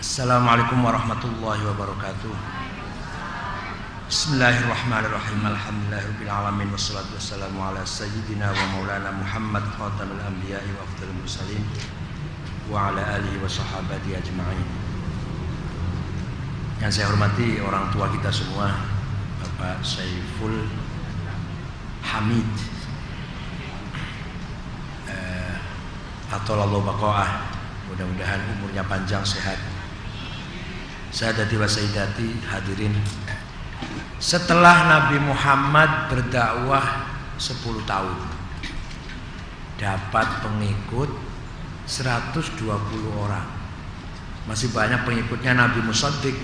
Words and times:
Assalamualaikum 0.00 0.80
warahmatullahi 0.80 1.60
wabarakatuh. 1.60 2.32
Bismillahirrahmanirrahim. 4.08 5.44
Alhamdulillahirabbil 5.44 6.32
alamin. 6.32 6.72
Wassalatu 6.72 7.20
wassalamu 7.20 7.60
ala 7.60 7.84
sayyidina 7.84 8.48
wa 8.48 8.64
maulana 8.72 9.12
Muhammad 9.12 9.60
khatamul 9.76 10.16
anbiya'i 10.24 10.72
wa 10.72 10.88
afdhalul 10.88 11.20
mursalin 11.20 11.60
wa 12.72 12.88
ala 12.88 13.20
alihi 13.20 13.44
wa 13.44 13.44
sahabati 13.44 14.16
ajma'in. 14.16 14.68
Yang 16.80 16.90
saya 16.96 17.12
hormati 17.12 17.60
orang 17.60 17.92
tua 17.92 18.08
kita 18.08 18.32
semua 18.32 18.72
Bapak 19.36 19.84
Saiful 19.84 20.64
Hamid. 22.08 22.48
Eh, 25.12 25.54
atau 26.32 26.56
lalu 26.56 26.88
bakoah 26.88 27.52
mudah-mudahan 27.92 28.40
umurnya 28.56 28.80
panjang 28.88 29.20
sehat 29.20 29.60
Sayyidati 31.10 31.54
wa 31.58 31.66
Sayyidati 31.66 32.28
hadirin. 32.46 32.94
Setelah 34.22 34.86
Nabi 34.86 35.18
Muhammad 35.18 36.12
berdakwah 36.12 37.08
10 37.40 37.88
tahun 37.88 38.18
Dapat 39.80 40.44
pengikut 40.44 41.08
120 41.88 42.68
orang. 43.16 43.48
Masih 44.44 44.70
banyak 44.76 45.02
pengikutnya 45.08 45.56
Nabi 45.56 45.80
Musaddiq 45.82 46.36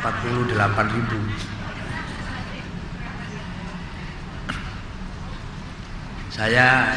48 0.00 0.94
ribu. 0.94 1.18
Saya 6.30 6.94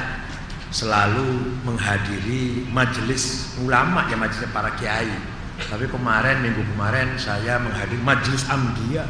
selalu 0.70 1.58
menghadiri 1.66 2.70
majelis 2.70 3.58
ulama 3.58 4.06
ya 4.06 4.16
majelis 4.22 4.46
para 4.54 4.70
kiai 4.78 5.39
tapi 5.68 5.86
kemarin 5.92 6.40
minggu 6.40 6.64
kemarin 6.76 7.20
saya 7.20 7.60
menghadiri 7.60 8.00
majelis 8.00 8.48
Ambiya, 8.48 9.04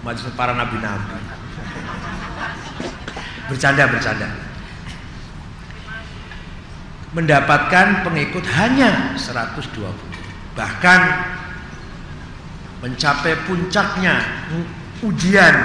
majelis 0.00 0.32
para 0.32 0.56
nabi-nabi. 0.56 1.20
Bercanda 3.52 3.84
bercanda. 3.88 4.28
Mendapatkan 7.12 8.04
pengikut 8.04 8.44
hanya 8.56 9.16
120. 9.16 9.92
Bahkan 10.56 11.00
mencapai 12.84 13.34
puncaknya 13.48 14.20
ujian 15.00 15.56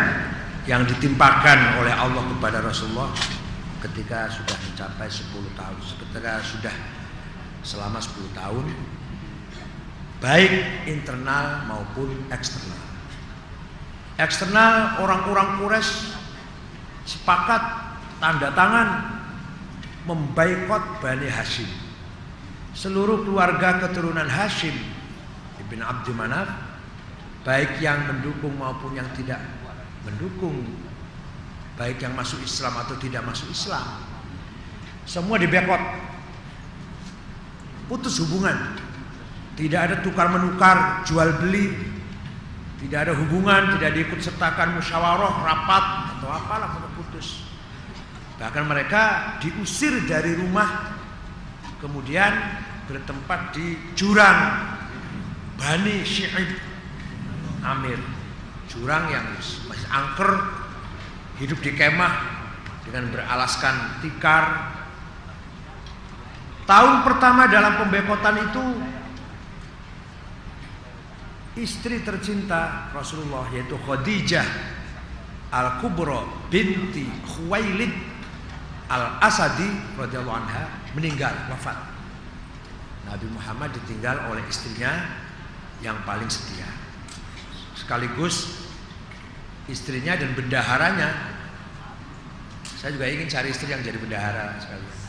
yang 0.64 0.88
ditimpakan 0.88 1.84
oleh 1.84 1.92
Allah 1.92 2.24
kepada 2.24 2.64
Rasulullah 2.64 3.12
ketika 3.84 4.32
sudah 4.32 4.56
mencapai 4.56 5.12
10 5.12 5.60
tahun, 5.60 5.78
ketika 6.08 6.40
sudah 6.40 6.76
selama 7.68 8.00
10 8.00 8.32
tahun 8.32 8.66
baik 10.24 10.88
internal 10.88 11.68
maupun 11.68 12.16
eksternal. 12.32 12.80
Eksternal 14.16 15.04
orang-orang 15.04 15.60
Quraisy 15.60 16.16
sepakat 17.04 17.60
tanda 18.24 18.56
tangan 18.56 19.20
membaikot 20.08 21.04
Bani 21.04 21.28
Hashim. 21.28 21.68
Seluruh 22.72 23.28
keluarga 23.28 23.84
keturunan 23.84 24.26
Hashim 24.32 24.74
Ibn 25.60 25.80
Abdi 25.84 26.12
Manaf 26.16 26.48
baik 27.44 27.84
yang 27.84 28.08
mendukung 28.08 28.56
maupun 28.56 28.96
yang 28.96 29.08
tidak 29.20 29.44
mendukung 30.08 30.64
baik 31.76 32.00
yang 32.00 32.16
masuk 32.16 32.40
Islam 32.40 32.80
atau 32.80 32.96
tidak 32.96 33.24
masuk 33.28 33.52
Islam 33.52 33.84
semua 35.04 35.36
dibekot 35.36 35.80
putus 37.92 38.24
hubungan 38.24 38.56
tidak 39.54 39.82
ada 39.90 39.96
tukar 40.02 40.28
menukar, 40.34 41.06
jual 41.06 41.30
beli, 41.38 41.74
tidak 42.84 43.10
ada 43.10 43.14
hubungan, 43.16 43.78
tidak 43.78 43.92
diikut 43.96 44.20
sertakan 44.20 44.76
musyawarah, 44.76 45.34
rapat 45.46 45.86
atau 46.18 46.30
apalah 46.30 46.70
putus. 46.98 47.46
Bahkan 48.42 48.66
mereka 48.66 49.36
diusir 49.40 50.04
dari 50.10 50.34
rumah, 50.36 50.98
kemudian 51.80 52.34
bertempat 52.90 53.54
di 53.56 53.78
jurang 53.94 54.40
Bani 55.56 56.04
Syi'ib 56.04 56.50
Amir, 57.64 58.02
jurang 58.68 59.08
yang 59.08 59.24
masih 59.40 59.88
angker, 59.88 60.32
hidup 61.40 61.62
di 61.64 61.72
kemah 61.78 62.14
dengan 62.84 63.08
beralaskan 63.14 64.04
tikar. 64.04 64.76
Tahun 66.68 67.04
pertama 67.08 67.48
dalam 67.48 67.80
pembekotan 67.80 68.40
itu 68.44 68.64
istri 71.60 72.02
tercinta 72.02 72.90
Rasulullah 72.94 73.46
yaitu 73.54 73.78
Khadijah 73.78 74.46
Al-Kubra 75.54 76.26
binti 76.50 77.06
Khuwailid 77.30 77.94
Al-Asadi 78.90 79.98
radhiyallahu 79.98 80.38
anha 80.38 80.66
meninggal 80.98 81.34
wafat. 81.50 81.78
Nabi 83.06 83.28
Muhammad 83.30 83.70
ditinggal 83.74 84.34
oleh 84.34 84.42
istrinya 84.50 85.14
yang 85.86 85.98
paling 86.08 86.30
setia. 86.30 86.66
Sekaligus 87.78 88.66
istrinya 89.70 90.18
dan 90.18 90.34
bendaharanya. 90.34 91.10
Saya 92.80 92.98
juga 92.98 93.08
ingin 93.08 93.30
cari 93.30 93.54
istri 93.54 93.70
yang 93.72 93.80
jadi 93.86 93.96
bendahara 94.02 94.60
sekali. 94.60 95.03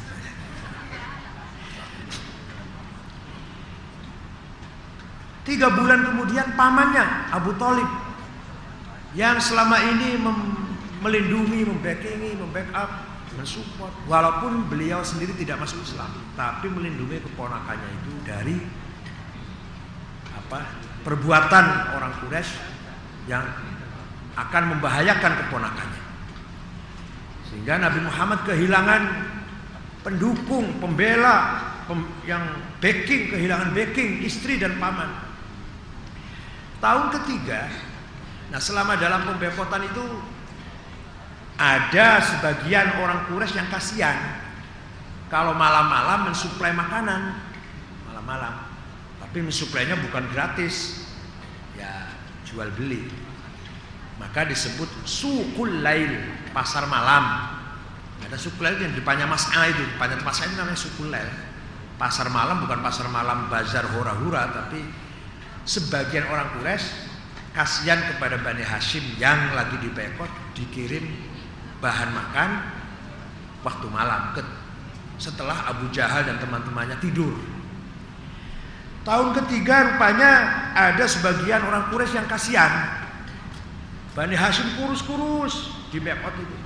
Tiga 5.44 5.68
bulan 5.68 6.00
kemudian 6.08 6.56
pamannya 6.56 7.04
Abu 7.28 7.52
Talib 7.60 7.86
yang 9.12 9.36
selama 9.36 9.76
ini 9.76 10.16
melindungi, 11.04 11.68
membackingi, 11.68 12.40
membackup, 12.40 12.90
mensupport, 13.36 13.92
walaupun 14.08 14.66
beliau 14.72 15.04
sendiri 15.04 15.36
tidak 15.36 15.60
masuk 15.60 15.84
Islam, 15.84 16.08
tapi 16.32 16.72
melindungi 16.72 17.20
keponakannya 17.28 17.88
itu 18.02 18.12
dari 18.24 18.56
apa 20.32 20.64
perbuatan 21.04 21.64
orang 21.92 22.12
Quraisy 22.24 22.56
yang 23.28 23.44
akan 24.34 24.62
membahayakan 24.76 25.32
keponakannya. 25.46 26.02
Sehingga 27.52 27.78
Nabi 27.78 28.00
Muhammad 28.02 28.40
kehilangan 28.48 29.02
pendukung, 30.02 30.74
pembela, 30.82 31.62
pem, 31.86 32.02
yang 32.26 32.42
backing, 32.82 33.30
kehilangan 33.30 33.70
backing 33.72 34.26
istri 34.26 34.58
dan 34.58 34.74
paman. 34.82 35.23
Tahun 36.84 37.08
ketiga, 37.16 37.64
nah 38.52 38.60
selama 38.60 39.00
dalam 39.00 39.24
pembekotan 39.24 39.88
itu 39.88 40.04
ada 41.56 42.20
sebagian 42.20 43.00
orang 43.00 43.24
Quraisy 43.24 43.56
yang 43.56 43.72
kasihan 43.72 44.36
kalau 45.32 45.56
malam-malam 45.56 46.28
mensuplai 46.28 46.76
makanan 46.76 47.40
malam-malam, 48.04 48.68
tapi 49.16 49.40
mensuplainya 49.40 49.96
bukan 49.96 50.28
gratis, 50.28 51.08
ya 51.72 52.04
jual 52.52 52.68
beli. 52.76 53.08
Maka 54.20 54.44
disebut 54.44 55.08
sukul 55.08 55.80
lail, 55.80 56.20
pasar 56.52 56.84
malam. 56.84 57.48
Ada 58.28 58.36
sukul 58.36 58.68
lail 58.68 58.84
yang 58.84 58.92
depannya 58.92 59.24
Mas 59.24 59.48
A 59.56 59.72
itu, 59.72 59.80
depannya 59.96 60.20
Mas 60.20 60.36
A 60.36 60.52
itu 60.52 60.56
namanya 60.60 60.76
sukul 60.76 61.08
lail. 61.08 61.32
Pasar 61.96 62.28
malam 62.28 62.60
bukan 62.60 62.84
pasar 62.84 63.08
malam 63.08 63.48
bazar 63.48 63.88
hura-hura, 63.88 64.52
tapi 64.52 64.84
sebagian 65.64 66.28
orang 66.28 66.52
Quraisy 66.60 66.84
kasihan 67.56 68.00
kepada 68.14 68.36
Bani 68.40 68.60
Hashim 68.60 69.02
yang 69.16 69.56
lagi 69.56 69.80
di 69.80 69.88
dibekot 69.88 70.28
dikirim 70.52 71.04
bahan 71.80 72.10
makan 72.12 72.50
waktu 73.64 73.86
malam 73.88 74.36
setelah 75.16 75.72
Abu 75.72 75.88
Jahal 75.90 76.28
dan 76.28 76.36
teman-temannya 76.36 77.00
tidur. 77.00 77.32
Tahun 79.04 79.36
ketiga 79.36 79.94
rupanya 79.94 80.30
ada 80.72 81.04
sebagian 81.04 81.60
orang 81.64 81.92
Quraisy 81.92 82.16
yang 82.16 82.28
kasihan. 82.28 83.04
Bani 84.16 84.32
Hashim 84.32 84.80
kurus-kurus 84.80 85.72
di 85.92 86.00
bekot 86.00 86.32
itu. 86.40 86.56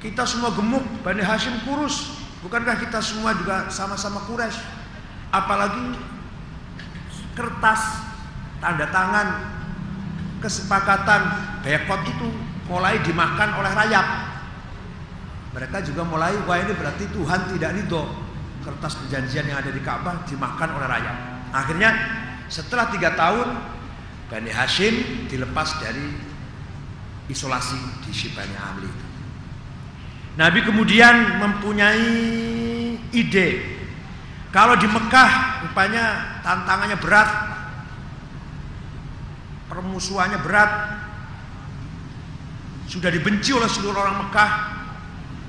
Kita 0.00 0.24
semua 0.24 0.56
gemuk, 0.56 0.84
Bani 1.04 1.20
Hashim 1.20 1.60
kurus. 1.68 2.16
Bukankah 2.40 2.80
kita 2.80 3.04
semua 3.04 3.36
juga 3.36 3.68
sama-sama 3.68 4.24
Quraisy? 4.24 4.56
Apalagi 5.28 6.00
kertas 7.36 8.09
tanda 8.60 8.86
tangan 8.92 9.28
kesepakatan 10.44 11.20
bekot 11.64 12.00
itu 12.06 12.28
mulai 12.68 13.00
dimakan 13.02 13.58
oleh 13.60 13.72
rayap. 13.74 14.06
Mereka 15.50 15.82
juga 15.82 16.06
mulai 16.06 16.38
wah 16.46 16.62
ini 16.62 16.72
berarti 16.78 17.10
Tuhan 17.10 17.50
tidak 17.56 17.74
ridho 17.74 18.06
kertas 18.62 18.94
perjanjian 19.02 19.50
yang 19.50 19.58
ada 19.58 19.72
di 19.72 19.82
Ka'bah 19.82 20.22
dimakan 20.28 20.78
oleh 20.78 20.86
rayap. 20.86 21.16
Akhirnya 21.50 21.90
setelah 22.46 22.86
tiga 22.92 23.18
tahun 23.18 23.48
Bani 24.30 24.50
Hashim 24.54 25.26
dilepas 25.26 25.82
dari 25.82 26.14
isolasi 27.26 28.06
di 28.06 28.12
Shibani 28.14 28.54
Amli. 28.54 28.90
Nabi 30.38 30.62
kemudian 30.62 31.42
mempunyai 31.42 32.14
ide 33.10 33.48
kalau 34.50 34.74
di 34.74 34.86
Mekah 34.90 35.62
rupanya 35.66 36.38
tantangannya 36.42 36.98
berat. 36.98 37.30
Permusuhannya 39.70 40.42
berat. 40.42 40.70
Sudah 42.90 43.06
dibenci 43.14 43.54
oleh 43.54 43.70
seluruh 43.70 44.02
orang 44.02 44.26
Mekah. 44.26 44.50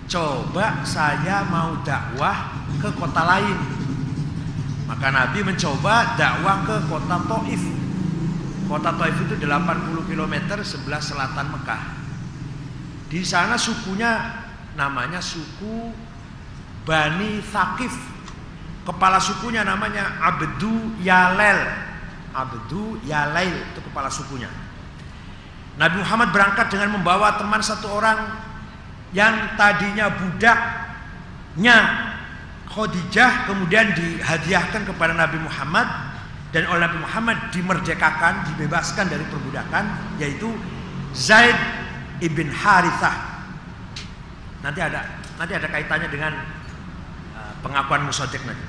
Coba 0.06 0.86
saya 0.86 1.42
mau 1.50 1.82
dakwah 1.82 2.54
ke 2.78 2.94
kota 2.94 3.26
lain. 3.26 3.58
Maka 4.86 5.08
Nabi 5.10 5.42
mencoba 5.42 6.14
dakwah 6.14 6.62
ke 6.70 6.76
kota 6.86 7.18
Taif. 7.18 7.64
Kota 8.70 8.94
Taif 8.94 9.18
itu 9.26 9.36
80 9.42 10.06
km 10.06 10.36
sebelah 10.62 11.02
selatan 11.02 11.48
Mekah. 11.58 11.82
Di 13.10 13.26
sana 13.26 13.58
sukunya 13.58 14.38
namanya 14.78 15.18
suku 15.18 15.90
Bani 16.86 17.42
Thaqif. 17.42 17.92
Kepala 18.86 19.18
sukunya 19.18 19.66
namanya 19.66 20.22
Abdu 20.22 20.94
Yalel. 21.02 21.90
Abdu 22.32 23.02
Yalail 23.04 23.60
itu 23.60 23.81
kepala 23.92 24.08
sukunya. 24.08 24.48
Nabi 25.76 26.00
Muhammad 26.00 26.32
berangkat 26.32 26.72
dengan 26.72 26.96
membawa 26.96 27.36
teman 27.36 27.60
satu 27.60 27.92
orang 27.92 28.20
yang 29.12 29.56
tadinya 29.60 30.08
budaknya 30.08 31.78
Khadijah 32.72 33.52
kemudian 33.52 33.92
dihadiahkan 33.92 34.88
kepada 34.88 35.12
Nabi 35.12 35.44
Muhammad 35.44 35.88
dan 36.56 36.68
oleh 36.72 36.88
Nabi 36.88 37.04
Muhammad 37.04 37.38
dimerdekakan, 37.52 38.48
dibebaskan 38.48 39.12
dari 39.12 39.28
perbudakan 39.28 40.16
yaitu 40.20 40.48
Zaid 41.12 41.56
ibn 42.24 42.48
Harithah. 42.48 43.44
Nanti 44.64 44.80
ada 44.80 45.04
nanti 45.36 45.52
ada 45.52 45.68
kaitannya 45.68 46.08
dengan 46.08 46.32
uh, 47.36 47.54
pengakuan 47.60 48.08
musaddiq 48.08 48.40
nanti. 48.48 48.64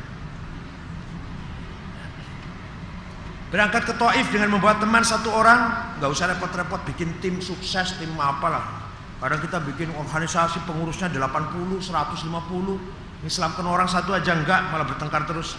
Berangkat 3.53 3.85
ke 3.85 3.93
Taif 4.01 4.33
dengan 4.33 4.57
membawa 4.57 4.81
teman 4.81 5.05
satu 5.05 5.29
orang, 5.29 5.93
nggak 6.01 6.09
usah 6.09 6.33
repot-repot 6.33 6.89
bikin 6.89 7.21
tim 7.21 7.37
sukses, 7.45 8.01
tim 8.01 8.09
apalah. 8.17 8.89
Kadang 9.21 9.45
kita 9.45 9.61
bikin 9.61 9.93
organisasi 9.93 10.65
pengurusnya 10.65 11.13
80, 11.13 11.85
150, 11.85 13.29
Islamkan 13.29 13.67
orang 13.69 13.85
satu 13.85 14.17
aja 14.17 14.33
enggak, 14.33 14.73
malah 14.73 14.89
bertengkar 14.89 15.29
terus. 15.29 15.55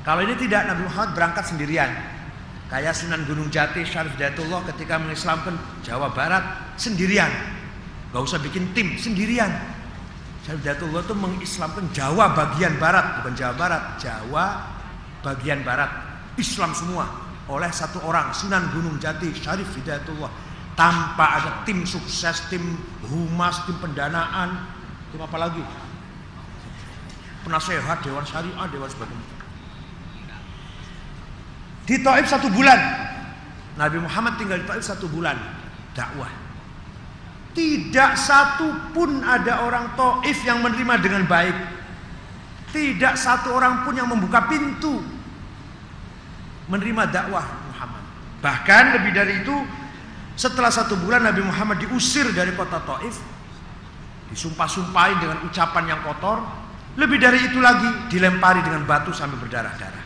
Kalau 0.00 0.24
ini 0.24 0.40
tidak, 0.40 0.72
Nabi 0.72 0.88
Muhammad 0.88 1.12
berangkat 1.12 1.44
sendirian. 1.52 1.92
Kayak 2.72 2.96
Sunan 2.96 3.28
Gunung 3.28 3.52
Jati, 3.52 3.84
Syarif 3.84 4.16
Dayatullah 4.16 4.64
ketika 4.72 4.96
mengislamkan 4.96 5.60
Jawa 5.84 6.16
Barat 6.16 6.74
sendirian. 6.80 7.28
Gak 8.08 8.24
usah 8.24 8.40
bikin 8.40 8.72
tim, 8.72 8.96
sendirian. 8.96 9.52
Syarif 10.48 10.64
Dayatullah 10.64 11.04
itu 11.04 11.12
mengislamkan 11.12 11.92
Jawa 11.92 12.32
bagian 12.32 12.80
Barat, 12.80 13.20
bukan 13.20 13.34
Jawa 13.36 13.54
Barat, 13.54 13.82
Jawa 14.00 14.79
bagian 15.20 15.64
barat. 15.64 15.88
Islam 16.36 16.72
semua 16.72 17.04
oleh 17.50 17.68
satu 17.74 18.00
orang 18.06 18.30
Sunan 18.30 18.70
Gunung 18.70 18.96
Jati 19.02 19.34
Syarif 19.34 19.68
Hidayatullah. 19.76 20.30
Tanpa 20.78 21.26
ada 21.42 21.50
tim 21.68 21.84
sukses 21.84 22.48
tim 22.48 22.62
humas 23.04 23.66
tim 23.68 23.76
pendanaan 23.82 24.64
tim 25.12 25.20
apa 25.20 25.36
lagi? 25.36 25.60
Penasehat 27.44 28.00
dewan 28.06 28.24
syariah 28.24 28.66
dewan 28.70 28.88
sebagainya. 28.88 29.28
Di 31.84 31.96
Taif 32.00 32.26
satu 32.30 32.48
bulan. 32.48 32.78
Nabi 33.74 33.98
Muhammad 33.98 34.38
tinggal 34.38 34.62
di 34.62 34.66
Taif 34.68 34.84
satu 34.86 35.10
bulan. 35.10 35.36
Dakwah. 35.92 36.30
Tidak 37.50 38.12
satu 38.14 38.94
pun 38.94 39.26
ada 39.26 39.66
orang 39.66 39.98
Taif 39.98 40.38
yang 40.46 40.62
menerima 40.62 40.94
dengan 41.02 41.26
baik 41.26 41.79
tidak 42.70 43.14
satu 43.18 43.54
orang 43.54 43.82
pun 43.86 43.94
yang 43.98 44.06
membuka 44.10 44.46
pintu 44.46 45.02
menerima 46.70 47.10
dakwah 47.10 47.46
Muhammad. 47.70 48.02
Bahkan 48.40 48.84
lebih 48.98 49.10
dari 49.10 49.42
itu, 49.42 49.56
setelah 50.38 50.70
satu 50.70 50.94
bulan 50.96 51.26
Nabi 51.26 51.42
Muhammad 51.42 51.82
diusir 51.82 52.30
dari 52.30 52.54
kota 52.54 52.78
Taif, 52.86 53.18
disumpah-sumpahin 54.30 55.18
dengan 55.18 55.38
ucapan 55.44 55.84
yang 55.90 56.00
kotor. 56.06 56.38
Lebih 56.94 57.18
dari 57.22 57.38
itu 57.50 57.58
lagi, 57.58 57.86
dilempari 58.10 58.62
dengan 58.62 58.86
batu 58.86 59.10
sampai 59.10 59.38
berdarah-darah. 59.38 60.04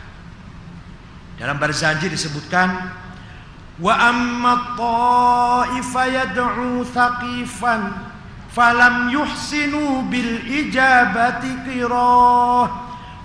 Dalam 1.37 1.57
barzanji 1.57 2.09
disebutkan, 2.09 2.67
wa 3.81 3.93
amma 3.93 4.53
ta'ifa 4.77 6.03
yad'u 6.07 6.85
thaqifan 6.85 7.81
فلم 8.55 9.09
يحسنوا 9.09 10.01
بالإجابة 10.01 11.43
قراه 11.67 12.71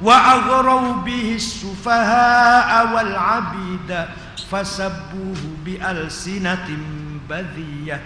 وأغروا 0.03 0.93
به 0.93 1.33
السفهاء 1.35 2.95
والعبيد 2.95 4.05
فسبوه 4.51 5.37
بألسنة 5.65 6.69
بذية 7.29 8.01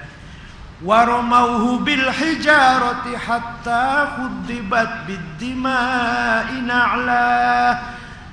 ورموه 0.84 1.78
بالحجارة 1.78 3.18
حتى 3.28 4.06
خضبت 4.16 4.90
بالدماء 5.06 6.52
نعلاه 6.52 7.78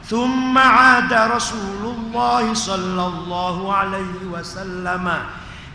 ثم 0.05 0.57
عاد 0.57 1.13
رسول 1.13 1.95
الله 1.95 2.53
صلى 2.53 3.07
الله 3.07 3.75
عليه 3.75 4.25
وسلم 4.31 5.13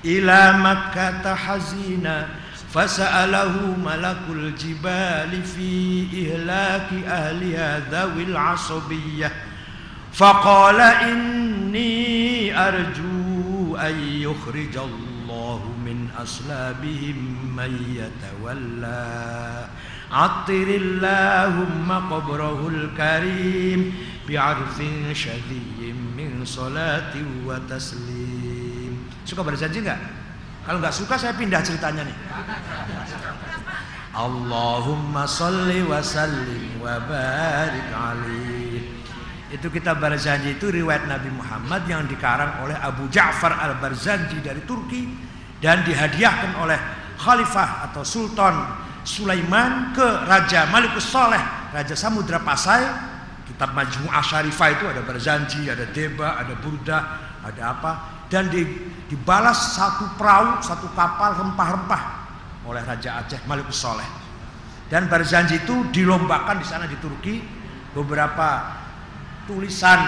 إلى 0.05 0.53
مكة 0.53 1.35
حزيناً 1.35 2.27
فسأله 2.73 3.77
ملك 3.85 4.23
الجبال 4.31 5.43
في 5.43 5.71
إهلاك 6.15 6.89
أهلها 7.07 7.81
ذوي 7.91 8.23
العصبية 8.23 9.33
فقال 10.13 10.81
إني 10.81 12.59
أرجو 12.69 13.77
أن 13.77 13.97
يخرج 14.01 14.77
الله 14.77 15.61
من 15.85 16.09
أصلابهم 16.19 17.19
من 17.57 17.73
يتولى. 17.97 19.69
عطر 20.13 20.69
اللهم 20.69 21.93
قبره 21.93 22.69
الكريم 22.69 23.95
بعرف 24.29 24.79
شذي 25.13 25.93
من 26.17 26.45
صلاة 26.45 27.15
وتسليم. 27.47 28.93
suka 29.27 29.43
berjanji 29.43 29.83
nggak 29.83 30.26
kalau 30.67 30.79
nggak 30.83 30.95
suka 30.95 31.15
saya 31.15 31.33
pindah 31.39 31.63
ceritanya 31.63 32.03
nih 32.05 32.17
Allahumma 34.17 35.29
salli 35.29 35.85
wa 35.85 36.01
sallim 36.03 36.83
wa 36.83 36.99
barik 37.07 37.89
alaih 37.95 38.97
itu 39.47 39.71
kita 39.71 39.95
Barzanji 39.95 40.59
itu 40.59 40.75
riwayat 40.75 41.07
Nabi 41.07 41.31
Muhammad 41.31 41.87
yang 41.87 42.03
dikarang 42.11 42.67
oleh 42.67 42.75
Abu 42.83 43.07
Ja'far 43.07 43.55
al-Barzanji 43.55 44.43
dari 44.43 44.59
Turki 44.67 45.07
dan 45.63 45.87
dihadiahkan 45.87 46.59
oleh 46.59 46.77
Khalifah 47.17 47.89
atau 47.89 48.03
Sultan 48.03 48.85
Sulaiman 49.07 49.95
ke 49.95 50.03
Raja 50.27 50.67
Malikus 50.67 51.07
Soleh, 51.07 51.41
Raja 51.71 51.95
Samudra 51.95 52.43
Pasai. 52.43 53.15
Kitab 53.47 53.79
Majmu'ah 53.79 54.21
Syarifah 54.27 54.69
itu 54.75 54.85
ada 54.91 55.07
Barzanji, 55.07 55.71
ada 55.71 55.87
Deba, 55.87 56.35
ada 56.35 56.59
Burda, 56.59 56.99
ada 57.47 57.63
apa. 57.71 57.93
Dan 58.27 58.51
di, 58.51 58.67
dibalas 59.07 59.79
satu 59.79 60.19
perahu, 60.19 60.59
satu 60.63 60.91
kapal 60.95 61.39
rempah-rempah 61.39 62.03
oleh 62.67 62.83
Raja 62.83 63.23
Aceh 63.23 63.47
Malikus 63.47 63.79
Soleh. 63.79 64.07
Dan 64.87 65.11
Barzanji 65.11 65.67
itu 65.67 65.75
dilombakan 65.91 66.63
di 66.63 66.67
sana 66.67 66.87
di 66.87 66.95
Turki 66.99 67.43
beberapa 67.91 68.79
tulisan 69.51 69.99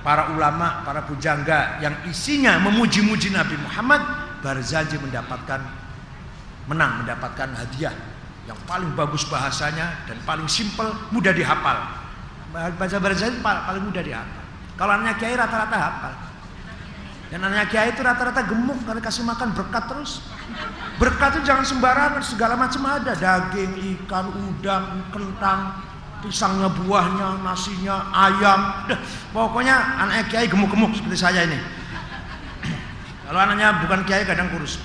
para 0.00 0.32
ulama, 0.32 0.84
para 0.84 1.04
pujangga 1.04 1.80
yang 1.84 1.92
isinya 2.08 2.56
memuji-muji 2.60 3.32
Nabi 3.32 3.56
Muhammad, 3.60 4.00
Barzanji 4.40 4.96
mendapatkan 5.00 5.60
menang, 6.68 7.04
mendapatkan 7.04 7.48
hadiah 7.56 7.92
yang 8.48 8.56
paling 8.64 8.92
bagus 8.94 9.26
bahasanya 9.28 10.06
dan 10.08 10.16
paling 10.24 10.48
simpel 10.48 10.92
mudah 11.12 11.32
dihafal. 11.32 11.76
Bahasa 12.52 13.00
Barzanji 13.00 13.40
paling 13.44 13.84
mudah 13.84 14.04
dihafal. 14.04 14.44
Kalau 14.76 14.92
anaknya 14.92 15.14
kiai 15.16 15.36
rata-rata 15.36 15.76
hafal 15.76 16.25
dan 17.26 17.42
anaknya 17.42 17.66
kiai 17.66 17.90
itu 17.90 18.06
rata-rata 18.06 18.46
gemuk 18.46 18.78
karena 18.86 19.02
kasih 19.02 19.26
makan 19.26 19.50
berkat 19.50 19.84
terus. 19.90 20.22
Berkat 21.02 21.36
itu 21.36 21.50
jangan 21.50 21.66
sembarangan 21.66 22.22
segala 22.22 22.54
macam 22.54 22.86
ada. 22.86 23.18
Daging 23.18 23.82
ikan 23.98 24.30
udang 24.30 25.10
kentang 25.10 25.74
pisangnya 26.22 26.70
buahnya 26.70 27.42
nasinya 27.42 28.14
ayam. 28.14 28.60
Duh, 28.86 28.98
pokoknya 29.34 29.74
anaknya 30.06 30.24
kiai 30.30 30.46
gemuk-gemuk 30.46 30.94
seperti 30.94 31.18
saya 31.18 31.50
ini. 31.50 31.58
Kalau 33.26 33.40
anaknya 33.42 33.82
bukan 33.82 34.06
kiai 34.06 34.22
kadang 34.22 34.46
kurus. 34.54 34.78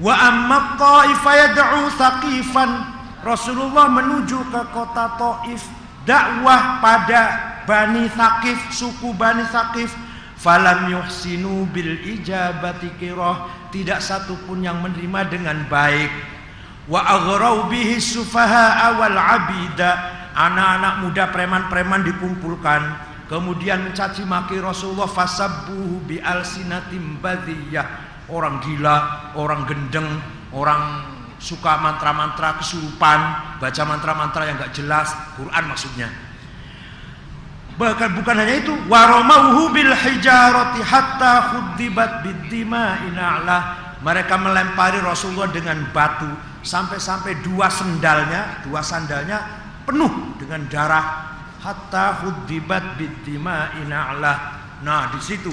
Wa 0.00 0.14
amma 0.32 0.80
Ta'ifa 0.80 1.32
yad'u 1.36 1.92
thaqifan. 2.00 2.70
Rasulullah 3.20 3.92
menuju 3.92 4.40
ke 4.48 4.60
kota 4.72 5.20
Taif 5.20 5.64
dakwah 6.08 6.80
pada 6.80 7.53
Bani 7.64 8.08
Thaqif, 8.12 8.72
suku 8.72 9.12
Bani 9.16 9.44
Thaqif. 9.48 9.92
Falam 10.38 10.92
yuhsinu 10.92 11.64
bil 11.72 12.00
ijabati 12.04 12.96
kirah. 13.00 13.68
Tidak 13.72 13.98
satu 13.98 14.36
pun 14.44 14.60
yang 14.60 14.80
menerima 14.84 15.20
dengan 15.32 15.58
baik. 15.66 16.12
Wa 16.86 17.00
aghrau 17.00 17.66
bihi 17.72 17.96
sufaha 17.96 18.92
awal 18.92 19.16
abida. 19.16 20.24
anak-anak 20.34 20.94
muda 21.06 21.24
preman-preman 21.30 22.02
dikumpulkan 22.02 22.82
kemudian 23.30 23.86
mencaci 23.86 24.26
maki 24.26 24.58
Rasulullah 24.58 25.08
fasabbuhu 25.08 26.02
bi 26.04 26.18
alsinatim 26.18 27.22
badiyah 27.22 27.86
orang 28.28 28.58
gila 28.60 29.30
orang 29.38 29.62
gendeng 29.70 30.08
orang 30.50 31.06
suka 31.38 31.78
mantra-mantra 31.78 32.58
kesurupan 32.58 33.20
baca 33.62 33.82
mantra-mantra 33.86 34.42
yang 34.50 34.56
gak 34.58 34.74
jelas 34.74 35.14
Quran 35.38 35.64
maksudnya 35.70 36.08
Bahkan 37.74 38.10
bukan 38.22 38.38
hanya 38.38 38.54
itu, 38.62 38.70
waromauhu 38.86 39.74
bil 39.74 39.90
hijarati 39.90 40.78
hatta 40.78 41.32
khuddibat 41.50 42.22
bidima 42.22 43.02
ina'lah. 43.10 43.62
Mereka 43.98 44.36
melempari 44.38 45.02
Rasulullah 45.02 45.50
dengan 45.50 45.82
batu 45.90 46.28
sampai-sampai 46.62 47.42
dua 47.42 47.66
sendalnya, 47.66 48.62
dua 48.62 48.78
sandalnya 48.78 49.42
penuh 49.82 50.38
dengan 50.38 50.62
darah 50.70 51.34
hatta 51.58 52.22
khuddibat 52.22 52.94
bidima 52.94 53.74
ina'lah. 53.82 54.38
Nah, 54.86 55.10
di 55.10 55.20
situ 55.24 55.50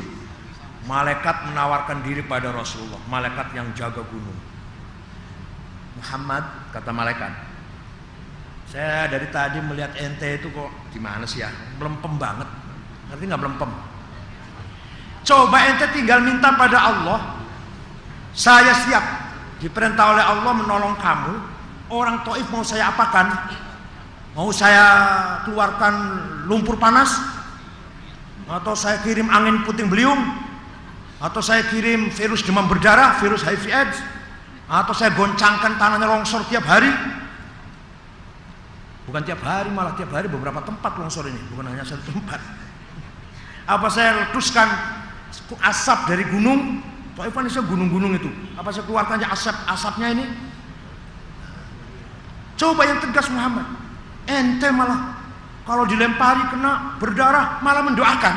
malaikat 0.85 1.49
menawarkan 1.49 2.05
diri 2.05 2.21
pada 2.21 2.53
Rasulullah, 2.53 3.01
malaikat 3.09 3.49
yang 3.57 3.71
jaga 3.73 4.03
gunung. 4.05 4.37
Muhammad 5.97 6.43
kata 6.69 6.91
malaikat, 6.93 7.31
saya 8.71 9.11
dari 9.11 9.27
tadi 9.27 9.59
melihat 9.59 9.91
ente 9.99 10.39
itu 10.39 10.47
kok 10.47 10.71
gimana 10.95 11.27
sih 11.27 11.43
ya? 11.43 11.51
Melempem 11.75 12.15
banget. 12.15 12.47
Ngerti 13.11 13.23
nggak 13.27 13.41
melempem? 13.43 13.67
Coba 15.27 15.57
ente 15.67 15.91
tinggal 15.91 16.23
minta 16.23 16.55
pada 16.55 16.79
Allah. 16.79 17.19
Saya 18.31 18.71
siap 18.71 19.03
diperintah 19.59 20.15
oleh 20.15 20.23
Allah 20.23 20.53
menolong 20.55 20.95
kamu. 21.03 21.33
Orang 21.91 22.23
Taif 22.23 22.47
mau 22.47 22.63
saya 22.63 22.95
apakan? 22.95 23.27
Mau 24.39 24.47
saya 24.55 24.85
keluarkan 25.43 25.93
lumpur 26.47 26.79
panas? 26.79 27.11
Atau 28.47 28.71
saya 28.79 29.03
kirim 29.03 29.27
angin 29.27 29.67
puting 29.67 29.91
beliung? 29.91 30.19
Atau 31.19 31.43
saya 31.43 31.67
kirim 31.67 32.07
virus 32.07 32.39
demam 32.47 32.71
berdarah, 32.71 33.19
virus 33.19 33.43
HIV 33.43 33.67
AIDS? 33.67 33.99
Atau 34.71 34.95
saya 34.95 35.11
goncangkan 35.11 35.75
tanahnya 35.75 36.07
longsor 36.07 36.47
tiap 36.47 36.63
hari? 36.63 37.19
Bukan 39.11 39.27
tiap 39.27 39.43
hari, 39.43 39.67
malah 39.75 39.91
tiap 39.99 40.07
hari 40.15 40.31
beberapa 40.31 40.63
tempat 40.63 40.95
longsor 40.95 41.27
ini, 41.27 41.35
bukan 41.51 41.67
hanya 41.67 41.83
satu 41.83 41.99
tempat. 42.15 42.39
Apa 43.67 43.91
saya 43.91 44.23
letuskan 44.23 44.71
asap 45.67 46.15
dari 46.15 46.23
gunung? 46.31 46.79
Taif 47.19 47.35
kan 47.35 47.43
gunung-gunung 47.43 48.15
itu. 48.15 48.31
Apa 48.55 48.71
saya 48.71 48.87
keluarkan 48.87 49.19
aja 49.19 49.35
asap 49.35 49.51
asapnya 49.67 50.15
ini? 50.15 50.23
Coba 52.55 52.87
yang 52.87 53.03
tegas 53.03 53.27
Muhammad. 53.27 53.67
Ente 54.31 54.71
malah 54.71 55.19
kalau 55.67 55.83
dilempari 55.83 56.47
kena 56.47 56.95
berdarah 56.95 57.59
malah 57.59 57.83
mendoakan. 57.83 58.35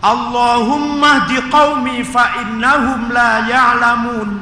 Allahumma 0.00 1.28
di 1.28 1.36
qaumi 1.52 2.00
fa 2.00 2.48
innahum 2.48 3.12
la 3.12 3.44
ya'lamun. 3.44 4.40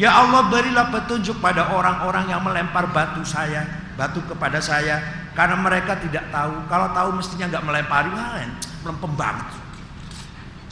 Ya 0.00 0.24
Allah 0.24 0.48
berilah 0.48 0.88
petunjuk 0.88 1.36
pada 1.44 1.68
orang-orang 1.68 2.32
yang 2.32 2.40
melempar 2.40 2.88
batu 2.88 3.20
saya 3.28 3.79
batu 4.00 4.24
kepada 4.24 4.64
saya 4.64 4.96
karena 5.36 5.60
mereka 5.60 5.92
tidak 6.00 6.24
tahu. 6.32 6.56
Kalau 6.72 6.88
tahu 6.96 7.20
mestinya 7.20 7.52
nggak 7.52 7.64
melempari, 7.68 8.08
wah, 8.16 8.40
melempem 8.80 9.12
banget. 9.12 9.48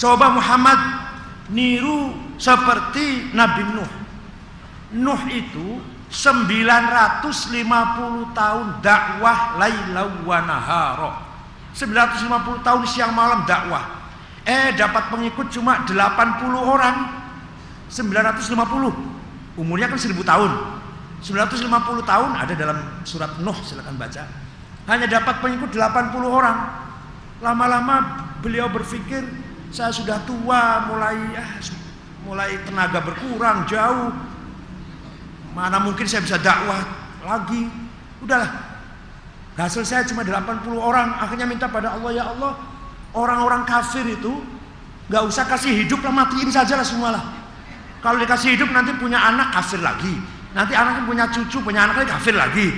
Coba 0.01 0.33
Muhammad 0.33 0.81
niru 1.53 2.17
seperti 2.41 3.37
Nabi 3.37 3.69
Nuh. 3.69 3.93
Nuh 4.97 5.21
itu 5.29 5.77
950 6.09 8.33
tahun 8.33 8.67
dakwah 8.81 9.61
lailau 9.61 10.25
wa 10.25 10.39
nahara. 10.41 11.13
950 11.77 12.65
tahun 12.65 12.83
siang 12.89 13.13
malam 13.13 13.45
dakwah. 13.45 14.09
Eh 14.49 14.73
dapat 14.73 15.13
pengikut 15.13 15.53
cuma 15.53 15.85
80 15.85 16.01
orang. 16.57 16.97
950. 17.93 19.61
Umurnya 19.61 19.93
kan 19.93 20.01
1000 20.01 20.25
tahun. 20.25 20.78
950 21.19 22.07
tahun 22.07 22.31
ada 22.39 22.55
dalam 22.55 22.79
surat 23.03 23.43
Nuh 23.43 23.57
silakan 23.67 23.99
baca. 23.99 24.23
Hanya 24.87 25.07
dapat 25.11 25.43
pengikut 25.43 25.75
80 25.75 26.15
orang. 26.25 26.59
Lama-lama 27.43 28.27
beliau 28.41 28.71
berpikir 28.71 29.27
saya 29.75 29.91
sudah 29.93 30.23
tua, 30.25 30.89
mulai 30.89 31.19
ah, 31.37 31.51
mulai 32.23 32.57
tenaga 32.63 33.03
berkurang 33.03 33.67
jauh. 33.67 34.15
Mana 35.53 35.83
mungkin 35.83 36.07
saya 36.07 36.23
bisa 36.23 36.39
dakwah 36.39 36.87
lagi? 37.27 37.67
Udahlah. 38.23 38.79
Hasil 39.59 39.83
saya 39.83 40.07
cuma 40.07 40.23
80 40.23 40.71
orang. 40.79 41.19
Akhirnya 41.19 41.51
minta 41.51 41.67
pada 41.67 41.99
Allah, 41.99 42.15
ya 42.15 42.31
Allah, 42.31 42.55
orang-orang 43.11 43.67
kafir 43.67 44.07
itu 44.07 44.39
nggak 45.11 45.25
usah 45.27 45.51
kasih 45.51 45.83
hidup 45.83 45.99
lah 46.07 46.15
matiin 46.15 46.47
saja 46.47 46.79
lah 46.79 46.87
semualah. 46.87 47.25
Kalau 47.99 48.23
dikasih 48.23 48.55
hidup 48.55 48.71
nanti 48.71 48.95
punya 48.95 49.19
anak 49.19 49.51
kafir 49.51 49.83
lagi 49.83 50.38
Nanti 50.59 50.75
anaknya 50.75 51.07
punya 51.07 51.27
cucu, 51.31 51.63
punya 51.63 51.87
anak 51.87 52.03
lagi 52.03 52.11
kafir 52.11 52.35
lagi. 52.35 52.69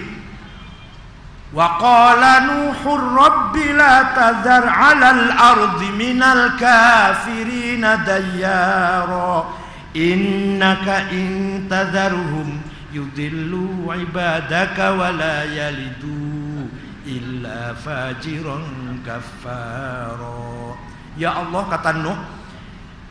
Wa 1.48 1.80
qala 1.80 2.44
Nuhur 2.44 3.16
Rabbi 3.16 3.72
la 3.72 4.12
tadhar 4.12 4.68
'alal 4.68 5.32
ardi 5.32 5.88
minal 5.96 6.60
kafirin 6.60 7.80
dayyara 7.80 9.48
innaka 9.96 11.08
in 11.08 11.64
tadharhum 11.72 12.60
yudillu 12.92 13.88
ibadaka 13.96 15.00
wa 15.00 15.08
la 15.16 15.48
yalidu 15.48 16.68
illa 17.08 17.72
fajiran 17.80 19.00
kafara. 19.00 20.76
Ya 21.16 21.32
Allah 21.32 21.64
kata 21.64 21.96
Nuh, 21.96 22.20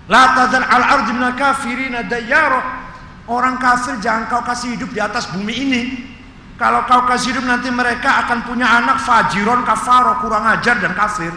la 0.06 0.24
tadhar 0.38 0.62
'al 0.62 0.86
ardi 0.86 1.12
minal 1.18 1.34
kafirin 1.34 1.98
dayyara 2.06 2.86
Orang 3.30 3.62
kafir 3.62 4.02
jangan 4.02 4.26
kau 4.26 4.42
kasih 4.42 4.74
hidup 4.74 4.90
di 4.90 4.98
atas 4.98 5.30
bumi 5.30 5.54
ini. 5.54 5.82
Kalau 6.58 6.82
kau 6.90 7.06
kasih 7.06 7.38
hidup 7.38 7.46
nanti 7.46 7.70
mereka 7.70 8.26
akan 8.26 8.50
punya 8.50 8.66
anak 8.66 8.98
fajiron 9.06 9.62
kafaro 9.62 10.18
kurang 10.26 10.50
ajar 10.50 10.82
dan 10.82 10.98
kafir. 10.98 11.30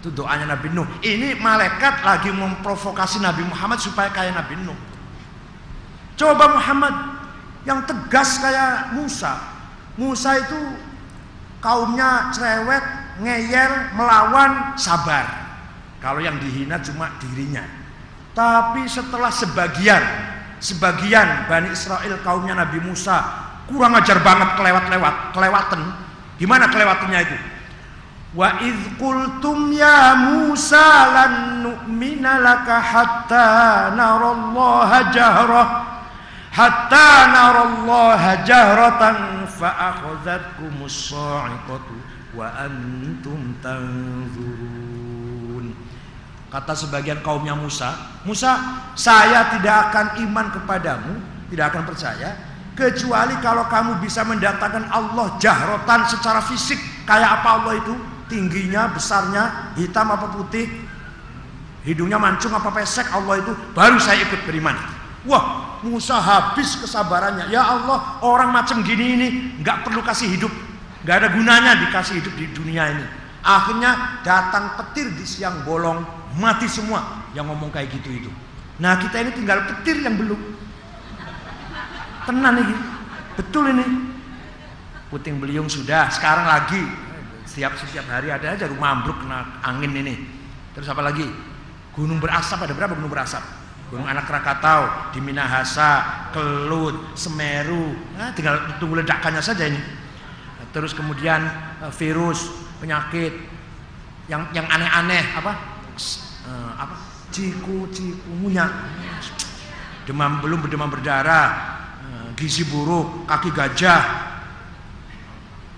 Itu 0.00 0.08
doanya 0.16 0.56
Nabi 0.56 0.72
Nuh. 0.72 0.88
Ini 1.04 1.36
malaikat 1.36 2.00
lagi 2.00 2.32
memprovokasi 2.32 3.20
Nabi 3.20 3.44
Muhammad 3.44 3.84
supaya 3.84 4.08
kayak 4.10 4.32
Nabi 4.32 4.64
Nuh. 4.64 4.74
Coba 6.16 6.56
Muhammad 6.56 6.94
yang 7.68 7.84
tegas 7.84 8.40
kayak 8.40 8.96
Musa. 8.96 9.38
Musa 10.00 10.40
itu 10.40 10.60
kaumnya 11.60 12.32
cerewet, 12.32 12.82
ngeyel, 13.20 13.92
melawan, 13.92 14.72
sabar. 14.80 15.28
Kalau 16.00 16.18
yang 16.18 16.40
dihina 16.40 16.80
cuma 16.80 17.12
dirinya. 17.20 17.62
Tapi 18.32 18.88
setelah 18.88 19.30
sebagian 19.30 20.00
sebagian 20.62 21.50
Bani 21.50 21.74
Israel 21.74 22.22
kaumnya 22.22 22.54
Nabi 22.54 22.78
Musa 22.78 23.18
kurang 23.66 23.98
ajar 23.98 24.22
banget 24.22 24.54
kelewat-lewat 24.54 25.34
kelewatan 25.34 25.80
gimana 26.38 26.70
kelewatannya 26.70 27.20
itu? 27.26 27.36
Wa 28.32 28.64
idh 28.64 28.96
qultum 28.96 29.76
ya 29.76 30.16
Musa 30.16 30.88
lan 31.12 31.34
nu'mina 31.60 32.40
laka 32.40 32.80
hatta 32.80 33.46
narallaha 33.92 35.12
jahrah 35.12 35.68
hatta 36.48 37.08
narallaha 37.28 38.40
jahratan 38.40 39.44
fa 39.52 39.92
akhadhatkumus 39.92 41.12
sa'iqatu 41.12 41.92
wa 42.32 42.48
antum 42.56 43.52
tanzurun 43.60 44.71
Kata 46.52 46.76
sebagian 46.76 47.24
kaumnya 47.24 47.56
Musa, 47.56 47.96
Musa, 48.28 48.60
saya 48.92 49.56
tidak 49.56 49.88
akan 49.88 50.06
iman 50.28 50.52
kepadamu, 50.52 51.12
tidak 51.48 51.72
akan 51.72 51.82
percaya, 51.88 52.36
kecuali 52.76 53.32
kalau 53.40 53.64
kamu 53.72 54.04
bisa 54.04 54.20
mendatangkan 54.20 54.84
Allah 54.92 55.32
jahrotan 55.40 56.04
secara 56.12 56.44
fisik. 56.44 56.76
Kayak 57.08 57.40
apa 57.40 57.48
Allah 57.56 57.80
itu? 57.80 57.96
Tingginya, 58.28 58.92
besarnya, 58.92 59.72
hitam 59.80 60.12
apa 60.12 60.28
putih, 60.28 60.68
hidungnya 61.88 62.20
mancung 62.20 62.52
apa 62.52 62.68
pesek 62.68 63.08
Allah 63.12 63.40
itu, 63.40 63.52
baru 63.72 63.96
saya 63.96 64.20
ikut 64.24 64.44
beriman. 64.44 64.76
Wah, 65.24 65.78
Musa 65.82 66.20
habis 66.20 66.78
kesabarannya. 66.78 67.50
Ya 67.50 67.64
Allah, 67.64 68.22
orang 68.22 68.54
macam 68.54 68.84
gini 68.84 69.16
ini 69.16 69.28
nggak 69.60 69.88
perlu 69.88 70.04
kasih 70.04 70.30
hidup, 70.36 70.52
nggak 71.00 71.16
ada 71.16 71.28
gunanya 71.34 71.72
dikasih 71.88 72.22
hidup 72.22 72.34
di 72.36 72.46
dunia 72.54 72.92
ini. 72.92 73.06
Akhirnya 73.42 74.22
datang 74.22 74.78
petir 74.78 75.10
di 75.12 75.26
siang 75.26 75.66
bolong, 75.66 76.21
mati 76.36 76.68
semua 76.68 77.28
yang 77.36 77.48
ngomong 77.48 77.72
kayak 77.72 77.92
gitu 77.92 78.08
itu. 78.12 78.30
Nah 78.80 78.96
kita 78.98 79.20
ini 79.20 79.30
tinggal 79.36 79.68
petir 79.68 80.00
yang 80.00 80.16
belum. 80.16 80.40
Tenan 82.22 82.54
ini, 82.62 82.76
betul 83.34 83.64
ini. 83.68 83.86
Puting 85.10 85.42
beliung 85.42 85.68
sudah, 85.68 86.08
sekarang 86.08 86.46
lagi. 86.48 86.80
Setiap 87.44 87.76
setiap 87.76 88.08
hari 88.08 88.32
ada 88.32 88.56
aja 88.56 88.64
rumah 88.64 88.96
ambruk 88.96 89.20
kena 89.20 89.60
angin 89.60 89.92
ini. 89.92 90.14
Terus 90.72 90.88
apa 90.88 91.04
lagi? 91.04 91.26
Gunung 91.92 92.16
berasap 92.16 92.64
ada 92.64 92.72
berapa 92.72 92.96
gunung 92.96 93.12
berasap? 93.12 93.44
Gunung 93.92 94.08
Anak 94.08 94.24
Krakatau, 94.24 95.12
di 95.12 95.20
Minahasa, 95.20 96.32
Kelut, 96.32 97.12
Semeru. 97.12 97.92
Nah, 98.16 98.32
tinggal 98.32 98.80
tunggu 98.80 99.04
ledakannya 99.04 99.44
saja 99.44 99.68
ini. 99.68 100.00
terus 100.72 100.96
kemudian 100.96 101.44
uh, 101.84 101.92
virus, 101.92 102.48
penyakit 102.80 103.36
yang 104.24 104.48
yang 104.56 104.64
aneh-aneh 104.64 105.20
apa? 105.36 105.71
Uh, 105.96 106.72
apa? 106.78 106.96
Ciku, 107.32 107.88
ciku, 107.92 108.30
munyak. 108.40 108.68
Demam 110.04 110.42
belum 110.42 110.66
berdemam 110.66 110.90
berdarah, 110.90 111.48
uh, 112.02 112.28
gizi 112.34 112.66
buruk, 112.66 113.24
kaki 113.30 113.54
gajah. 113.54 114.02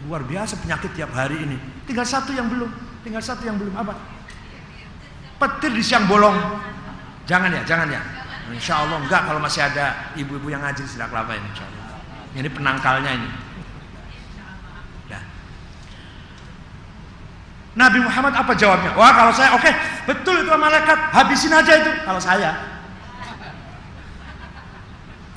Luar 0.08 0.24
biasa 0.24 0.60
penyakit 0.60 0.92
tiap 0.96 1.12
hari 1.12 1.40
ini. 1.44 1.56
Tinggal 1.84 2.04
satu 2.04 2.32
yang 2.32 2.48
belum, 2.48 2.70
tinggal 3.04 3.20
satu 3.20 3.44
yang 3.44 3.56
belum 3.60 3.74
apa? 3.76 3.94
Petir 5.38 5.72
di 5.72 5.84
siang 5.84 6.08
bolong. 6.08 6.36
Jangan 7.24 7.52
ya, 7.52 7.62
jangan 7.64 7.88
ya. 7.88 8.00
Insya 8.52 8.84
Allah 8.84 9.00
enggak 9.00 9.24
kalau 9.24 9.40
masih 9.40 9.64
ada 9.64 10.12
ibu-ibu 10.16 10.52
yang 10.52 10.60
ngaji 10.60 10.84
sidak 10.84 11.08
kelapa 11.08 11.32
ini. 11.36 11.48
Ini 12.36 12.48
penangkalnya 12.52 13.10
ini. 13.16 13.28
Nabi 17.74 17.98
Muhammad 18.06 18.34
apa 18.38 18.54
jawabnya? 18.54 18.94
Wah 18.94 19.10
kalau 19.10 19.32
saya 19.34 19.50
oke 19.50 19.66
okay, 19.66 19.74
betul 20.04 20.44
itu 20.44 20.50
malaikat 20.54 20.98
habisin 21.12 21.52
aja 21.52 21.72
itu 21.80 21.90
kalau 22.04 22.20
saya. 22.20 22.72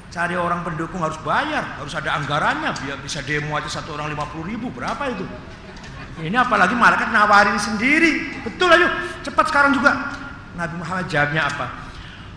Cari 0.07 0.33
orang 0.33 0.65
pendukung 0.65 1.03
harus 1.03 1.19
bayar, 1.21 1.77
harus 1.77 1.93
ada 1.93 2.17
anggarannya 2.17 2.73
biar 2.81 2.97
bisa 3.05 3.21
demo 3.21 3.53
aja 3.53 3.69
satu 3.69 3.93
orang 3.93 4.09
lima 4.09 4.25
puluh 4.33 4.49
ribu 4.49 4.73
berapa 4.73 5.13
itu? 5.13 5.27
Ini 6.17 6.33
apalagi 6.33 6.73
malaikat 6.73 7.13
nawarin 7.13 7.61
sendiri. 7.61 8.41
Betul 8.41 8.73
ayo 8.73 8.89
cepat 9.21 9.53
sekarang 9.53 9.77
juga. 9.77 9.93
Nabi 10.57 10.81
Muhammad 10.81 11.05
jawabnya 11.05 11.45
apa? 11.45 11.69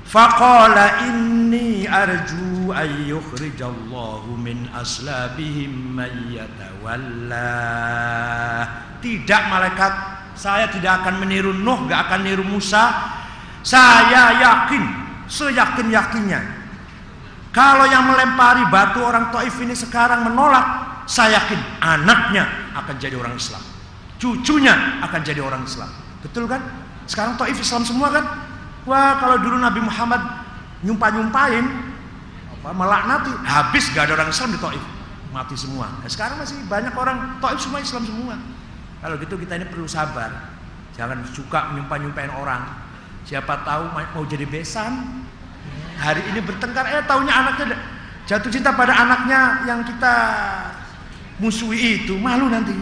Faqala 0.05 1.09
inni 1.09 1.89
arju 1.89 2.69
an 2.75 2.91
yukhrijallahu 3.09 4.37
min 4.37 4.69
aslabihim 4.77 5.97
man 5.97 6.13
yatawalla. 6.29 7.49
Tidak 9.01 9.43
malaikat, 9.49 10.20
saya 10.41 10.73
tidak 10.73 11.05
akan 11.05 11.21
meniru 11.21 11.53
Nuh, 11.53 11.85
gak 11.85 12.09
akan 12.09 12.25
niru 12.25 12.41
Musa. 12.41 12.89
Saya 13.61 14.41
yakin, 14.41 14.83
seyakin-yakinnya. 15.29 16.41
Kalau 17.53 17.85
yang 17.85 18.09
melempari 18.09 18.65
batu 18.73 19.05
orang 19.05 19.29
Taif 19.29 19.53
ini 19.61 19.77
sekarang 19.77 20.25
menolak, 20.25 20.65
saya 21.05 21.45
yakin 21.45 21.61
anaknya 21.85 22.49
akan 22.73 22.97
jadi 22.97 23.21
orang 23.21 23.37
Islam. 23.37 23.61
Cucunya 24.17 25.05
akan 25.05 25.21
jadi 25.21 25.45
orang 25.45 25.61
Islam. 25.69 25.93
Betul 26.25 26.49
kan? 26.49 26.65
Sekarang 27.05 27.37
Taif 27.37 27.61
Islam 27.61 27.85
semua 27.85 28.09
kan? 28.09 28.25
Wah 28.89 29.21
kalau 29.21 29.37
dulu 29.45 29.61
Nabi 29.61 29.85
Muhammad 29.85 30.25
nyumpah-nyumpahin 30.81 31.67
melaknati 32.65 33.33
habis 33.45 33.93
gak 33.93 34.09
ada 34.09 34.25
orang 34.25 34.33
Islam 34.33 34.57
di 34.57 34.61
Taif 34.63 34.85
mati 35.37 35.55
semua. 35.55 35.87
Nah, 36.01 36.09
sekarang 36.09 36.41
masih 36.41 36.57
banyak 36.65 36.97
orang 36.97 37.37
Taif 37.45 37.61
semua 37.61 37.85
Islam 37.85 38.09
semua. 38.09 38.41
Kalau 39.01 39.17
gitu 39.17 39.35
kita 39.41 39.57
ini 39.57 39.67
perlu 39.69 39.89
sabar. 39.89 40.53
Jangan 40.93 41.25
suka 41.33 41.73
nyumpah-nyumpahin 41.73 42.33
orang. 42.37 42.69
Siapa 43.25 43.65
tahu 43.65 43.97
mau 43.97 44.25
jadi 44.29 44.45
besan. 44.45 45.25
Hari 46.01 46.33
ini 46.33 46.41
bertengkar, 46.41 46.89
eh 46.89 47.05
tahunya 47.05 47.33
anaknya 47.33 47.77
jatuh 48.25 48.49
cinta 48.49 48.73
pada 48.73 48.97
anaknya 48.97 49.69
yang 49.69 49.85
kita 49.85 50.15
musuhi 51.41 52.05
itu 52.05 52.17
malu 52.17 52.49
nanti. 52.49 52.73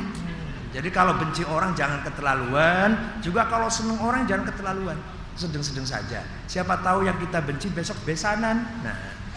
Jadi 0.71 0.89
kalau 0.95 1.19
benci 1.19 1.43
orang 1.43 1.75
jangan 1.75 2.07
keterlaluan, 2.07 3.19
juga 3.19 3.51
kalau 3.51 3.67
seneng 3.67 3.99
orang 3.99 4.29
jangan 4.31 4.47
keterlaluan 4.47 4.99
sedang-sedang 5.39 5.87
saja. 5.87 6.23
Siapa 6.51 6.83
tahu 6.83 7.07
yang 7.07 7.19
kita 7.23 7.39
benci 7.43 7.71
besok 7.71 7.99
besanan. 8.03 8.67
Nah, 8.83 8.95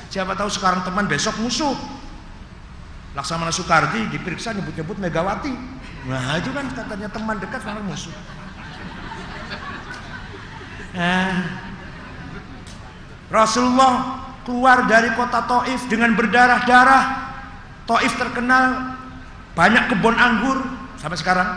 siapa 0.10 0.34
tahu 0.34 0.50
sekarang 0.50 0.82
teman 0.82 1.06
besok 1.06 1.38
musuh. 1.42 1.78
Laksamana 3.14 3.54
Soekardi 3.54 4.10
diperiksa 4.10 4.54
nyebut-nyebut 4.58 4.98
Megawati. 4.98 5.54
Nah, 6.01 6.38
itu 6.41 6.50
kan 6.50 6.65
katanya 6.74 7.10
teman 7.13 7.38
dekat 7.38 7.60
sekarang 7.62 7.86
musuh. 7.86 8.13
Nah, 10.98 11.46
Rasulullah 13.29 13.94
keluar 14.44 14.90
dari 14.90 15.14
kota 15.14 15.46
Taif 15.46 15.85
dengan 15.87 16.18
berdarah-darah. 16.18 17.03
Taif 17.85 18.14
terkenal 18.18 18.98
banyak 19.53 19.94
kebun 19.94 20.18
anggur 20.18 20.57
sampai 20.98 21.18
sekarang. 21.22 21.50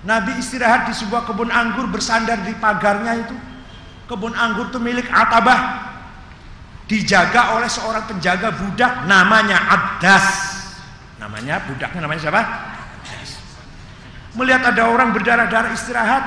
Nabi 0.00 0.36
istirahat 0.40 0.88
di 0.88 0.94
sebuah 0.96 1.28
kebun 1.28 1.52
anggur 1.52 1.84
bersandar 1.88 2.40
di 2.44 2.56
pagarnya 2.56 3.20
itu 3.20 3.36
kebun 4.08 4.32
anggur 4.32 4.72
itu 4.72 4.80
milik 4.80 5.06
Atabah 5.12 5.92
dijaga 6.88 7.54
oleh 7.54 7.68
seorang 7.68 8.08
penjaga 8.08 8.50
budak 8.50 9.04
namanya 9.04 9.60
Abdas 9.60 10.26
namanya 11.20 11.62
budaknya 11.68 12.00
namanya 12.00 12.20
siapa? 12.24 12.42
Melihat 14.34 14.74
ada 14.74 14.90
orang 14.90 15.10
berdarah-darah 15.14 15.72
istirahat 15.74 16.24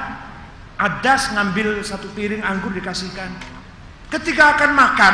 Abdas 0.73 1.29
ngambil 1.31 1.85
satu 1.85 2.09
piring 2.11 2.41
anggur 2.41 2.73
dikasihkan 2.73 3.29
ketika 4.09 4.57
akan 4.57 4.71
makan 4.73 5.13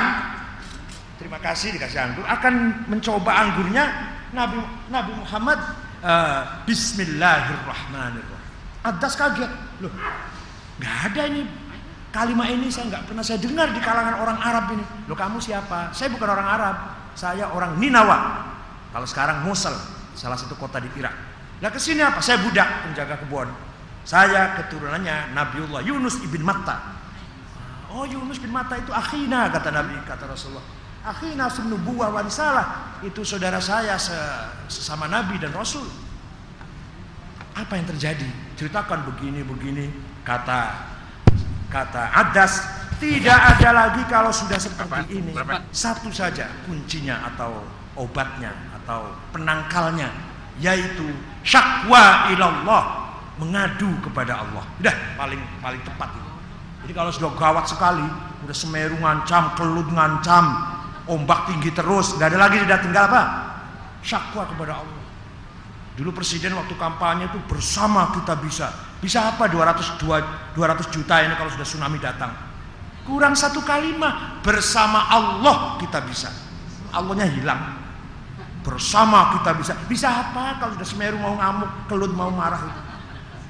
terima 1.20 1.38
kasih 1.44 1.76
dikasih 1.76 2.00
anggur 2.00 2.26
akan 2.26 2.88
mencoba 2.88 3.32
anggurnya 3.36 3.86
Nabi 4.32 4.64
Nabi 4.90 5.12
Muhammad 5.20 5.60
uh, 6.02 6.64
Bismillahirrahmanirrahim 6.66 8.48
Abdas 8.88 9.14
kaget 9.20 9.52
loh 9.84 9.94
nggak 10.80 10.96
ada 11.12 11.22
ini 11.28 11.44
Kalimat 12.10 12.50
ini 12.50 12.74
saya 12.74 12.90
nggak 12.90 13.06
pernah 13.06 13.22
saya 13.22 13.38
dengar 13.38 13.70
di 13.70 13.78
kalangan 13.86 14.18
orang 14.18 14.38
Arab 14.42 14.66
ini. 14.74 14.82
Lo 15.06 15.14
kamu 15.14 15.38
siapa? 15.38 15.94
Saya 15.94 16.10
bukan 16.10 16.26
orang 16.26 16.48
Arab. 16.50 16.76
Saya 17.14 17.54
orang 17.54 17.78
Ninawa. 17.78 18.50
Kalau 18.90 19.06
sekarang 19.06 19.46
Mosul, 19.46 19.78
salah 20.18 20.34
satu 20.34 20.58
kota 20.58 20.82
di 20.82 20.90
Irak. 20.98 21.14
Lah 21.60 21.70
ke 21.72 21.80
sini 21.80 22.00
apa? 22.04 22.24
Saya 22.24 22.40
budak 22.40 22.88
penjaga 22.88 23.20
kebun. 23.20 23.50
Saya 24.08 24.58
keturunannya 24.58 25.36
Nabiullah 25.36 25.84
Yunus 25.84 26.24
ibn 26.24 26.42
Matta. 26.42 27.00
Oh 27.90 28.06
Yunus 28.06 28.38
bin 28.38 28.54
Matta 28.54 28.78
itu 28.78 28.94
akhina 28.94 29.50
kata 29.50 29.74
Nabi 29.74 29.98
kata 30.06 30.30
Rasulullah. 30.30 30.66
Akhina 31.02 31.50
sunubuwah 31.50 32.14
wa 32.14 32.22
risalah. 32.22 32.98
Itu 33.02 33.26
saudara 33.26 33.58
saya 33.58 33.98
sesama 34.70 35.10
Nabi 35.10 35.42
dan 35.42 35.52
Rasul. 35.52 35.90
Apa 37.58 37.76
yang 37.76 37.90
terjadi? 37.90 38.30
Ceritakan 38.56 39.10
begini 39.10 39.42
begini 39.42 39.90
kata 40.22 40.90
Kata 41.70 42.10
Adas, 42.18 42.66
tidak 42.98 43.38
ada 43.38 43.70
lagi 43.70 44.02
kalau 44.10 44.34
sudah 44.34 44.58
seperti 44.58 45.22
ini. 45.22 45.38
Satu 45.70 46.10
saja 46.10 46.50
kuncinya 46.66 47.30
atau 47.30 47.62
obatnya 47.94 48.50
atau 48.82 49.14
penangkalnya 49.30 50.10
yaitu 50.58 51.06
syakwa 51.44 52.34
ilallah, 52.34 52.84
mengadu 53.40 53.90
kepada 54.04 54.44
Allah. 54.44 54.64
Udah 54.80 54.96
paling 55.16 55.42
paling 55.64 55.82
tepat 55.84 56.10
itu. 56.16 56.32
Jadi 56.86 56.94
kalau 56.96 57.12
sudah 57.14 57.32
gawat 57.38 57.66
sekali, 57.70 58.06
udah 58.44 58.56
Semeru 58.56 58.98
ngancam, 59.00 59.54
Kelut 59.56 59.88
ngancam, 59.92 60.46
ombak 61.08 61.50
tinggi 61.52 61.72
terus, 61.72 62.16
nggak 62.16 62.36
ada 62.36 62.40
lagi 62.50 62.58
tidak 62.64 62.80
tinggal 62.84 63.06
apa? 63.12 63.22
Syakwa 64.02 64.44
kepada 64.48 64.80
Allah. 64.80 65.04
Dulu 66.00 66.16
presiden 66.16 66.56
waktu 66.56 66.80
kampanye 66.80 67.28
itu 67.28 67.40
bersama 67.44 68.16
kita 68.16 68.40
bisa 68.40 68.72
bisa 69.00 69.32
apa 69.32 69.48
200, 69.48 70.00
200 70.00 70.56
juta 70.92 71.16
ini 71.24 71.36
kalau 71.40 71.52
sudah 71.52 71.68
tsunami 71.68 72.00
datang? 72.00 72.32
Kurang 73.08 73.34
satu 73.34 73.64
kalimat 73.64 74.44
bersama 74.44 75.08
Allah 75.08 75.80
kita 75.80 76.04
bisa. 76.04 76.30
Allahnya 76.92 77.32
hilang. 77.32 77.79
Bersama 78.62 79.40
kita 79.40 79.52
bisa. 79.56 79.74
Bisa 79.88 80.08
apa 80.10 80.60
kalau 80.60 80.76
sudah 80.76 80.88
Semeru 80.88 81.18
mau 81.20 81.36
ngamuk, 81.40 81.72
kelut 81.88 82.12
mau 82.12 82.30
marah 82.30 82.60
itu? 82.60 82.82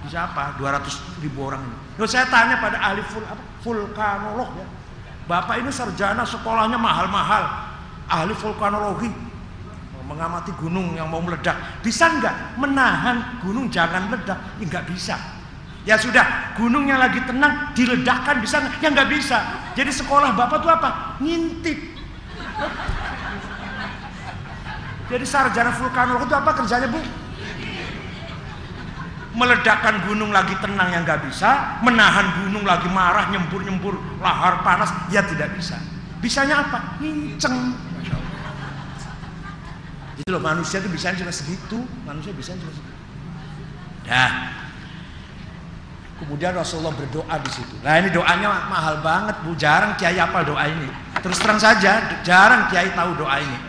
Bisa 0.08 0.30
apa? 0.30 0.56
200 0.58 1.22
ribu 1.26 1.50
orang 1.50 1.62
ini. 1.66 1.78
Loh, 2.00 2.08
saya 2.08 2.30
tanya 2.32 2.62
pada 2.62 2.80
ahli 2.80 3.04
vul, 3.04 3.26
apa, 3.26 3.44
vulkanolog 3.66 4.50
ya. 4.56 4.68
Bapak 5.28 5.62
ini 5.62 5.70
sarjana 5.70 6.24
sekolahnya 6.26 6.78
mahal-mahal. 6.80 7.44
Ahli 8.10 8.34
vulkanologi 8.38 9.12
mengamati 10.10 10.50
gunung 10.58 10.98
yang 10.98 11.06
mau 11.06 11.22
meledak 11.22 11.54
bisa 11.86 12.10
nggak 12.10 12.58
menahan 12.58 13.38
gunung 13.46 13.70
jangan 13.70 14.10
meledak 14.10 14.42
ya 14.58 14.66
nggak 14.66 14.90
bisa 14.90 15.14
Ya 15.88 15.96
sudah, 15.96 16.54
gunungnya 16.60 17.00
lagi 17.00 17.24
tenang, 17.24 17.72
diledakkan 17.72 18.44
bisa 18.44 18.60
nggak? 18.60 18.84
Ya 18.84 18.88
nggak 18.92 19.10
bisa. 19.10 19.38
Jadi 19.80 19.90
sekolah 19.96 20.36
bapak 20.36 20.60
tuh 20.60 20.70
apa? 20.70 21.18
Ngintip. 21.24 21.80
Jadi 25.10 25.26
sarjana 25.26 25.74
vulkanolog 25.74 26.30
itu 26.30 26.36
apa 26.38 26.52
kerjanya 26.54 26.88
bu? 26.94 27.02
Meledakkan 29.34 30.06
gunung 30.06 30.30
lagi 30.30 30.54
tenang 30.62 30.94
yang 30.94 31.02
nggak 31.02 31.26
bisa, 31.26 31.82
menahan 31.82 32.46
gunung 32.46 32.62
lagi 32.62 32.86
marah 32.94 33.26
nyembur-nyembur 33.34 33.98
lahar 34.22 34.62
panas, 34.62 34.94
ya 35.10 35.26
tidak 35.26 35.50
bisa. 35.58 35.82
Bisanya 36.22 36.62
apa? 36.62 37.02
Nginceng. 37.02 37.74
Itu 40.20 40.30
loh 40.30 40.44
manusia 40.44 40.84
itu 40.84 40.92
bisa 40.92 41.16
cuma 41.16 41.34
segitu, 41.34 41.80
manusia 42.06 42.36
bisa 42.36 42.54
cuma 42.54 42.70
segitu. 42.70 42.98
Dah, 44.06 44.60
Kemudian 46.20 46.52
Rasulullah 46.52 46.92
berdoa 46.92 47.36
di 47.40 47.48
situ. 47.48 47.80
Nah 47.80 47.96
ini 47.96 48.12
doanya 48.12 48.68
mahal 48.68 49.00
banget 49.00 49.40
bu, 49.40 49.56
jarang 49.56 49.96
kiai 49.96 50.20
apa 50.20 50.44
doa 50.44 50.68
ini. 50.68 50.92
Terus 51.24 51.40
terang 51.40 51.56
saja, 51.56 52.20
jarang 52.28 52.68
kiai 52.68 52.92
tahu 52.92 53.16
doa 53.24 53.40
ini. 53.40 53.69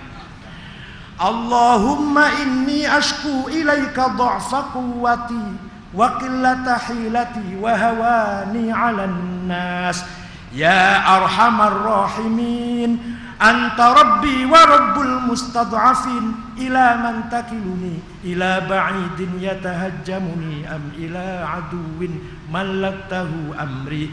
Allahumma 1.21 2.33
inni 2.41 2.89
ashku 2.89 3.53
ilaika 3.53 4.17
dha'fa 4.17 4.73
quwwati 4.73 5.45
wa 5.93 6.17
qillata 6.17 6.81
hilati 6.89 7.61
wa 7.61 7.77
hawani 7.77 8.73
'alan 8.73 9.45
nas 9.45 10.01
ya 10.49 11.05
arhamar 11.05 11.77
rahimin 11.77 12.97
anta 13.37 13.93
rabbi 14.01 14.49
wa 14.49 14.65
rabbul 14.65 15.29
mustad'afin 15.29 16.57
ila 16.57 16.97
man 17.05 17.29
takiluni 17.29 18.01
ila 18.25 18.65
ba'idin 18.65 19.45
yatahajjamuni 19.45 20.65
am 20.65 20.89
ila 20.97 21.53
aduwin 21.61 22.17
mallaktahu 22.49 23.53
amri 23.61 24.09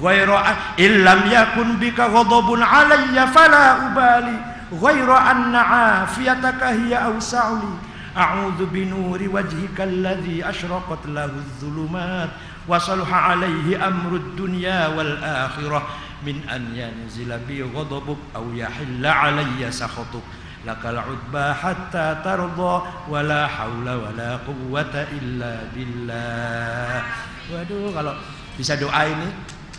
ghaira 0.00 0.56
illam 0.80 1.20
yakun 1.28 1.76
bika 1.76 2.08
ghadabun 2.08 2.64
alayya 2.64 3.28
ghaira 4.74 5.18
anna 5.30 5.60
afiyataka 6.02 6.74
hiya 6.74 7.12
awsa'uli 7.12 7.78
a'udzu 8.16 8.66
bi 8.72 8.88
nuri 8.88 9.28
wajhika 9.28 9.84
alladhi 9.84 10.40
ashraqat 10.42 11.04
lahu 11.12 11.36
adh-dhulumat 11.36 12.30
wa 12.66 12.80
salaha 12.80 13.36
'alayhi 13.36 13.78
amru 13.78 14.18
ad-dunya 14.18 14.90
wal 14.96 15.14
akhirah. 15.22 15.84
Min 16.24 16.40
an 16.48 16.72
yanzila 16.72 17.36
bi 17.44 17.60
ghadabik 17.60 18.16
aw 18.32 18.42
yahilla 18.50 19.10
'alayya 19.12 19.68
sakhatuk 19.68 20.24
lakal 20.64 20.98
udba 20.98 21.54
hatta 21.54 22.24
tarda 22.24 23.06
wala 23.06 23.46
haula 23.46 23.94
wala 24.00 24.40
quwwata 24.42 25.06
illa 25.14 25.62
billah. 25.70 27.04
Waduh 27.52 27.94
kalau 27.94 28.16
bisa 28.58 28.74
doa 28.74 29.06
ini 29.06 29.28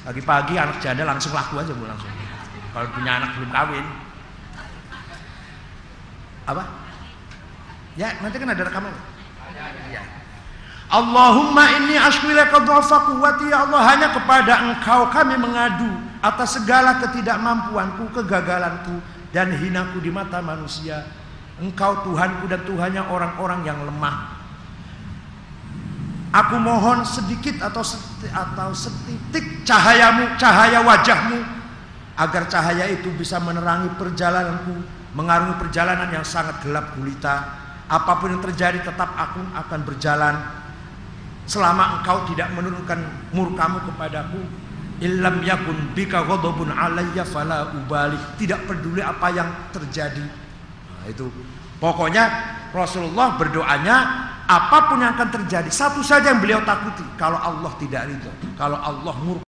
pagi-pagi 0.07 0.55
anak 0.55 0.79
janda 0.79 1.03
langsung 1.03 1.35
laku 1.35 1.59
aja 1.59 1.75
bu 1.75 1.83
langsung. 1.83 2.07
Kalau 2.71 2.87
punya 2.95 3.19
anak 3.19 3.35
belum 3.35 3.51
kawin 3.51 3.85
apa? 6.47 6.63
Ya, 7.99 8.15
nanti 8.23 8.39
kan 8.39 8.47
ada 8.47 8.63
rekaman. 8.63 8.93
Ya. 9.91 10.01
Allahumma 10.87 11.67
inni 11.75 11.99
ashwilaka 11.99 12.63
dhafa 12.63 13.11
quwwati 13.11 13.51
ya 13.51 13.67
Allah 13.67 13.81
hanya 13.91 14.07
kepada 14.15 14.53
Engkau 14.63 15.11
kami 15.11 15.35
mengadu 15.35 15.91
atas 16.23 16.55
segala 16.55 17.03
ketidakmampuanku, 17.03 18.15
kegagalanku 18.15 19.03
dan 19.35 19.51
hinaku 19.51 19.99
di 19.99 20.07
mata 20.07 20.39
manusia. 20.39 21.03
Engkau 21.59 22.07
Tuhanku 22.07 22.47
dan 22.47 22.63
Tuhannya 22.63 23.03
orang-orang 23.11 23.67
yang 23.67 23.81
lemah. 23.83 24.39
Aku 26.31 26.55
mohon 26.61 27.01
sedikit 27.01 27.65
atau 27.65 27.81
seti, 27.81 28.29
atau 28.29 28.71
setitik 28.71 29.65
cahayamu, 29.65 30.37
cahaya 30.37 30.85
wajahmu 30.85 31.39
agar 32.13 32.45
cahaya 32.45 32.85
itu 32.93 33.09
bisa 33.17 33.41
menerangi 33.41 33.89
perjalananku 33.97 34.96
mengarungi 35.17 35.57
perjalanan 35.57 36.13
yang 36.13 36.21
sangat 36.21 36.61
gelap 36.61 36.93
gulita. 36.93 37.65
Apa 37.89 38.21
pun 38.21 38.37
yang 38.37 38.43
terjadi 38.45 38.85
tetap 38.85 39.09
aku 39.17 39.41
akan 39.57 39.79
berjalan 39.81 40.35
selama 41.49 41.99
engkau 41.99 42.29
tidak 42.29 42.53
menurunkan 42.53 43.01
murkamu 43.33 43.81
kepadaku. 43.89 44.37
Illam 44.97 45.45
yakun 45.45 45.93
bika 45.97 46.21
ghadabun 46.25 46.69
alayya 46.69 47.25
fala 47.25 47.73
ubali. 47.73 48.17
Tidak 48.37 48.69
peduli 48.69 49.01
apa 49.01 49.33
yang 49.33 49.49
terjadi. 49.73 50.21
Nah, 50.21 51.05
itu 51.09 51.25
pokoknya 51.81 52.23
Rasulullah 52.75 53.37
berdoanya 53.39 53.97
apa 54.47 54.77
pun 54.87 55.03
yang 55.03 55.11
akan 55.17 55.29
terjadi 55.41 55.67
satu 55.67 55.99
saja 55.99 56.31
yang 56.31 56.39
beliau 56.39 56.63
takuti 56.63 57.03
kalau 57.19 57.35
Allah 57.35 57.67
tidak 57.83 58.07
ridho 58.07 58.31
kalau 58.55 58.79
Allah 58.79 59.11
murka 59.19 59.43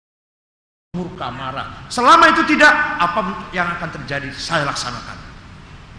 murka 0.96 1.28
marah 1.36 1.68
selama 1.92 2.32
itu 2.32 2.56
tidak 2.56 2.72
apa 3.04 3.52
yang 3.52 3.68
akan 3.76 3.92
terjadi 3.92 4.32
saya 4.32 4.64
laksanakan 4.64 5.25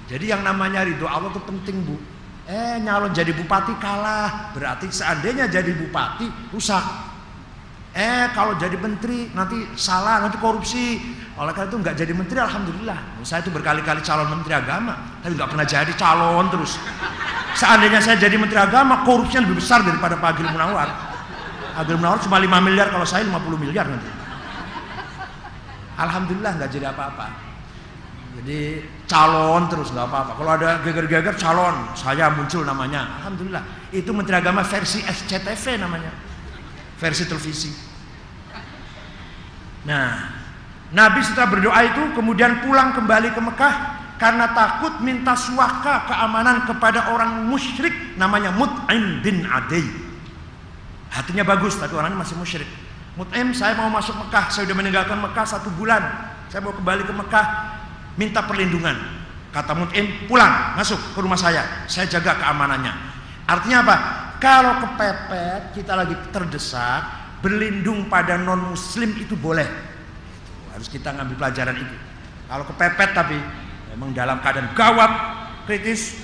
jadi 0.06 0.38
yang 0.38 0.42
namanya 0.46 0.86
ridho 0.86 1.06
Allah 1.10 1.34
itu 1.34 1.42
penting 1.42 1.82
bu. 1.82 1.98
Eh 2.46 2.78
nyalon 2.78 3.10
jadi 3.10 3.34
bupati 3.34 3.74
kalah, 3.82 4.54
berarti 4.54 4.86
seandainya 4.86 5.50
jadi 5.50 5.74
bupati 5.74 6.54
rusak. 6.54 6.82
Eh 7.90 8.30
kalau 8.30 8.54
jadi 8.54 8.78
menteri 8.78 9.34
nanti 9.34 9.56
salah, 9.74 10.22
nanti 10.22 10.38
korupsi. 10.38 11.00
Oleh 11.34 11.50
karena 11.50 11.68
itu 11.74 11.78
nggak 11.82 11.96
jadi 11.98 12.12
menteri, 12.14 12.38
alhamdulillah. 12.38 12.98
Saya 13.26 13.42
itu 13.42 13.50
berkali-kali 13.50 13.98
calon 14.04 14.30
menteri 14.30 14.54
agama, 14.54 14.94
tapi 15.24 15.34
nggak 15.34 15.50
pernah 15.50 15.66
jadi 15.66 15.92
calon 15.98 16.46
terus. 16.54 16.78
Seandainya 17.58 17.98
saya 17.98 18.20
jadi 18.20 18.36
menteri 18.38 18.62
agama, 18.62 19.02
korupsinya 19.02 19.42
lebih 19.48 19.58
besar 19.58 19.82
daripada 19.82 20.14
Pak 20.20 20.38
Agil 20.38 20.46
Munawar. 20.52 20.88
Agil 21.72 21.96
Munawar 21.98 22.20
cuma 22.22 22.36
5 22.38 22.46
miliar, 22.62 22.92
kalau 22.94 23.08
saya 23.08 23.26
50 23.26 23.58
miliar 23.58 23.88
nanti. 23.90 24.06
Alhamdulillah 25.96 26.52
nggak 26.62 26.70
jadi 26.70 26.92
apa-apa. 26.92 27.26
Jadi 28.38 28.84
calon 29.06 29.70
terus 29.70 29.94
nggak 29.94 30.06
apa-apa. 30.06 30.32
Kalau 30.34 30.52
ada 30.52 30.70
geger-geger 30.82 31.34
calon, 31.38 31.94
saya 31.94 32.30
muncul 32.34 32.66
namanya. 32.66 33.22
Alhamdulillah. 33.22 33.64
Itu 33.94 34.10
Menteri 34.10 34.42
Agama 34.42 34.66
versi 34.66 35.00
SCTV 35.00 35.78
namanya. 35.78 36.10
Versi 36.98 37.24
televisi. 37.24 37.70
Nah, 39.86 40.34
Nabi 40.90 41.22
setelah 41.22 41.48
berdoa 41.50 41.80
itu 41.86 42.02
kemudian 42.18 42.66
pulang 42.66 42.90
kembali 42.94 43.30
ke 43.30 43.40
Mekah 43.42 43.74
karena 44.18 44.50
takut 44.50 44.98
minta 45.04 45.38
suaka 45.38 46.10
keamanan 46.10 46.66
kepada 46.66 47.14
orang 47.14 47.46
musyrik 47.46 48.18
namanya 48.18 48.50
Mut'im 48.50 49.22
bin 49.22 49.46
Adi. 49.46 49.86
Hatinya 51.14 51.46
bagus 51.46 51.78
tapi 51.78 51.94
orangnya 51.94 52.18
masih 52.18 52.34
musyrik. 52.34 52.68
Mut'im 53.14 53.54
saya 53.54 53.78
mau 53.78 53.88
masuk 53.88 54.18
Mekah, 54.26 54.50
saya 54.50 54.66
sudah 54.66 54.76
meninggalkan 54.76 55.16
Mekah 55.22 55.46
satu 55.46 55.70
bulan. 55.72 56.02
Saya 56.50 56.60
mau 56.62 56.74
kembali 56.74 57.02
ke 57.06 57.14
Mekah, 57.14 57.46
minta 58.16 58.42
perlindungan. 58.44 58.96
Kata 59.52 59.72
Mut'im, 59.72 60.28
pulang, 60.28 60.76
masuk 60.76 61.00
ke 61.16 61.18
rumah 61.24 61.40
saya. 61.40 61.64
Saya 61.88 62.04
jaga 62.10 62.36
keamanannya. 62.36 62.92
Artinya 63.48 63.78
apa? 63.86 63.96
Kalau 64.36 64.84
kepepet, 64.84 65.72
kita 65.72 65.96
lagi 65.96 66.12
terdesak, 66.28 67.08
berlindung 67.40 68.04
pada 68.12 68.36
non 68.36 68.76
muslim 68.76 69.16
itu 69.16 69.32
boleh. 69.32 69.64
Harus 70.76 70.92
kita 70.92 71.16
ngambil 71.16 71.40
pelajaran 71.40 71.76
itu. 71.80 71.96
Kalau 72.44 72.64
kepepet 72.68 73.10
tapi 73.16 73.38
memang 73.96 74.12
dalam 74.12 74.44
keadaan 74.44 74.76
gawat, 74.76 75.12
kritis, 75.64 76.20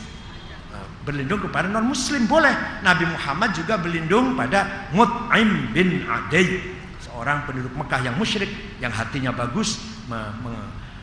eh, 0.77 0.89
berlindung 1.09 1.41
kepada 1.41 1.73
non 1.73 1.89
muslim 1.89 2.29
boleh. 2.29 2.85
Nabi 2.85 3.09
Muhammad 3.09 3.57
juga 3.57 3.81
berlindung 3.81 4.37
pada 4.37 4.93
Mut'im 4.93 5.73
bin 5.73 6.05
Adi, 6.05 6.77
seorang 7.01 7.49
penduduk 7.49 7.73
Mekah 7.73 8.13
yang 8.13 8.17
musyrik, 8.21 8.53
yang 8.77 8.93
hatinya 8.93 9.33
bagus, 9.33 9.81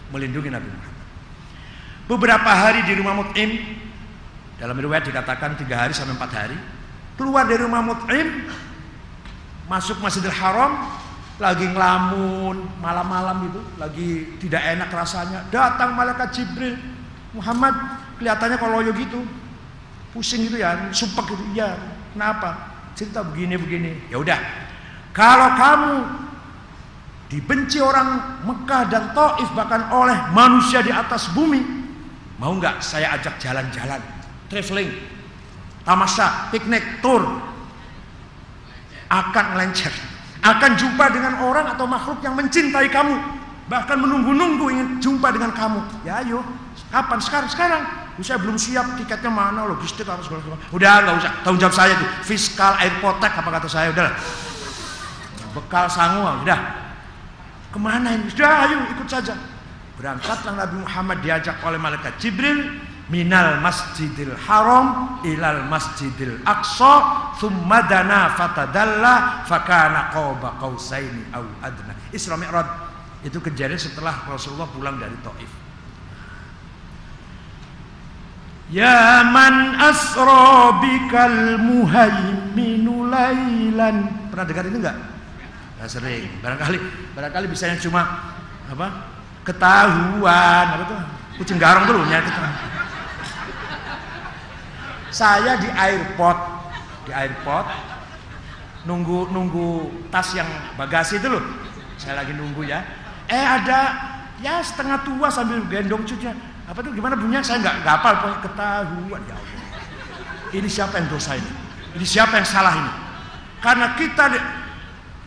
melindungi 0.09 0.49
Nabi 0.49 0.67
Muhammad. 0.69 1.07
Beberapa 2.09 2.49
hari 2.49 2.81
di 2.89 2.93
rumah 2.97 3.13
Mut'im, 3.13 3.77
dalam 4.57 4.75
riwayat 4.75 5.05
dikatakan 5.05 5.55
tiga 5.61 5.85
hari 5.85 5.93
sampai 5.93 6.17
empat 6.17 6.31
hari, 6.33 6.57
keluar 7.15 7.45
dari 7.45 7.61
rumah 7.61 7.85
Mut'im, 7.85 8.49
masuk 9.69 10.01
Masjidil 10.01 10.33
Haram, 10.33 10.89
lagi 11.37 11.69
ngelamun 11.69 12.81
malam-malam 12.81 13.53
itu, 13.53 13.61
lagi 13.77 14.09
tidak 14.41 14.59
enak 14.75 14.89
rasanya, 14.89 15.45
datang 15.53 15.93
malaikat 15.93 16.33
Jibril, 16.33 16.75
Muhammad 17.31 17.77
kelihatannya 18.17 18.57
kalau 18.57 18.81
loyo 18.81 18.91
gitu, 18.97 19.21
pusing 20.11 20.49
gitu 20.49 20.59
ya, 20.59 20.89
sumpah 20.89 21.23
gitu, 21.29 21.43
iya, 21.53 21.77
kenapa? 22.11 22.73
Cerita 22.97 23.21
begini 23.21 23.55
begini, 23.55 23.91
ya 24.09 24.17
udah, 24.17 24.39
kalau 25.13 25.49
kamu 25.55 25.95
dibenci 27.29 27.77
orang 27.77 28.41
Mekah 28.43 28.83
dan 28.89 29.13
Taif 29.13 29.49
bahkan 29.53 29.87
oleh 29.93 30.17
manusia 30.33 30.81
di 30.81 30.89
atas 30.89 31.29
bumi. 31.31 31.61
Mau 32.41 32.57
nggak 32.57 32.81
saya 32.81 33.15
ajak 33.15 33.37
jalan-jalan? 33.37 34.01
Traveling 34.49 34.89
tamasya 35.85 36.49
piknik 36.49 37.01
tour 37.05 37.21
akan 39.09 39.45
melencer 39.57 39.93
akan 40.39 40.71
jumpa 40.79 41.05
dengan 41.11 41.43
orang 41.43 41.67
atau 41.75 41.85
makhluk 41.85 42.23
yang 42.23 42.33
mencintai 42.33 42.87
kamu. 42.87 43.15
Bahkan 43.69 43.97
menunggu-nunggu 44.01 44.65
ingin 44.73 44.87
jumpa 44.97 45.29
dengan 45.29 45.53
kamu. 45.53 46.07
Ya 46.07 46.25
ayo. 46.25 46.41
Kapan? 46.89 47.19
Sekarang 47.21 47.49
sekarang. 47.51 47.83
Saya 48.19 48.35
belum 48.35 48.59
siap 48.59 48.99
tiketnya 48.99 49.31
mana 49.31 49.63
logistik 49.63 50.03
segala 50.03 50.43
udah 50.75 50.93
nggak 51.07 51.15
usah. 51.23 51.31
Tanggung 51.39 51.61
jawab 51.63 51.75
saya 51.75 51.95
tuh 51.95 52.09
fiskal 52.27 52.75
airpotek 52.75 53.31
apa 53.31 53.47
kata 53.47 53.67
saya. 53.71 53.95
Udah 53.95 54.11
bekal 55.55 55.87
sangu 55.87 56.27
udah 56.43 56.88
Ke 57.69 57.77
mana 57.77 58.17
ini? 58.17 58.25
Sudah 58.33 58.65
ayo 58.65 58.77
ikut 58.97 59.05
saja. 59.05 59.37
Berangkatlah 59.99 60.55
Nabi 60.57 60.81
Muhammad 60.81 61.21
diajak 61.21 61.61
oleh 61.61 61.77
malaikat 61.77 62.17
Jibril 62.17 62.81
minal 63.11 63.61
masjidil 63.61 64.33
haram 64.47 65.19
ilal 65.25 65.67
masjidil 65.67 66.39
aqsa 66.45 67.35
thumma 67.37 67.83
dana 67.85 68.31
fatadalla 68.33 69.43
fakana 69.45 70.09
qaba 70.09 70.57
qausaini 70.57 71.29
au 71.35 71.45
adna. 71.61 71.93
Isra 72.09 72.39
Mi'raj. 72.39 72.89
Itu 73.19 73.43
kejadian 73.43 73.75
setelah 73.75 74.15
Rasulullah 74.25 74.71
pulang 74.71 74.95
dari 74.95 75.19
Taif. 75.19 75.51
Ya 78.71 79.27
man 79.27 79.75
asra 79.83 80.79
bikal 80.79 81.59
muhaiminu 81.59 83.11
lailan. 83.11 84.09
Pernah 84.31 84.45
dengar 84.47 84.63
ini 84.71 84.77
enggak 84.79 85.18
Nah, 85.79 85.87
sering. 85.87 86.27
Barangkali 86.43 86.77
barangkali 87.15 87.45
bisa 87.47 87.71
yang 87.71 87.79
cuma 87.79 88.03
apa? 88.67 88.87
Ketahuan 89.47 90.65
apa 90.75 90.83
tuh? 90.83 90.99
Kucing 91.39 91.55
garong 91.55 91.87
dulu 91.87 92.03
ya 92.11 92.19
kita. 92.19 92.43
Saya 95.09 95.55
di 95.57 95.71
airport, 95.71 96.39
di 97.07 97.11
airport 97.15 97.65
nunggu 98.83 99.31
nunggu 99.31 99.87
tas 100.11 100.35
yang 100.35 100.47
bagasi 100.75 101.23
itu 101.23 101.31
loh. 101.31 101.41
Saya 101.95 102.27
lagi 102.27 102.35
nunggu 102.35 102.67
ya. 102.67 102.83
Eh 103.31 103.39
ada 103.39 103.79
ya 104.43 104.59
setengah 104.59 104.99
tua 105.07 105.31
sambil 105.31 105.63
gendong 105.71 106.03
cucunya. 106.03 106.35
Apa 106.67 106.83
tuh 106.83 106.91
gimana 106.91 107.15
bunyinya? 107.15 107.39
Saya 107.39 107.63
nggak 107.63 107.75
nggak 107.87 107.95
hafal 108.03 108.15
ketahuan 108.43 109.21
ya 109.25 109.35
Allah. 109.39 109.63
Ini 110.51 110.67
siapa 110.67 110.99
yang 110.99 111.07
dosa 111.07 111.39
ini? 111.39 111.51
Ini 111.95 112.05
siapa 112.05 112.35
yang 112.35 112.47
salah 112.47 112.75
ini? 112.75 112.91
Karena 113.63 113.95
kita 113.95 114.25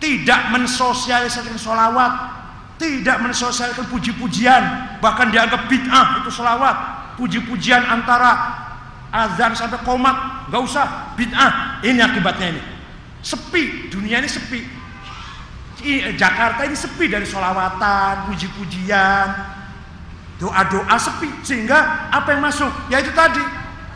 tidak 0.02 0.50
mensosialisasikan 0.50 1.54
sholawat, 1.54 2.12
tidak 2.74 3.22
mensosialisasikan 3.22 3.86
puji-pujian, 3.86 4.62
bahkan 4.98 5.30
dianggap 5.30 5.70
bid'ah 5.70 6.26
itu 6.26 6.30
sholawat, 6.34 6.76
puji-pujian 7.14 7.86
antara 7.86 8.58
azan 9.14 9.54
sampai 9.54 9.78
komat, 9.86 10.50
nggak 10.50 10.62
usah 10.66 11.14
bid'ah. 11.14 11.78
Ini 11.86 12.02
akibatnya 12.02 12.58
ini. 12.58 12.62
Sepi, 13.22 13.86
dunia 13.94 14.18
ini 14.18 14.26
sepi. 14.26 14.82
Jakarta 16.18 16.66
ini 16.66 16.74
sepi 16.74 17.06
dari 17.06 17.22
sholawatan, 17.22 18.26
puji-pujian, 18.26 19.26
doa-doa 20.42 20.98
sepi 20.98 21.30
sehingga 21.46 22.10
apa 22.10 22.34
yang 22.34 22.42
masuk? 22.42 22.70
Ya 22.90 22.98
itu 22.98 23.14
tadi. 23.14 23.42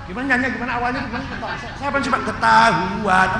Gimana 0.07 0.39
nyanyi? 0.39 0.55
Gimana 0.55 0.79
awalnya? 0.79 1.03
Gimana? 1.03 1.27
Saya 1.59 1.91
apa 1.91 1.99
ketahuan? 1.99 3.31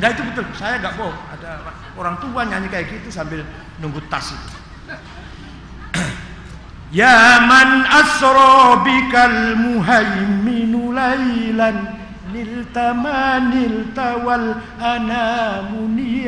Enggak 0.00 0.16
itu 0.16 0.24
betul. 0.32 0.48
Saya 0.56 0.80
nggak 0.80 0.96
bohong. 0.96 1.12
Ada 1.12 1.60
orang 2.00 2.16
tua 2.24 2.48
nyanyi 2.48 2.72
kayak 2.72 2.88
gitu 2.88 3.12
sambil 3.12 3.44
nunggu 3.84 4.00
tas 4.08 4.32
itu. 4.32 4.56
Ya 6.90 7.46
man 7.46 7.86
asra 7.86 8.82
bikal 8.82 9.54
muhaiminu 9.54 10.90
lailan 10.90 11.86
nilta 12.34 12.90
manilta 12.98 14.18
wal 14.26 14.58
anamuniyam 14.74 16.26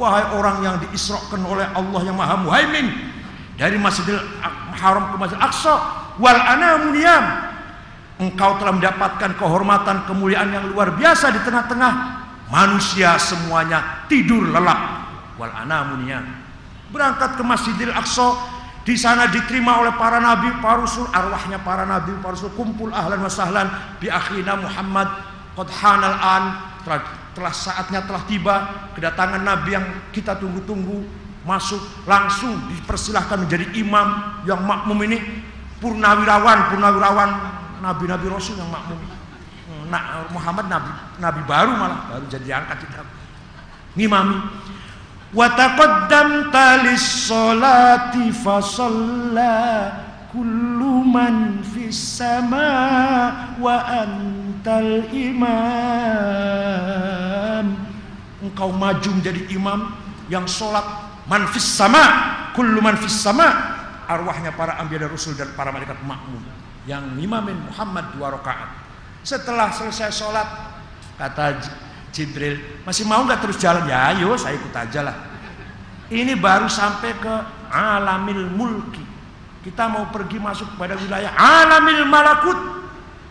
Wahai 0.00 0.24
orang 0.32 0.64
yang 0.64 0.80
diisrakan 0.80 1.44
oleh 1.44 1.68
Allah 1.76 2.00
yang 2.08 2.16
maha 2.16 2.40
muhaimin 2.40 2.88
Dari 3.60 3.76
Masjidil 3.76 4.16
Haram 4.80 5.12
ke 5.12 5.20
Masjidil 5.20 5.44
Aqsa 5.44 5.76
Wal 6.16 6.40
anamuniyam 6.40 7.52
Engkau 8.14 8.62
telah 8.62 8.78
mendapatkan 8.78 9.34
kehormatan 9.34 10.06
kemuliaan 10.06 10.54
yang 10.54 10.70
luar 10.70 10.94
biasa 10.94 11.34
di 11.34 11.40
tengah-tengah. 11.42 11.92
Manusia 12.46 13.18
semuanya 13.18 14.06
tidur 14.06 14.46
lelap. 14.54 15.02
Wal 15.34 15.50
anamuniyam 15.50 16.22
Berangkat 16.94 17.34
ke 17.34 17.42
Masjidil 17.42 17.90
Aqsa. 17.90 18.54
Di 18.84 18.94
sana 18.94 19.26
diterima 19.26 19.80
oleh 19.80 19.96
para 19.96 20.20
nabi, 20.20 20.52
para 20.60 20.84
rasul, 20.84 21.08
arwahnya 21.08 21.56
para 21.64 21.88
nabi, 21.88 22.14
para 22.22 22.38
rasul. 22.38 22.52
Kumpul 22.54 22.94
ahlan 22.94 23.18
wa 23.18 23.32
sahlan 23.32 23.66
bi 23.98 24.06
akhina 24.06 24.62
Muhammad. 24.62 25.10
Qad 25.58 25.68
hanal 25.82 26.14
an. 26.14 26.44
Telah, 26.86 27.00
telah 27.34 27.50
saatnya 27.50 28.06
telah 28.06 28.22
tiba. 28.30 28.56
Kedatangan 28.94 29.42
nabi 29.42 29.74
yang 29.74 29.86
kita 30.14 30.38
tunggu-tunggu 30.38 31.02
masuk 31.42 31.82
langsung 32.06 32.54
dipersilahkan 32.70 33.42
menjadi 33.42 33.74
imam 33.74 34.06
yang 34.46 34.62
makmum 34.62 35.02
ini. 35.02 35.18
Purnawirawan 35.82 36.70
purnawirawan 36.70 37.30
nabi-nabi 37.84 38.32
rasul 38.32 38.56
yang 38.56 38.72
makmum. 38.72 38.96
Nah, 39.92 40.24
Muhammad 40.32 40.72
nabi 40.72 40.88
nabi 41.20 41.40
baru 41.44 41.76
malah 41.76 42.08
baru 42.08 42.24
jadi 42.32 42.64
angkat 42.64 42.88
kita 42.88 43.04
ngimami 43.94 44.40
wa 45.32 45.46
taqaddamta 45.52 46.88
lis-sholati 46.88 48.32
fa 48.32 48.64
kullu 50.34 51.06
man 51.06 51.62
fis 51.62 52.18
sama 52.18 53.54
wa 53.60 53.76
antal 53.86 55.06
imam. 55.14 55.46
Engkau 58.42 58.74
maju 58.74 59.10
menjadi 59.14 59.46
imam 59.54 59.94
yang 60.28 60.44
sholat 60.50 60.84
man 61.30 61.46
fis 61.54 61.64
sama 61.64 62.02
kullu 62.56 62.82
man 62.82 62.98
fis 62.98 63.14
sama. 63.14 63.78
Arwahnya 64.04 64.52
para 64.52 64.76
anbiya 64.84 65.08
dan 65.08 65.16
rasul 65.16 65.32
dan 65.32 65.48
para 65.56 65.72
malaikat 65.72 65.96
makmum 66.04 66.63
yang 66.84 67.16
imamin 67.16 67.56
Muhammad 67.68 68.12
dua 68.12 68.36
rakaat 68.36 68.84
setelah 69.24 69.72
selesai 69.72 70.12
sholat 70.12 70.48
kata 71.16 71.56
Jibril, 72.14 72.84
masih 72.86 73.08
mau 73.08 73.26
nggak 73.26 73.42
terus 73.42 73.58
jalan? 73.58 73.90
Ya 73.90 74.14
ayo 74.14 74.38
saya 74.38 74.54
ikut 74.54 74.70
aja 74.70 75.00
lah. 75.02 75.16
Ini 76.12 76.38
baru 76.38 76.70
sampai 76.70 77.10
ke 77.18 77.34
alamil 77.72 78.46
mulki. 78.54 79.02
Kita 79.66 79.90
mau 79.90 80.12
pergi 80.14 80.38
masuk 80.38 80.78
pada 80.78 80.94
wilayah 80.94 81.34
alamil 81.34 82.06
malakut. 82.06 82.54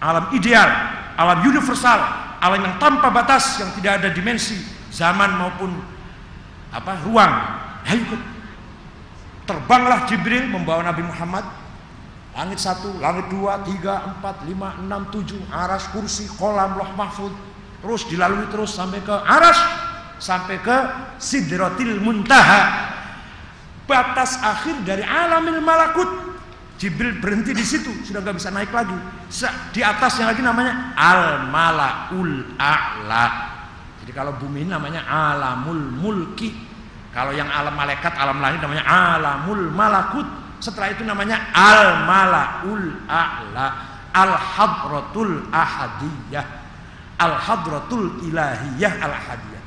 Alam 0.03 0.35
ideal, 0.35 0.67
alam 1.15 1.47
universal, 1.47 1.95
alam 2.43 2.59
yang 2.59 2.75
tanpa 2.75 3.07
batas, 3.07 3.63
yang 3.63 3.71
tidak 3.79 4.03
ada 4.03 4.09
dimensi, 4.11 4.59
zaman 4.91 5.31
maupun 5.39 5.71
apa 6.75 6.99
ruang. 7.07 7.33
Ayo 7.87 8.03
ikut. 8.03 8.21
Terbanglah 9.47 10.03
Jibril 10.11 10.51
membawa 10.51 10.83
Nabi 10.83 11.07
Muhammad 11.07 11.62
Langit 12.33 12.57
satu, 12.57 12.97
langit 12.97 13.29
dua, 13.29 13.61
tiga, 13.61 14.09
empat, 14.09 14.41
lima, 14.49 14.73
enam, 14.81 15.05
tujuh. 15.13 15.37
Aras, 15.53 15.85
kursi, 15.93 16.25
kolam, 16.33 16.81
loh 16.81 16.89
mahfud. 16.97 17.29
Terus 17.83 18.07
dilalui 18.09 18.47
terus 18.49 18.73
sampai 18.73 19.03
ke 19.03 19.11
aras 19.11 19.59
sampai 20.23 20.55
ke 20.63 20.77
sidratil 21.19 21.99
muntaha. 21.99 22.89
Batas 23.83 24.39
akhir 24.39 24.87
dari 24.87 25.03
alamil 25.03 25.59
malakut. 25.59 26.07
Jibril 26.79 27.21
berhenti 27.21 27.53
di 27.53 27.63
situ 27.63 27.91
sudah 28.07 28.23
nggak 28.23 28.35
bisa 28.39 28.49
naik 28.49 28.71
lagi. 28.71 28.95
Di 29.75 29.83
atasnya 29.83 30.31
lagi 30.31 30.41
namanya 30.41 30.95
al 30.95 31.47
malaul 31.51 32.55
a'la. 32.55 33.27
Jadi 34.03 34.11
kalau 34.11 34.35
bumi 34.35 34.67
ini 34.67 34.71
namanya 34.71 35.05
alamul 35.05 35.79
mulki. 35.79 36.51
Kalau 37.13 37.35
yang 37.35 37.51
alam 37.51 37.77
malaikat 37.77 38.15
alam 38.17 38.41
langit 38.41 38.59
namanya 38.63 38.83
alamul 38.87 39.69
malakut 39.69 40.25
setelah 40.63 40.95
itu 40.95 41.03
namanya 41.03 41.51
al 41.51 42.07
malaul 42.07 43.03
a'la 43.03 43.67
al 44.15 44.31
hadratul 44.31 45.43
ahadiyah 45.51 46.45
al 47.19 47.35
hadratul 47.35 48.23
ilahiyah 48.23 48.93
al 49.03 49.11
hadiyah 49.11 49.63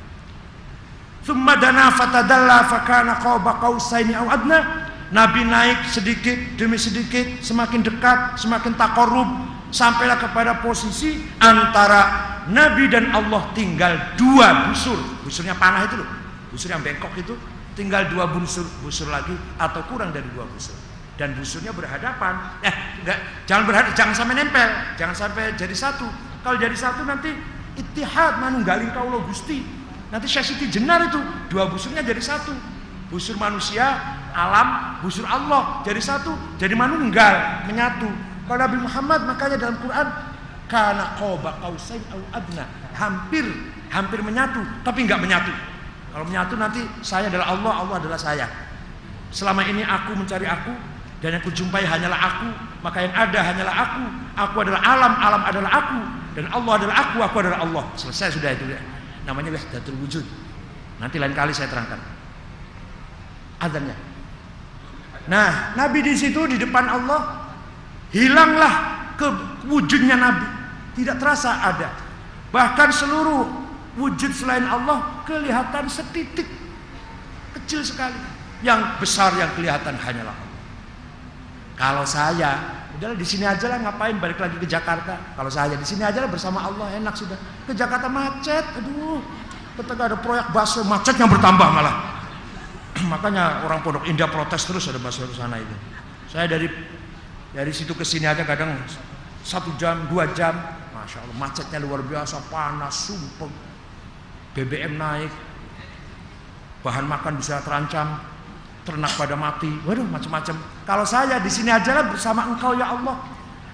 thumma 1.21 1.53
dana 1.61 1.93
fatadalla 1.93 2.65
fakana 2.65 3.21
qaba 3.21 3.61
qausaini 3.61 4.17
au 4.17 4.25
adna. 4.25 4.89
Nabi 5.07 5.47
naik 5.47 5.87
sedikit 5.87 6.35
demi 6.59 6.75
sedikit 6.75 7.39
semakin 7.39 7.79
dekat 7.79 8.43
semakin 8.43 8.75
takorub 8.75 9.23
sampailah 9.71 10.19
kepada 10.19 10.59
posisi 10.59 11.23
antara 11.39 12.43
nabi 12.51 12.91
dan 12.91 13.15
Allah 13.15 13.47
tinggal 13.55 13.95
dua 14.19 14.67
busur. 14.67 14.99
Busurnya 15.23 15.55
panah 15.55 15.87
itu 15.87 15.95
loh. 15.95 16.09
Busur 16.51 16.75
yang 16.75 16.83
bengkok 16.83 17.15
itu 17.15 17.39
tinggal 17.71 18.11
dua 18.11 18.27
busur. 18.27 18.67
Busur 18.83 19.07
lagi 19.07 19.31
atau 19.55 19.79
kurang 19.87 20.11
dari 20.11 20.27
dua 20.35 20.43
busur 20.43 20.86
dan 21.17 21.33
busurnya 21.33 21.73
berhadapan 21.73 22.61
eh 22.61 22.73
enggak 23.01 23.17
jangan 23.49 23.63
berhadapan 23.65 23.93
jangan 23.97 24.13
sampai 24.13 24.35
nempel 24.37 24.69
jangan 24.95 25.15
sampai 25.17 25.43
jadi 25.57 25.73
satu 25.73 26.07
kalau 26.47 26.57
jadi 26.63 26.77
satu 26.79 27.03
nanti 27.03 27.35
itihad 27.77 28.41
manunggaling 28.41 28.87
kaulo 28.91 29.23
gusti. 29.29 29.61
Nanti 30.07 30.31
syasiti 30.31 30.71
jenar 30.71 31.11
itu 31.11 31.19
dua 31.51 31.69
busurnya 31.69 32.01
jadi 32.01 32.19
satu. 32.23 32.55
Busur 33.07 33.39
manusia, 33.39 33.83
alam, 34.35 34.99
busur 34.99 35.23
Allah 35.23 35.79
jadi 35.87 35.99
satu, 35.99 36.31
jadi 36.59 36.75
manunggal 36.75 37.63
menyatu. 37.67 38.07
Kalau 38.47 38.59
Nabi 38.59 38.77
Muhammad 38.83 39.23
makanya 39.23 39.55
dalam 39.59 39.79
Quran 39.79 40.07
karena 40.67 41.15
qoba 41.15 41.55
kausain 41.63 42.03
au 42.11 42.19
adna 42.35 42.67
hampir 42.91 43.47
hampir 43.87 44.19
menyatu 44.19 44.59
tapi 44.83 45.07
nggak 45.07 45.19
menyatu. 45.23 45.51
Kalau 46.11 46.23
menyatu 46.27 46.55
nanti 46.59 46.83
saya 47.03 47.31
adalah 47.31 47.55
Allah, 47.55 47.73
Allah 47.83 47.95
adalah 48.03 48.19
saya. 48.19 48.47
Selama 49.31 49.63
ini 49.67 49.83
aku 49.83 50.15
mencari 50.15 50.47
aku 50.47 50.71
dan 51.17 51.33
yang 51.33 51.43
kujumpai 51.43 51.81
hanyalah 51.81 52.19
aku, 52.19 52.49
maka 52.85 52.97
yang 53.01 53.13
ada 53.17 53.39
hanyalah 53.41 53.75
aku. 53.75 54.03
Aku 54.37 54.55
adalah 54.61 54.81
alam, 54.85 55.13
alam 55.17 55.41
adalah 55.49 55.71
aku 55.73 55.99
dan 56.37 56.45
Allah 56.53 56.73
adalah 56.77 56.95
aku, 57.01 57.17
aku 57.25 57.35
adalah 57.41 57.59
Allah. 57.65 57.83
Selesai 57.97 58.37
sudah 58.37 58.53
itu. 58.53 58.69
Namanya 59.25 59.57
wahdatul 59.57 59.97
wujud. 59.97 60.21
Nanti 61.01 61.17
lain 61.17 61.33
kali 61.33 61.49
saya 61.49 61.65
terangkan. 61.65 61.97
Adanya. 63.57 63.97
Nah, 65.25 65.73
Nabi 65.73 66.05
di 66.05 66.13
situ 66.13 66.37
di 66.45 66.61
depan 66.61 66.85
Allah 66.85 67.49
hilanglah 68.13 68.73
kewujudnya 69.17 70.13
Nabi. 70.13 70.45
Tidak 70.93 71.17
terasa 71.17 71.65
ada. 71.65 71.89
Bahkan 72.53 72.89
seluruh 72.93 73.49
wujud 73.97 74.29
selain 74.29 74.69
Allah 74.69 75.25
kelihatan 75.25 75.89
setitik 75.89 76.45
kecil 77.57 77.81
sekali. 77.81 78.21
Yang 78.61 79.01
besar 79.01 79.33
yang 79.41 79.49
kelihatan 79.57 79.97
hanyalah. 79.97 80.46
Kalau 81.77 82.03
saya 82.03 82.77
Udahlah 82.97 83.13
di 83.13 83.27
sini 83.29 83.45
aja 83.45 83.69
lah 83.69 83.77
ngapain 83.77 84.17
balik 84.17 84.41
lagi 84.41 84.57
ke 84.57 84.65
Jakarta. 84.65 85.21
Kalau 85.37 85.53
saya 85.53 85.77
di 85.77 85.85
sini 85.85 86.01
aja 86.01 86.17
lah 86.17 86.33
bersama 86.33 86.65
Allah 86.65 86.97
enak 86.97 87.13
sudah. 87.13 87.37
Ke 87.69 87.77
Jakarta 87.77 88.09
macet, 88.09 88.65
aduh. 88.73 89.21
Ketika 89.77 90.09
ada 90.09 90.17
proyek 90.17 90.49
bakso 90.49 90.81
macetnya 90.81 91.29
bertambah 91.29 91.69
malah. 91.69 92.25
Makanya 93.13 93.69
orang 93.69 93.85
Pondok 93.85 94.09
Indah 94.09 94.25
protes 94.25 94.65
terus 94.65 94.89
ada 94.89 94.97
bakso 94.97 95.29
ke 95.29 95.37
sana 95.37 95.61
itu. 95.61 95.75
Saya 96.25 96.49
dari 96.49 96.65
dari 97.53 97.69
situ 97.69 97.93
ke 97.93 98.01
sini 98.01 98.25
aja 98.25 98.41
kadang 98.49 98.73
satu 99.45 99.77
jam, 99.77 100.09
dua 100.09 100.33
jam, 100.33 100.57
masya 100.97 101.21
Allah 101.21 101.37
macetnya 101.37 101.77
luar 101.77 102.01
biasa, 102.01 102.49
panas, 102.49 103.13
sumpah, 103.13 103.53
BBM 104.57 104.97
naik, 104.97 105.29
bahan 106.81 107.05
makan 107.05 107.37
bisa 107.37 107.61
terancam, 107.61 108.17
ternak 108.87 109.11
pada 109.19 109.35
mati, 109.35 109.67
waduh 109.83 110.07
macam-macam. 110.07 110.55
Kalau 110.87 111.03
saya 111.03 111.43
di 111.43 111.51
sini 111.51 111.67
aja 111.67 111.91
lah 111.91 112.07
bersama 112.07 112.47
engkau 112.47 112.71
ya 112.71 112.95
Allah. 112.95 113.19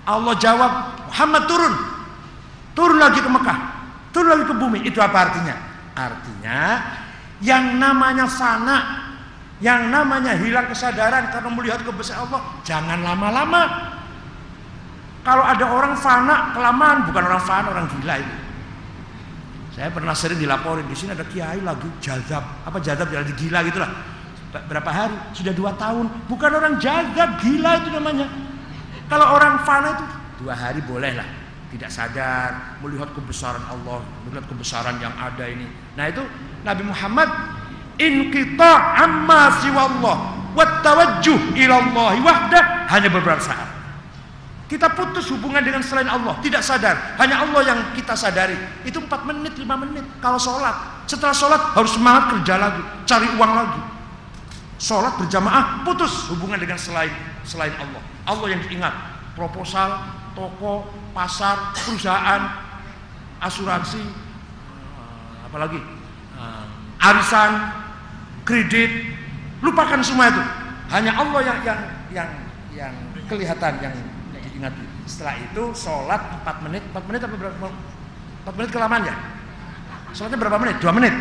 Allah 0.03 0.33
jawab, 0.41 0.71
Muhammad 1.13 1.43
turun, 1.45 1.73
turun 2.73 2.97
lagi 2.97 3.21
ke 3.21 3.29
Mekah, 3.29 3.57
turun 4.09 4.29
lagi 4.33 4.43
ke 4.49 4.55
bumi. 4.57 4.79
Itu 4.83 4.99
apa 4.99 5.29
artinya? 5.29 5.55
Artinya 5.93 6.59
yang 7.39 7.77
namanya 7.77 8.25
fana, 8.25 8.77
yang 9.61 9.93
namanya 9.93 10.33
hilang 10.35 10.67
kesadaran 10.67 11.29
karena 11.29 11.49
melihat 11.53 11.85
kebesaran 11.85 12.27
Allah, 12.27 12.41
jangan 12.65 12.99
lama-lama. 12.99 13.61
Kalau 15.23 15.45
ada 15.45 15.65
orang 15.71 15.95
fana 15.95 16.51
kelamaan, 16.51 17.07
bukan 17.07 17.23
orang 17.23 17.43
fana, 17.47 17.67
orang 17.71 17.87
gila 17.95 18.19
itu. 18.19 18.35
Saya 19.73 19.89
pernah 19.89 20.13
sering 20.13 20.37
dilaporin 20.37 20.85
di 20.85 20.93
sini 20.93 21.15
ada 21.15 21.23
kiai 21.23 21.63
lagi 21.63 21.87
jadab, 22.03 22.43
apa 22.67 22.77
jadab 22.83 23.07
jadi 23.07 23.31
gila 23.31 23.63
gitulah. 23.63 24.12
Berapa 24.53 24.89
hari? 24.93 25.17
Sudah 25.33 25.49
dua 25.49 25.73
tahun. 25.73 26.05
Bukan 26.29 26.51
orang 26.53 26.77
jadab, 26.77 27.41
gila 27.41 27.81
itu 27.81 27.89
namanya. 27.89 28.29
Kalau 29.09 29.33
orang 29.33 29.65
fana 29.65 29.97
itu 29.97 30.05
dua 30.45 30.53
hari 30.53 30.81
boleh 30.85 31.17
lah, 31.17 31.27
tidak 31.73 31.89
sadar 31.89 32.77
melihat 32.85 33.09
kebesaran 33.17 33.61
Allah, 33.65 34.05
melihat 34.25 34.45
kebesaran 34.45 35.01
yang 35.01 35.13
ada 35.17 35.45
ini. 35.49 35.65
Nah 35.97 36.05
itu 36.09 36.21
Nabi 36.61 36.83
Muhammad 36.85 37.29
in 37.97 38.29
kita 38.29 38.71
amma 38.97 39.57
siwallah 39.61 40.17
wa 40.53 40.65
tawajjuh 40.85 41.57
ila 41.57 41.75
Allah 41.81 42.11
wahdah 42.21 42.63
hanya 42.93 43.09
beberapa 43.09 43.41
saat. 43.41 43.73
Kita 44.69 44.89
putus 44.89 45.29
hubungan 45.29 45.61
dengan 45.61 45.85
selain 45.85 46.09
Allah, 46.09 46.41
tidak 46.41 46.65
sadar. 46.65 46.97
Hanya 47.21 47.45
Allah 47.45 47.61
yang 47.61 47.79
kita 47.93 48.17
sadari. 48.17 48.57
Itu 48.81 49.05
4 49.05 49.29
menit, 49.29 49.53
5 49.53 49.69
menit. 49.77 50.01
Kalau 50.17 50.41
sholat, 50.41 51.05
setelah 51.05 51.35
sholat 51.35 51.61
harus 51.77 51.93
semangat 51.93 52.33
kerja 52.33 52.57
lagi, 52.57 52.81
cari 53.05 53.27
uang 53.37 53.53
lagi. 53.53 53.92
Sholat 54.83 55.15
berjamaah, 55.15 55.87
putus 55.87 56.27
hubungan 56.27 56.59
dengan 56.59 56.75
selain 56.75 57.15
selain 57.47 57.71
Allah. 57.79 58.03
Allah 58.27 58.47
yang 58.51 58.59
diingat. 58.67 58.91
Proposal, 59.31 59.95
toko, 60.35 60.91
pasar, 61.15 61.71
perusahaan, 61.71 62.51
asuransi, 63.39 64.03
apalagi 65.47 65.79
arisan, 66.99 67.51
kredit, 68.43 68.91
lupakan 69.63 70.03
semua 70.03 70.27
itu. 70.27 70.43
Hanya 70.91 71.15
Allah 71.15 71.39
yang 71.47 71.59
yang 71.63 71.79
yang 72.11 72.29
yang 72.75 72.93
kelihatan 73.31 73.79
yang 73.79 73.95
ingat 74.59 74.73
setelah 75.07 75.35
itu 75.39 75.63
sholat 75.75 76.21
4 76.43 76.65
menit 76.69 76.83
4 76.91 77.07
menit 77.09 77.21
apa 77.23 77.35
berapa 77.35 77.67
4 78.47 78.57
menit 78.59 78.69
kelamaan 78.71 79.03
ya 79.03 79.15
sholatnya 80.15 80.39
berapa 80.39 80.57
menit 80.61 80.77
2 80.79 80.97
menit 80.97 81.13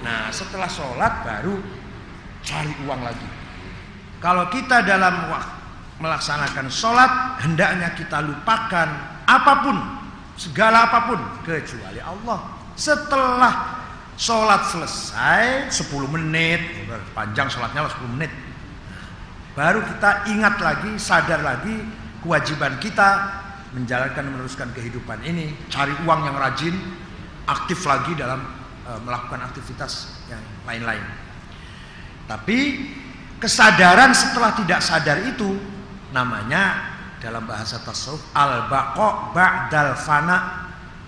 nah 0.00 0.30
setelah 0.32 0.70
sholat 0.70 1.12
baru 1.26 1.60
cari 2.46 2.72
uang 2.86 3.00
lagi. 3.02 3.28
Kalau 4.22 4.46
kita 4.48 4.86
dalam 4.86 5.28
waktu 5.28 5.56
melaksanakan 5.96 6.68
sholat 6.68 7.40
hendaknya 7.40 7.96
kita 7.96 8.20
lupakan 8.20 8.88
apa 9.24 9.52
pun 9.64 9.76
segala 10.36 10.88
apa 10.88 10.98
pun 11.08 11.20
kecuali 11.42 12.00
Allah. 12.00 12.38
Setelah 12.76 13.54
sholat 14.20 14.68
selesai 14.68 15.72
10 15.72 16.14
menit 16.14 16.60
panjang 17.16 17.48
sholatnya 17.48 17.88
10 17.88 18.14
menit. 18.16 18.32
Baru 19.56 19.80
kita 19.80 20.28
ingat 20.28 20.60
lagi 20.60 21.00
sadar 21.00 21.40
lagi 21.40 21.72
kewajiban 22.20 22.76
kita 22.76 23.40
menjalankan 23.72 24.24
meneruskan 24.24 24.68
kehidupan 24.72 25.20
ini, 25.24 25.52
cari 25.68 25.92
uang 26.04 26.20
yang 26.28 26.36
rajin, 26.36 26.76
aktif 27.44 27.84
lagi 27.84 28.16
dalam 28.16 28.40
e, 28.88 28.92
melakukan 29.04 29.44
aktivitas 29.44 30.16
yang 30.32 30.40
lain-lain. 30.64 31.04
Tapi 32.26 32.58
kesadaran 33.38 34.10
setelah 34.10 34.54
tidak 34.58 34.82
sadar 34.82 35.22
itu 35.22 35.54
namanya 36.10 36.94
dalam 37.22 37.46
bahasa 37.46 37.78
tasawuf 37.82 38.22
al-baqa 38.34 39.32
ba'dal 39.32 39.94
fana. 39.94 40.66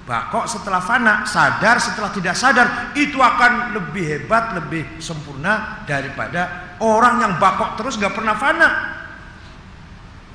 Bakok 0.08 0.48
setelah 0.48 0.80
fana, 0.80 1.28
sadar 1.28 1.76
setelah 1.76 2.08
tidak 2.08 2.32
sadar, 2.32 2.96
itu 2.96 3.20
akan 3.20 3.76
lebih 3.76 4.08
hebat, 4.08 4.56
lebih 4.56 4.96
sempurna 5.04 5.84
daripada 5.84 6.72
orang 6.80 7.20
yang 7.20 7.32
bakok 7.36 7.76
terus 7.76 8.00
gak 8.00 8.16
pernah 8.16 8.32
fana. 8.32 8.68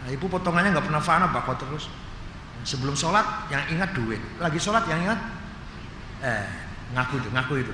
Nah, 0.04 0.12
ibu 0.12 0.28
potongannya 0.28 0.76
nggak 0.76 0.88
pernah 0.92 1.00
fana 1.00 1.32
bakal 1.32 1.56
terus. 1.56 1.88
Sebelum 2.64 2.96
sholat 2.96 3.50
yang 3.52 3.64
ingat 3.72 3.96
duit, 3.96 4.20
lagi 4.40 4.60
sholat 4.60 4.88
yang 4.88 5.00
ingat 5.04 5.20
eh 6.24 6.48
ngaku 6.96 7.20
itu, 7.20 7.30
ngaku 7.32 7.54
itu. 7.64 7.74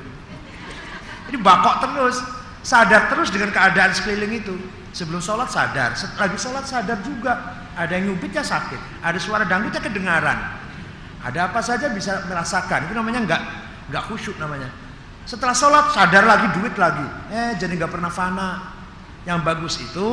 Ini 1.30 1.38
bakok 1.42 1.76
terus, 1.84 2.22
sadar 2.62 3.12
terus 3.12 3.30
dengan 3.32 3.50
keadaan 3.54 3.92
sekeliling 3.92 4.40
itu. 4.42 4.56
Sebelum 4.90 5.22
sholat 5.22 5.54
sadar, 5.54 5.94
lagi 5.94 6.38
sholat 6.42 6.66
sadar 6.66 6.98
juga. 7.06 7.62
Ada 7.80 7.96
yang 7.96 8.12
nyubitnya 8.12 8.44
sakit, 8.44 9.00
ada 9.06 9.16
suara 9.22 9.48
dangdutnya 9.48 9.80
kedengaran. 9.80 10.36
Ada 11.24 11.48
apa 11.48 11.64
saja 11.64 11.88
bisa 11.94 12.28
merasakan. 12.28 12.90
Itu 12.90 12.94
namanya 12.98 13.24
nggak 13.24 13.42
nggak 13.94 14.04
khusyuk 14.10 14.36
namanya. 14.42 14.68
Setelah 15.24 15.56
sholat 15.56 15.94
sadar 15.94 16.26
lagi 16.26 16.52
duit 16.60 16.76
lagi. 16.76 17.06
Eh 17.32 17.56
jadi 17.56 17.80
nggak 17.80 17.94
pernah 17.94 18.12
fana. 18.12 18.50
Yang 19.24 19.40
bagus 19.46 19.74
itu 19.80 20.08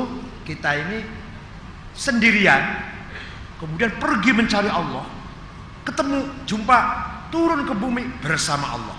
kita 0.44 0.76
ini 0.76 0.98
sendirian 1.96 2.62
kemudian 3.56 3.96
pergi 3.96 4.30
mencari 4.36 4.68
Allah 4.68 5.08
ketemu 5.88 6.44
jumpa 6.44 6.78
turun 7.32 7.64
ke 7.64 7.72
bumi 7.72 8.04
bersama 8.20 8.76
Allah 8.76 8.96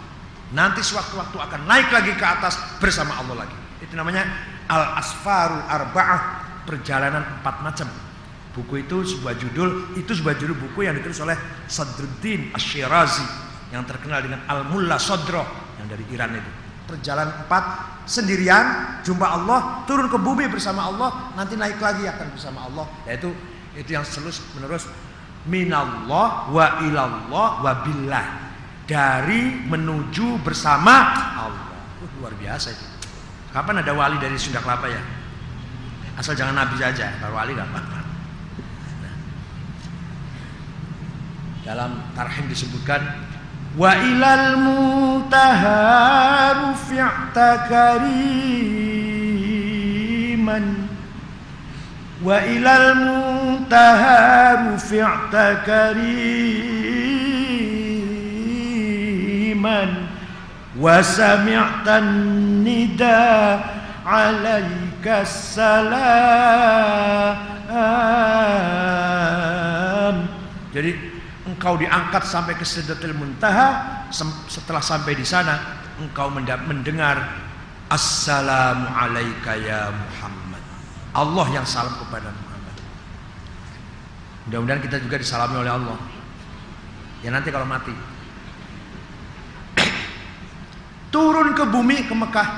nanti 0.55 0.79
sewaktu-waktu 0.79 1.36
akan 1.36 1.62
naik 1.67 1.91
lagi 1.91 2.13
ke 2.15 2.25
atas 2.25 2.55
bersama 2.79 3.19
Allah 3.19 3.43
lagi. 3.43 3.57
Itu 3.83 3.99
namanya 3.99 4.23
al 4.71 4.99
asfarul 5.01 5.63
arba'ah 5.67 6.21
perjalanan 6.63 7.23
empat 7.39 7.55
macam. 7.63 7.88
Buku 8.55 8.88
itu 8.88 9.05
sebuah 9.05 9.38
judul 9.38 9.93
itu 9.99 10.12
sebuah 10.17 10.33
judul 10.33 10.57
buku 10.57 10.89
yang 10.89 10.97
ditulis 10.97 11.21
oleh 11.21 11.38
Sadruddin 11.69 12.49
Asyirazi 12.57 13.21
yang 13.69 13.86
terkenal 13.86 14.23
dengan 14.25 14.41
Al 14.49 14.65
Mulla 14.65 14.97
Sodro 14.97 15.45
yang 15.77 15.86
dari 15.86 16.01
Iran 16.10 16.33
itu. 16.33 16.51
Perjalanan 16.88 17.45
empat 17.45 17.63
sendirian 18.10 18.97
jumpa 19.05 19.27
Allah 19.27 19.86
turun 19.86 20.10
ke 20.10 20.17
bumi 20.17 20.49
bersama 20.49 20.89
Allah 20.89 21.36
nanti 21.38 21.53
naik 21.53 21.77
lagi 21.77 22.07
akan 22.10 22.33
bersama 22.33 22.65
Allah. 22.65 22.89
Yaitu 23.05 23.29
itu 23.77 23.93
yang 23.93 24.01
selus 24.01 24.41
menerus 24.57 24.89
minallah 25.45 26.49
wa 26.49 26.81
ilallah 26.81 27.49
wa 27.62 27.71
billah 27.86 28.46
dari 28.88 29.67
menuju 29.67 30.39
bersama 30.41 30.95
Allah. 31.36 31.67
Uh, 32.00 32.08
luar 32.23 32.34
biasa 32.39 32.71
itu. 32.71 32.88
Kapan 33.52 33.84
ada 33.84 33.91
wali 33.91 34.15
dari 34.17 34.39
Sunda 34.39 34.63
Kelapa 34.63 34.88
ya? 34.88 35.04
Asal 36.17 36.34
jangan 36.34 36.58
nabi 36.58 36.82
saja 36.82 37.13
kalau 37.21 37.38
wali 37.38 37.54
gak 37.54 37.69
apa-apa 37.69 38.02
nah. 39.06 39.13
dalam 41.62 42.02
tarhim 42.17 42.50
disebutkan 42.50 43.06
wa 43.78 43.93
ilal 44.02 44.58
muntaha 44.58 45.78
rufi'ta 46.58 47.69
kariman 47.69 49.06
wa 52.26 52.38
ilal 52.50 52.89
muntaha 52.97 54.73
rufi'ta 54.73 55.62
kariman 55.69 57.26
sami'tan 61.03 62.08
nida 62.63 63.60
alaika 64.08 65.28
salam. 65.28 66.07
Jadi 70.72 70.91
engkau 71.49 71.74
diangkat 71.76 72.24
sampai 72.24 72.53
ke 72.55 72.63
Sidratul 72.63 73.18
Muntaha 73.18 74.07
setelah 74.47 74.80
sampai 74.80 75.18
di 75.18 75.26
sana 75.26 75.59
engkau 75.99 76.30
mendengar 76.32 77.47
Assalamu 77.88 78.84
alayka 78.91 79.55
ya 79.55 79.88
Muhammad. 79.95 80.59
Allah 81.15 81.47
yang 81.55 81.63
salam 81.63 81.95
kepada 81.95 82.30
Muhammad. 82.36 82.76
Mudah-mudahan 84.47 84.84
kita 84.84 84.99
juga 84.99 85.15
disalami 85.24 85.55
oleh 85.63 85.72
Allah. 85.72 85.95
Ya 87.24 87.32
nanti 87.32 87.47
kalau 87.47 87.63
mati 87.63 87.95
turun 91.14 91.55
ke 91.55 91.64
bumi 91.68 92.08
ke 92.08 92.14
Mekah 92.14 92.49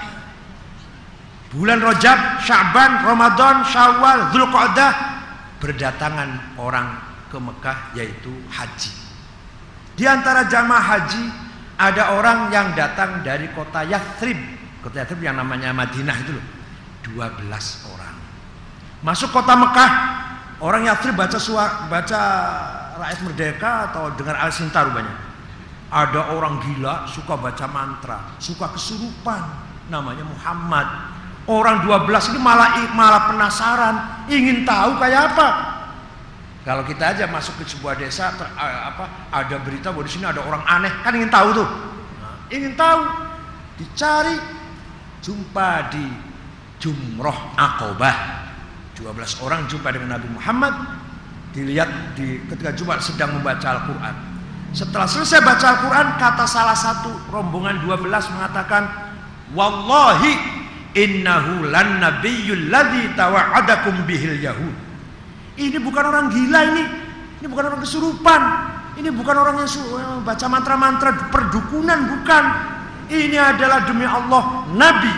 bulan 1.50 1.82
Rajab, 1.82 2.46
Syaban, 2.46 3.02
Ramadan, 3.06 3.66
Syawal, 3.66 4.30
Dzulqa'dah 4.30 4.92
berdatangan 5.60 6.56
orang 6.62 6.88
ke 7.30 7.38
Mekah 7.38 7.78
yaitu 7.98 8.32
haji. 8.50 8.94
Di 9.98 10.08
antara 10.08 10.48
jamaah 10.48 10.86
haji 10.96 11.24
ada 11.76 12.16
orang 12.16 12.54
yang 12.54 12.72
datang 12.78 13.26
dari 13.26 13.52
kota 13.52 13.84
Yathrib. 13.84 14.38
Kota 14.80 15.04
Yathrib 15.04 15.20
yang 15.20 15.36
namanya 15.36 15.76
Madinah 15.76 16.16
itu 16.24 16.32
loh. 16.38 16.46
12 17.04 17.92
orang. 17.92 18.16
Masuk 19.04 19.32
kota 19.32 19.56
Mekah, 19.58 19.92
orang 20.64 20.88
Yathrib 20.88 21.16
baca 21.18 21.40
suara, 21.40 21.88
baca 21.92 22.22
rakyat 23.00 23.20
merdeka 23.24 23.72
atau 23.92 24.12
dengar 24.16 24.36
al 24.40 24.52
sinta 24.52 24.84
rupanya. 24.84 25.29
Ada 25.90 26.38
orang 26.38 26.62
gila 26.62 27.10
suka 27.10 27.34
baca 27.34 27.66
mantra, 27.66 28.38
suka 28.38 28.70
kesurupan, 28.70 29.42
namanya 29.90 30.22
Muhammad. 30.22 30.88
Orang 31.50 31.82
12 31.82 32.06
ini 32.30 32.40
malah 32.40 32.78
malah 32.94 33.26
penasaran, 33.26 33.96
ingin 34.30 34.70
tahu 34.70 35.02
kayak 35.02 35.34
apa. 35.34 35.48
Kalau 36.62 36.86
kita 36.86 37.18
aja 37.18 37.26
masuk 37.26 37.58
ke 37.58 37.66
sebuah 37.66 37.98
desa 37.98 38.30
ter, 38.38 38.46
apa 38.54 39.34
ada 39.34 39.58
berita 39.58 39.90
bahwa 39.90 40.06
di 40.06 40.14
sini 40.14 40.30
ada 40.30 40.46
orang 40.46 40.62
aneh, 40.70 40.94
kan 41.02 41.10
ingin 41.18 41.34
tahu 41.34 41.58
tuh. 41.58 41.70
Nah, 42.22 42.38
ingin 42.54 42.78
tahu, 42.78 43.02
dicari, 43.82 44.38
jumpa 45.26 45.90
di 45.90 46.06
Jumroh 46.80 47.58
Akobah 47.60 48.48
12 48.96 49.44
orang 49.44 49.68
jumpa 49.68 49.92
dengan 49.92 50.20
Nabi 50.20 50.28
Muhammad 50.32 50.74
dilihat 51.52 52.16
di 52.16 52.40
ketika 52.48 52.72
jumpa 52.76 53.00
sedang 53.04 53.40
membaca 53.40 53.68
Al-Quran 53.80 54.16
setelah 54.76 55.10
selesai 55.10 55.42
baca 55.42 55.66
Al-Quran 55.78 56.08
kata 56.22 56.46
salah 56.46 56.78
satu 56.78 57.10
rombongan 57.34 57.82
12 57.84 58.06
mengatakan 58.10 58.86
Wallahi 59.50 60.34
innahu 60.94 61.66
lan 61.70 61.98
nabiyyul 61.98 62.70
ladzi 62.70 63.10
tawa'adakum 63.18 64.06
bihil 64.06 64.38
yahud 64.38 64.76
ini 65.58 65.78
bukan 65.82 66.04
orang 66.06 66.30
gila 66.30 66.60
ini 66.70 66.84
ini 67.42 67.48
bukan 67.50 67.66
orang 67.74 67.82
kesurupan 67.82 68.42
ini 69.00 69.10
bukan 69.10 69.36
orang 69.38 69.56
yang 69.64 69.70
eh, 69.70 70.20
baca 70.22 70.46
mantra-mantra 70.52 71.10
perdukunan 71.34 72.00
bukan 72.20 72.44
ini 73.10 73.38
adalah 73.42 73.90
demi 73.90 74.06
Allah 74.06 74.70
Nabi 74.70 75.14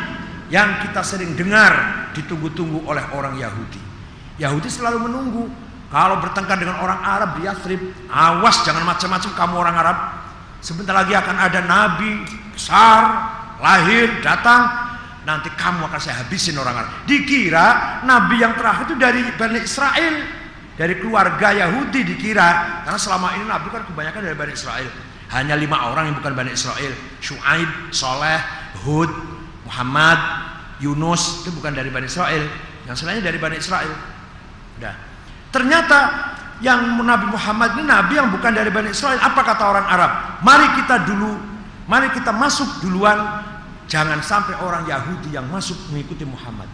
yang 0.52 0.84
kita 0.84 1.04
sering 1.04 1.36
dengar 1.36 1.72
ditunggu-tunggu 2.12 2.84
oleh 2.84 3.04
orang 3.16 3.40
Yahudi. 3.40 3.80
Yahudi 4.40 4.68
selalu 4.68 5.08
menunggu. 5.08 5.44
Kalau 5.92 6.24
bertengkar 6.24 6.56
dengan 6.56 6.80
orang 6.80 7.04
Arab 7.04 7.36
di 7.36 7.44
Yathrib, 7.44 7.84
awas 8.08 8.64
jangan 8.64 8.88
macam-macam 8.88 9.32
kamu 9.36 9.54
orang 9.60 9.76
Arab. 9.76 9.98
Sebentar 10.64 10.96
lagi 10.96 11.12
akan 11.12 11.36
ada 11.36 11.60
nabi 11.68 12.24
besar 12.56 13.02
lahir 13.60 14.24
datang, 14.24 14.72
nanti 15.28 15.52
kamu 15.52 15.92
akan 15.92 16.00
saya 16.00 16.24
habisin 16.24 16.56
orang 16.56 16.80
Arab. 16.80 16.92
Dikira 17.04 18.00
nabi 18.08 18.40
yang 18.40 18.56
terakhir 18.56 18.88
itu 18.88 18.96
dari 18.96 19.20
Bani 19.36 19.60
Israel, 19.60 20.16
dari 20.80 20.96
keluarga 20.96 21.52
Yahudi 21.60 22.08
dikira. 22.08 22.88
Karena 22.88 22.96
selama 22.96 23.36
ini 23.36 23.44
nabi 23.52 23.68
kan 23.68 23.84
kebanyakan 23.84 24.22
dari 24.32 24.38
Bani 24.40 24.54
Israel. 24.56 24.88
Hanya 25.36 25.60
lima 25.60 25.92
orang 25.92 26.08
yang 26.08 26.16
bukan 26.24 26.32
Bani 26.40 26.56
Israel. 26.56 26.96
Shu'aib, 27.20 27.92
Soleh, 27.92 28.40
Hud, 28.88 29.12
Muhammad, 29.68 30.20
Yunus 30.80 31.44
itu 31.44 31.52
bukan 31.52 31.76
dari 31.76 31.92
Bani 31.92 32.08
Israel, 32.08 32.48
yang 32.88 32.96
selainnya 32.96 33.28
dari 33.28 33.40
Bani 33.44 33.60
Israel. 33.60 33.92
Udah. 34.80 35.11
Ternyata 35.52 36.00
yang 36.64 36.96
Nabi 37.04 37.28
Muhammad 37.28 37.76
ini 37.76 37.84
nabi 37.84 38.16
yang 38.16 38.32
bukan 38.32 38.56
dari 38.56 38.72
Bani 38.72 38.96
Israel. 38.96 39.20
Apa 39.20 39.42
kata 39.44 39.64
orang 39.68 39.86
Arab? 39.86 40.12
Mari 40.46 40.68
kita 40.80 41.04
dulu, 41.04 41.36
mari 41.92 42.08
kita 42.16 42.32
masuk 42.32 42.80
duluan. 42.80 43.44
Jangan 43.92 44.24
sampai 44.24 44.56
orang 44.64 44.88
Yahudi 44.88 45.36
yang 45.36 45.52
masuk 45.52 45.76
mengikuti 45.92 46.24
Muhammad. 46.24 46.70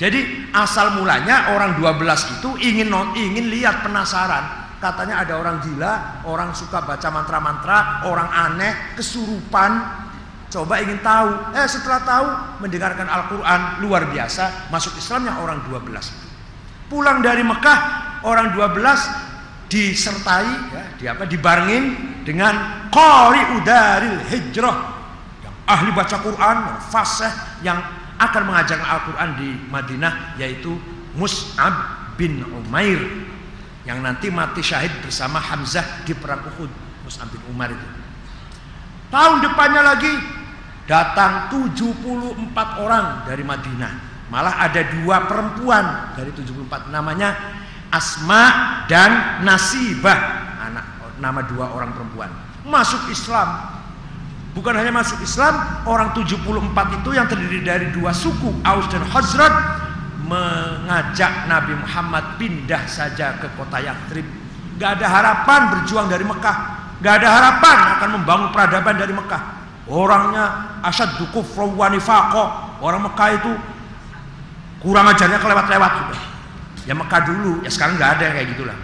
Jadi 0.00 0.48
asal 0.56 0.96
mulanya 0.96 1.52
orang 1.52 1.76
12 1.76 2.40
itu 2.40 2.48
ingin 2.64 2.88
non, 2.88 3.12
ingin 3.12 3.52
lihat 3.52 3.84
penasaran. 3.84 4.64
Katanya 4.80 5.24
ada 5.24 5.36
orang 5.36 5.60
gila, 5.60 6.24
orang 6.24 6.56
suka 6.56 6.84
baca 6.84 7.08
mantra-mantra, 7.12 8.04
orang 8.08 8.28
aneh, 8.28 8.96
kesurupan, 8.96 10.04
Coba 10.46 10.78
ingin 10.78 11.02
tahu, 11.02 11.58
eh 11.58 11.66
setelah 11.66 12.00
tahu 12.06 12.26
mendengarkan 12.62 13.10
Al-Quran 13.10 13.82
luar 13.82 14.06
biasa, 14.08 14.70
masuk 14.70 14.94
Islamnya 14.94 15.42
orang 15.42 15.58
12. 15.66 16.25
Pulang 16.86 17.18
dari 17.18 17.42
Mekah 17.42 17.78
orang 18.22 18.54
12 18.54 19.66
disertai 19.66 20.48
ya, 20.70 20.82
di 20.94 21.04
apa 21.10 21.26
dibarengin 21.26 21.84
dengan 22.22 22.86
qari 22.94 23.58
udaril 23.58 24.22
hijrah 24.30 24.78
yang 25.42 25.54
ahli 25.66 25.90
baca 25.90 26.16
Quran, 26.22 26.56
fasih 26.86 27.32
yang 27.66 27.82
akan 28.16 28.42
mengajarkan 28.46 28.86
Al-Quran 28.86 29.30
di 29.34 29.48
Madinah 29.66 30.38
yaitu 30.38 30.78
Mus'ab 31.18 31.74
bin 32.14 32.46
Umair 32.46 33.02
yang 33.82 34.00
nanti 34.00 34.30
mati 34.30 34.62
syahid 34.62 34.94
bersama 35.02 35.42
Hamzah 35.42 36.06
di 36.06 36.14
perang 36.14 36.46
Uhud 36.46 36.70
Mus'ab 37.02 37.28
bin 37.34 37.42
Umar 37.50 37.74
itu 37.74 37.86
tahun 39.10 39.42
depannya 39.42 39.82
lagi 39.82 40.12
datang 40.86 41.50
74 41.50 42.54
orang 42.78 43.26
dari 43.26 43.42
Madinah. 43.42 44.15
Malah 44.26 44.58
ada 44.66 44.82
dua 44.82 45.26
perempuan 45.30 46.14
dari 46.18 46.34
74 46.34 46.90
namanya 46.90 47.36
Asma 47.90 48.44
dan 48.90 49.42
Nasibah. 49.46 50.18
Anak 50.66 50.84
nama 51.22 51.40
dua 51.46 51.70
orang 51.70 51.94
perempuan. 51.94 52.30
Masuk 52.66 53.06
Islam. 53.08 53.78
Bukan 54.56 54.72
hanya 54.72 54.88
masuk 54.88 55.20
Islam, 55.20 55.84
orang 55.84 56.16
74 56.16 56.96
itu 56.96 57.10
yang 57.12 57.28
terdiri 57.28 57.60
dari 57.60 57.92
dua 57.92 58.16
suku, 58.16 58.64
Aus 58.64 58.88
dan 58.88 59.04
Khazraj 59.04 59.52
mengajak 60.24 61.44
Nabi 61.44 61.76
Muhammad 61.76 62.40
pindah 62.40 62.88
saja 62.88 63.36
ke 63.36 63.52
kota 63.52 63.84
Yathrib. 63.84 64.24
Gak 64.80 64.96
ada 64.96 65.06
harapan 65.12 65.60
berjuang 65.76 66.08
dari 66.08 66.24
Mekah. 66.24 66.56
Gak 67.04 67.14
ada 67.20 67.28
harapan 67.28 67.76
akan 68.00 68.08
membangun 68.16 68.48
peradaban 68.56 68.96
dari 68.96 69.12
Mekah 69.12 69.56
Orangnya 69.86 70.74
asad 70.82 71.14
kufra 71.30 71.62
wa 71.62 71.86
Orang 72.82 73.02
Mekah 73.06 73.28
itu 73.38 73.52
kurang 74.80 75.06
ajarnya 75.12 75.38
kelewat-lewat 75.40 75.92
sudah. 76.00 76.22
Ya 76.86 76.94
Mekah 76.94 77.20
dulu, 77.26 77.52
ya 77.66 77.70
sekarang 77.70 77.98
nggak 77.98 78.12
ada 78.18 78.26
kayak 78.30 78.48
gitulah. 78.54 78.78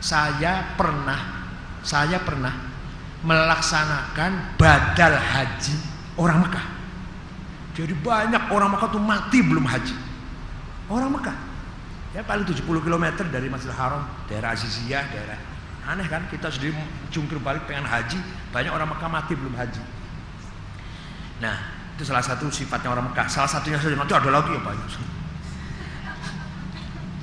Saya 0.00 0.76
pernah 0.76 1.20
saya 1.82 2.18
pernah 2.22 2.54
melaksanakan 3.26 4.58
badal 4.60 5.14
haji 5.16 5.76
orang 6.20 6.46
Mekah. 6.46 6.66
Jadi 7.76 7.94
banyak 7.94 8.42
orang 8.52 8.70
Mekah 8.76 8.88
tuh 8.92 9.02
mati 9.02 9.38
belum 9.40 9.64
haji. 9.66 9.96
Orang 10.86 11.16
Mekah. 11.16 11.36
Ya 12.14 12.24
paling 12.24 12.48
70 12.48 12.64
km 12.64 13.06
dari 13.28 13.50
Masjidil 13.52 13.76
Haram, 13.76 14.08
daerah 14.30 14.56
Aziziyah, 14.56 15.04
daerah 15.12 15.36
Aneh 15.86 16.10
kan 16.10 16.26
kita 16.26 16.50
sendiri 16.50 16.74
jungkir 17.14 17.38
balik 17.38 17.62
pengen 17.70 17.86
haji, 17.86 18.18
banyak 18.50 18.74
orang 18.74 18.90
Mekah 18.90 19.06
mati 19.06 19.38
belum 19.38 19.54
haji. 19.54 19.78
Nah, 21.38 21.75
itu 21.96 22.04
salah 22.04 22.20
satu 22.20 22.52
sifatnya 22.52 22.92
orang 22.92 23.08
Mekah. 23.08 23.24
Salah 23.32 23.48
satunya 23.48 23.80
saja 23.80 23.96
nanti 23.96 24.12
ada 24.12 24.28
lagi 24.28 24.52
ya 24.52 24.60
banyak. 24.60 24.88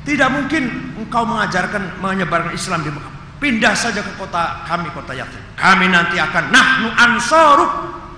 Tidak 0.04 0.30
mungkin 0.34 0.64
engkau 0.98 1.24
mengajarkan 1.30 2.02
menyebarkan 2.02 2.58
Islam 2.58 2.82
di 2.82 2.90
Mekah. 2.90 3.14
Pindah 3.38 3.76
saja 3.78 4.02
ke 4.02 4.18
kota 4.18 4.66
kami 4.66 4.90
kota 4.92 5.14
Yathrib. 5.14 5.46
Kami 5.54 5.94
nanti 5.94 6.18
akan 6.18 6.50
nahnu 6.50 6.90
ansaruk. 6.90 7.72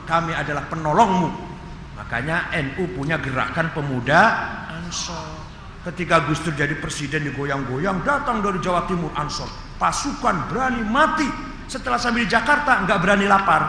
Kami 0.07 0.31
adalah 0.31 0.63
penolongmu. 0.71 1.29
Makanya 1.99 2.53
NU 2.55 2.87
punya 2.95 3.19
gerakan 3.19 3.73
pemuda 3.75 4.21
Ansor. 4.69 5.27
Ketika 5.81 6.23
Gus 6.29 6.41
Dur 6.41 6.53
jadi 6.53 6.77
presiden 6.77 7.25
digoyang-goyang 7.29 8.05
datang 8.05 8.41
dari 8.41 8.61
Jawa 8.61 8.85
Timur 8.85 9.09
Ansor 9.17 9.49
pasukan 9.75 10.49
berani 10.49 10.81
mati 10.85 11.27
setelah 11.65 11.99
sampai 11.99 12.25
di 12.25 12.29
Jakarta 12.29 12.85
nggak 12.85 12.99
berani 13.01 13.25
lapar 13.25 13.61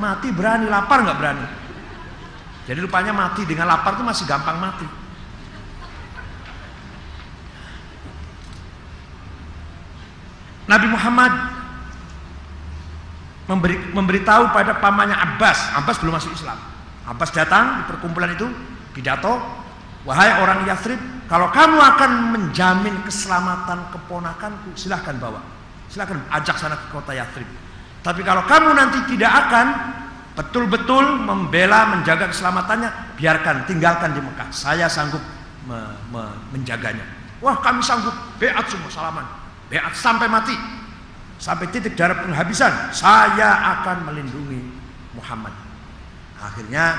mati 0.00 0.32
berani 0.32 0.66
lapar 0.66 1.04
nggak 1.04 1.18
berani 1.20 1.46
jadi 2.64 2.80
rupanya 2.80 3.12
mati 3.12 3.44
dengan 3.44 3.68
lapar 3.68 4.00
itu 4.00 4.04
masih 4.04 4.24
gampang 4.24 4.56
mati 4.56 4.88
Nabi 10.70 10.86
Muhammad 10.86 11.32
memberi, 13.50 13.76
memberitahu 13.90 14.54
pada 14.54 14.80
pamannya 14.80 15.18
Abbas 15.18 15.76
Abbas 15.76 16.00
belum 16.00 16.16
masuk 16.16 16.32
Islam 16.32 16.56
Abbas 17.04 17.30
datang 17.36 17.82
di 17.82 17.92
perkumpulan 17.92 18.32
itu 18.32 18.48
pidato 18.96 19.36
wahai 20.08 20.40
orang 20.40 20.64
Yathrib 20.64 21.20
kalau 21.30 21.46
kamu 21.54 21.78
akan 21.78 22.10
menjamin 22.34 23.06
keselamatan 23.06 23.86
keponakanku, 23.94 24.74
silahkan 24.74 25.14
bawa. 25.14 25.38
Silahkan 25.86 26.18
ajak 26.26 26.58
sana 26.58 26.74
ke 26.74 26.90
kota 26.90 27.14
Yathrib. 27.14 27.46
Tapi 28.00 28.24
kalau 28.24 28.44
kamu 28.48 28.70
nanti 28.72 28.98
tidak 29.12 29.32
akan 29.46 29.66
betul-betul 30.32 31.20
membela, 31.20 31.92
menjaga 31.92 32.32
keselamatannya, 32.32 33.16
biarkan, 33.20 33.68
tinggalkan 33.68 34.16
di 34.16 34.20
Mekah. 34.24 34.48
Saya 34.48 34.88
sanggup 34.88 35.20
me 35.68 35.76
me 36.08 36.22
menjaganya. 36.56 37.04
Wah 37.44 37.60
kami 37.60 37.84
sanggup, 37.84 38.12
beat 38.40 38.56
semua 38.72 38.88
salaman. 38.88 39.26
Beat 39.68 39.84
sampai 39.92 40.28
mati. 40.32 40.56
Sampai 41.40 41.72
titik 41.72 41.96
darah 41.96 42.20
penghabisan. 42.20 42.92
Saya 42.92 43.80
akan 43.80 44.12
melindungi 44.12 44.60
Muhammad. 45.16 45.52
Akhirnya 46.40 46.96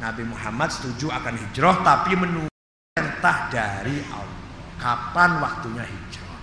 Nabi 0.00 0.24
Muhammad 0.24 0.72
setuju 0.72 1.12
akan 1.12 1.36
hijrah 1.36 1.84
tapi 1.84 2.16
menunggu 2.16 2.52
perintah 2.92 3.48
dari 3.48 4.04
Allah. 4.12 4.40
Kapan 4.80 5.40
waktunya 5.40 5.84
hijrah? 5.84 6.36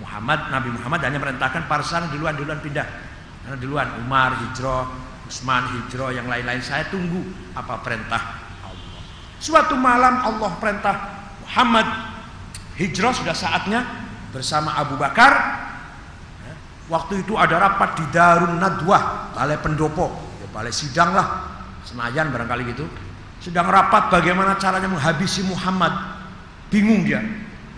Muhammad, 0.00 0.52
Nabi 0.52 0.68
Muhammad 0.72 1.00
hanya 1.04 1.20
merintahkan 1.20 1.64
para 1.68 1.80
sahabat 1.80 2.12
duluan 2.12 2.36
duluan 2.36 2.60
pindah. 2.60 3.05
Karena 3.46 3.62
duluan 3.62 3.86
Umar 4.02 4.34
hijrah, 4.42 4.90
Utsman 5.22 5.70
hijrah 5.70 6.10
yang 6.10 6.26
lain-lain 6.26 6.58
saya 6.58 6.90
tunggu 6.90 7.22
apa 7.54 7.78
perintah 7.78 8.42
Allah. 8.66 9.02
Suatu 9.38 9.78
malam 9.78 10.18
Allah 10.18 10.50
perintah 10.58 10.94
Muhammad 11.46 11.86
hijrah 12.74 13.14
sudah 13.14 13.38
saatnya 13.38 13.86
bersama 14.34 14.74
Abu 14.74 14.98
Bakar. 14.98 15.62
Ya, 16.42 16.58
waktu 16.90 17.22
itu 17.22 17.38
ada 17.38 17.62
rapat 17.62 18.02
di 18.02 18.10
Darun 18.10 18.58
Nadwah, 18.58 19.30
balai 19.30 19.62
pendopo, 19.62 20.10
ya, 20.42 20.50
balai 20.50 20.74
sidang 20.74 21.14
lah, 21.14 21.46
Senayan 21.86 22.34
barangkali 22.34 22.74
gitu. 22.74 22.82
Sedang 23.38 23.70
rapat 23.70 24.10
bagaimana 24.10 24.58
caranya 24.58 24.90
menghabisi 24.90 25.46
Muhammad. 25.46 25.94
Bingung 26.66 27.06
dia. 27.06 27.22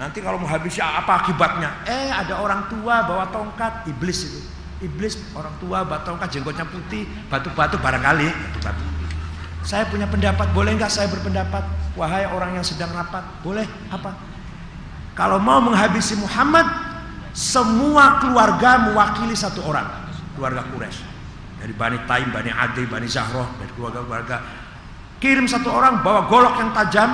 Nanti 0.01 0.25
kalau 0.25 0.41
menghabisi 0.41 0.81
apa 0.81 1.21
akibatnya? 1.21 1.85
Eh 1.85 2.09
ada 2.09 2.41
orang 2.41 2.73
tua 2.73 3.05
bawa 3.05 3.29
tongkat, 3.29 3.85
iblis 3.85 4.33
itu 4.33 4.58
Iblis 4.79 5.19
orang 5.35 5.51
tua 5.59 5.83
batu 5.83 6.15
tongkat 6.15 6.39
jenggotnya 6.39 6.63
putih, 6.63 7.03
batu-batu 7.27 7.83
barangkali 7.83 8.31
batu-batu. 8.31 8.85
Saya 9.67 9.85
punya 9.91 10.07
pendapat, 10.07 10.55
boleh 10.55 10.79
nggak 10.79 10.89
saya 10.89 11.11
berpendapat? 11.11 11.67
Wahai 11.99 12.31
orang 12.31 12.57
yang 12.57 12.65
sedang 12.65 12.95
rapat, 12.95 13.27
boleh 13.43 13.67
apa? 13.91 14.15
Kalau 15.19 15.43
mau 15.43 15.59
menghabisi 15.59 16.15
Muhammad, 16.15 16.63
semua 17.35 18.23
keluarga 18.23 18.87
mewakili 18.87 19.35
satu 19.35 19.67
orang, 19.67 19.87
keluarga 20.39 20.63
Quraisy. 20.71 21.03
Dari 21.59 21.75
Bani 21.75 21.99
Taim, 22.07 22.31
Bani 22.31 22.55
Adi, 22.55 22.87
Bani 22.87 23.11
Zahroh, 23.11 23.51
dari 23.59 23.75
keluarga-keluarga. 23.75 24.37
Kirim 25.19 25.51
satu 25.51 25.75
orang 25.75 26.07
bawa 26.07 26.31
golok 26.31 26.55
yang 26.63 26.71
tajam. 26.71 27.11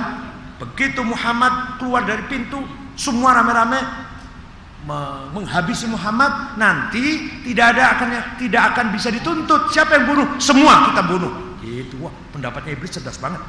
Begitu 0.61 1.01
Muhammad 1.01 1.81
keluar 1.81 2.05
dari 2.05 2.23
pintu, 2.29 2.61
semua 2.93 3.35
rame-rame 3.35 3.81
menghabisi 4.85 5.89
Muhammad 5.89 6.61
nanti 6.61 7.25
tidak 7.41 7.73
ada 7.73 7.83
akan 7.97 8.09
tidak 8.37 8.63
akan 8.73 8.85
bisa 8.93 9.09
dituntut. 9.09 9.73
Siapa 9.73 9.97
yang 9.97 10.05
bunuh? 10.13 10.27
Semua 10.37 10.93
kita 10.93 11.01
bunuh. 11.01 11.33
Itu 11.65 11.97
wah 12.05 12.13
pendapatnya 12.29 12.77
iblis 12.77 12.93
cerdas 12.93 13.17
banget. 13.17 13.41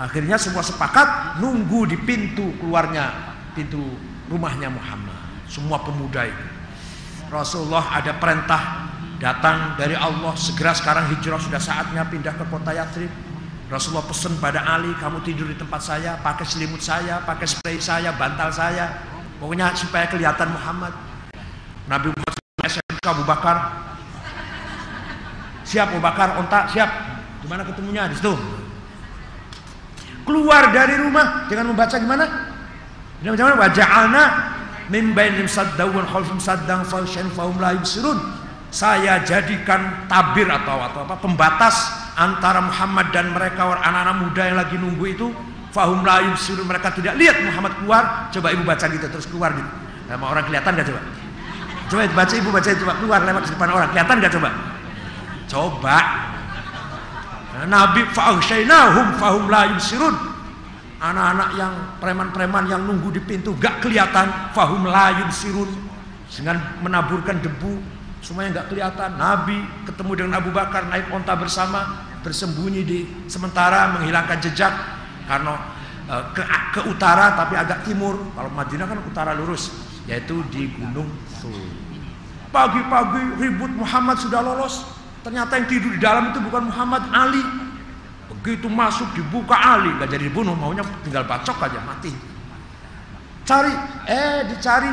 Akhirnya 0.00 0.40
semua 0.40 0.64
sepakat 0.64 1.38
nunggu 1.44 1.84
di 1.84 2.00
pintu 2.00 2.56
keluarnya 2.56 3.12
pintu 3.52 3.84
rumahnya 4.32 4.72
Muhammad. 4.72 5.20
Semua 5.44 5.84
pemuda 5.84 6.24
itu. 6.24 6.46
Rasulullah 7.28 8.00
ada 8.00 8.16
perintah 8.16 8.88
datang 9.20 9.76
dari 9.76 9.92
Allah 9.92 10.32
segera 10.32 10.72
sekarang 10.72 11.12
hijrah 11.12 11.36
sudah 11.36 11.60
saatnya 11.60 12.08
pindah 12.08 12.32
ke 12.40 12.44
kota 12.48 12.72
Yathrib. 12.72 13.12
Rasulullah 13.68 14.04
pesan 14.04 14.36
pada 14.40 14.64
Ali 14.64 14.92
kamu 14.96 15.20
tidur 15.24 15.48
di 15.48 15.56
tempat 15.56 15.80
saya 15.80 16.20
pakai 16.20 16.44
selimut 16.44 16.84
saya 16.84 17.24
pakai 17.24 17.48
spray 17.48 17.80
saya 17.80 18.12
bantal 18.12 18.52
saya 18.52 19.11
Pokoknya 19.42 19.74
supaya 19.74 20.06
kelihatan 20.06 20.54
Muhammad. 20.54 20.94
Nabi 21.90 22.14
Muhammad 22.14 22.62
SMK 22.62 23.02
Abu 23.10 23.26
Bakar. 23.26 23.56
Siap 25.66 25.90
Abu 25.90 25.98
Bakar, 25.98 26.38
ontak, 26.38 26.70
siap. 26.70 26.86
Di 27.42 27.50
mana 27.50 27.66
ketemunya? 27.66 28.06
Di 28.06 28.14
situ. 28.14 28.38
Keluar 30.22 30.70
dari 30.70 30.94
rumah 30.94 31.50
dengan 31.50 31.74
membaca 31.74 31.98
gimana? 31.98 32.54
Dengan 33.18 33.34
macam 33.34 33.44
mana? 33.50 33.58
Waja'alna 33.66 34.24
min 34.94 35.10
bainim 35.10 35.50
saddawan 35.50 36.06
khalfum 36.06 36.38
saddang 36.38 36.86
fawsyan 36.86 37.26
fahum 37.34 37.58
la 37.58 37.74
yubsirun. 37.74 38.22
Saya 38.70 39.26
jadikan 39.26 40.06
tabir 40.06 40.46
atau 40.46 40.78
atau 40.86 41.02
apa 41.02 41.18
pembatas 41.18 41.90
antara 42.14 42.62
Muhammad 42.62 43.10
dan 43.10 43.34
mereka 43.34 43.74
anak-anak 43.74 44.16
muda 44.22 44.42
yang 44.46 44.58
lagi 44.62 44.76
nunggu 44.78 45.04
itu 45.18 45.28
Fahum 45.72 46.04
layum 46.04 46.36
suruh 46.36 46.68
mereka 46.68 46.92
tidak 46.92 47.16
lihat 47.16 47.40
Muhammad 47.48 47.72
keluar. 47.80 48.28
Coba 48.28 48.52
ibu 48.52 48.60
baca 48.60 48.84
gitu 48.92 49.06
terus 49.08 49.24
keluar 49.24 49.56
gitu. 49.56 49.70
Sama 50.04 50.28
orang 50.28 50.44
kelihatan 50.44 50.76
gak 50.76 50.86
coba? 50.92 51.00
Coba 51.88 52.02
baca 52.12 52.34
ibu 52.36 52.48
baca 52.52 52.68
coba 52.76 52.92
keluar 53.00 53.20
lewat 53.24 53.42
depan 53.48 53.68
orang. 53.72 53.88
Kelihatan 53.88 54.16
gak 54.20 54.32
coba? 54.36 54.50
Coba. 55.48 55.98
Nah, 57.56 57.64
Nabi 57.68 58.04
fa'ushainahum 58.12 59.16
fahum 59.16 59.48
layum 59.48 59.80
sirun. 59.80 60.12
Anak-anak 61.00 61.48
yang 61.56 61.72
preman-preman 61.98 62.64
yang 62.68 62.84
nunggu 62.84 63.08
di 63.16 63.24
pintu 63.24 63.56
gak 63.56 63.80
kelihatan. 63.80 64.52
Fahum 64.52 64.84
layum 64.84 65.32
sirun. 65.32 65.72
Dengan 66.28 66.60
menaburkan 66.84 67.40
debu. 67.40 67.80
Semuanya 68.20 68.60
gak 68.60 68.76
kelihatan. 68.76 69.16
Nabi 69.16 69.56
ketemu 69.88 70.12
dengan 70.20 70.44
Abu 70.44 70.52
Bakar 70.52 70.84
naik 70.92 71.08
onta 71.08 71.32
bersama. 71.32 72.12
Bersembunyi 72.20 72.84
di 72.84 72.98
sementara 73.24 73.96
menghilangkan 73.96 74.38
jejak 74.38 75.01
karena 75.32 75.56
uh, 76.12 76.24
ke, 76.36 76.44
ke 76.76 76.80
utara 76.92 77.32
tapi 77.32 77.56
agak 77.56 77.88
timur. 77.88 78.20
Kalau 78.36 78.52
Madinah 78.52 78.84
kan 78.84 79.00
utara 79.00 79.32
lurus, 79.32 79.72
yaitu 80.04 80.44
di 80.52 80.68
Gunung 80.76 81.08
Tur. 81.40 81.56
Pagi-pagi 82.52 83.40
ribut 83.40 83.72
Muhammad 83.72 84.20
sudah 84.20 84.44
lolos. 84.44 84.84
Ternyata 85.24 85.56
yang 85.56 85.66
tidur 85.72 85.96
di 85.96 86.00
dalam 86.02 86.36
itu 86.36 86.38
bukan 86.44 86.68
Muhammad 86.68 87.08
Ali. 87.08 87.40
Begitu 88.28 88.68
masuk 88.68 89.08
dibuka 89.16 89.56
Ali, 89.56 89.88
gak 89.96 90.12
jadi 90.12 90.28
dibunuh, 90.28 90.52
maunya 90.52 90.84
tinggal 91.00 91.24
bacok 91.24 91.64
aja 91.64 91.80
mati. 91.80 92.12
Cari, 93.46 93.72
eh 94.10 94.50
dicari, 94.52 94.90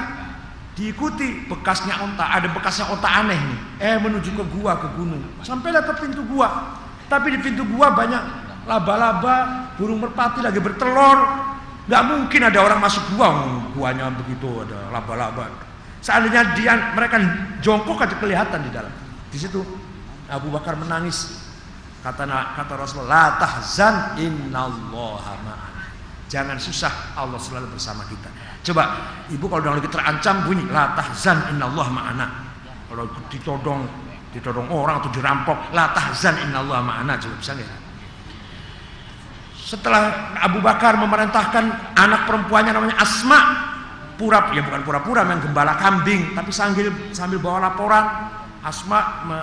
diikuti 0.77 1.49
bekasnya 1.49 1.99
onta, 1.99 2.29
ada 2.29 2.47
bekasnya 2.47 2.87
onta 2.87 3.09
aneh 3.09 3.35
nih. 3.35 3.59
Eh 3.81 3.95
menuju 3.99 4.37
ke 4.37 4.45
gua 4.53 4.77
ke 4.79 4.87
gunung, 4.95 5.21
sampailah 5.43 5.83
ke 5.83 5.93
pintu 5.99 6.23
gua. 6.29 6.77
Tapi 7.09 7.35
di 7.35 7.39
pintu 7.41 7.65
gua 7.65 7.89
banyak 7.89 8.48
laba-laba, 8.67 9.69
burung 9.79 10.01
merpati 10.03 10.43
lagi 10.43 10.59
bertelur. 10.59 11.19
Gak 11.89 12.03
mungkin 12.05 12.41
ada 12.45 12.59
orang 12.61 12.79
masuk 12.83 13.01
gua, 13.17 13.33
guanya 13.73 14.13
begitu 14.13 14.61
ada 14.61 14.93
laba-laba. 14.93 15.49
Seandainya 15.99 16.55
dia 16.55 16.95
mereka 16.95 17.19
jongkok 17.59 17.99
aja 17.99 18.15
kelihatan 18.15 18.63
di 18.63 18.71
dalam. 18.71 18.93
Di 19.29 19.37
situ 19.41 19.59
Abu 20.29 20.47
Bakar 20.53 20.77
menangis. 20.79 21.49
Kata 21.99 22.23
kata 22.55 22.73
Rasulullah, 22.79 23.11
"La 23.11 23.25
tahzan 23.35 24.15
innallaha 24.15 25.33
ma'ana." 25.43 25.83
Jangan 26.31 26.55
susah, 26.61 27.17
Allah 27.17 27.35
selalu 27.41 27.75
bersama 27.75 28.07
kita. 28.07 28.29
Coba, 28.63 28.83
ibu 29.27 29.49
kalau 29.49 29.75
lagi 29.75 29.89
terancam 29.91 30.47
bunyi, 30.47 30.63
"La 30.71 30.95
tahzan 30.95 31.51
innallaha 31.51 31.91
ma'ana." 31.91 32.27
Kalau 32.87 33.09
ditodong 33.27 33.83
ditodong 34.31 34.69
orang 34.71 35.01
atau 35.03 35.11
dirampok, 35.11 35.73
"La 35.75 35.91
tahzan 35.91 36.37
innallaha 36.47 36.85
ma'ana." 36.85 37.19
Coba 37.19 37.35
bisa 37.41 37.57
enggak? 37.57 37.88
Setelah 39.69 40.33
Abu 40.41 40.65
Bakar 40.65 40.97
memerintahkan 40.97 41.93
anak 41.93 42.25
perempuannya 42.25 42.73
namanya 42.73 42.97
Asma, 42.97 43.37
pura 44.17 44.49
ya 44.49 44.65
bukan 44.65 44.81
pura-pura 44.81 45.21
yang 45.21 45.45
gembala 45.45 45.77
kambing, 45.77 46.33
tapi 46.33 46.49
sambil 46.49 46.89
sambil 47.13 47.37
bawa 47.37 47.69
laporan 47.69 48.33
Asma 48.65 49.29
me, 49.29 49.39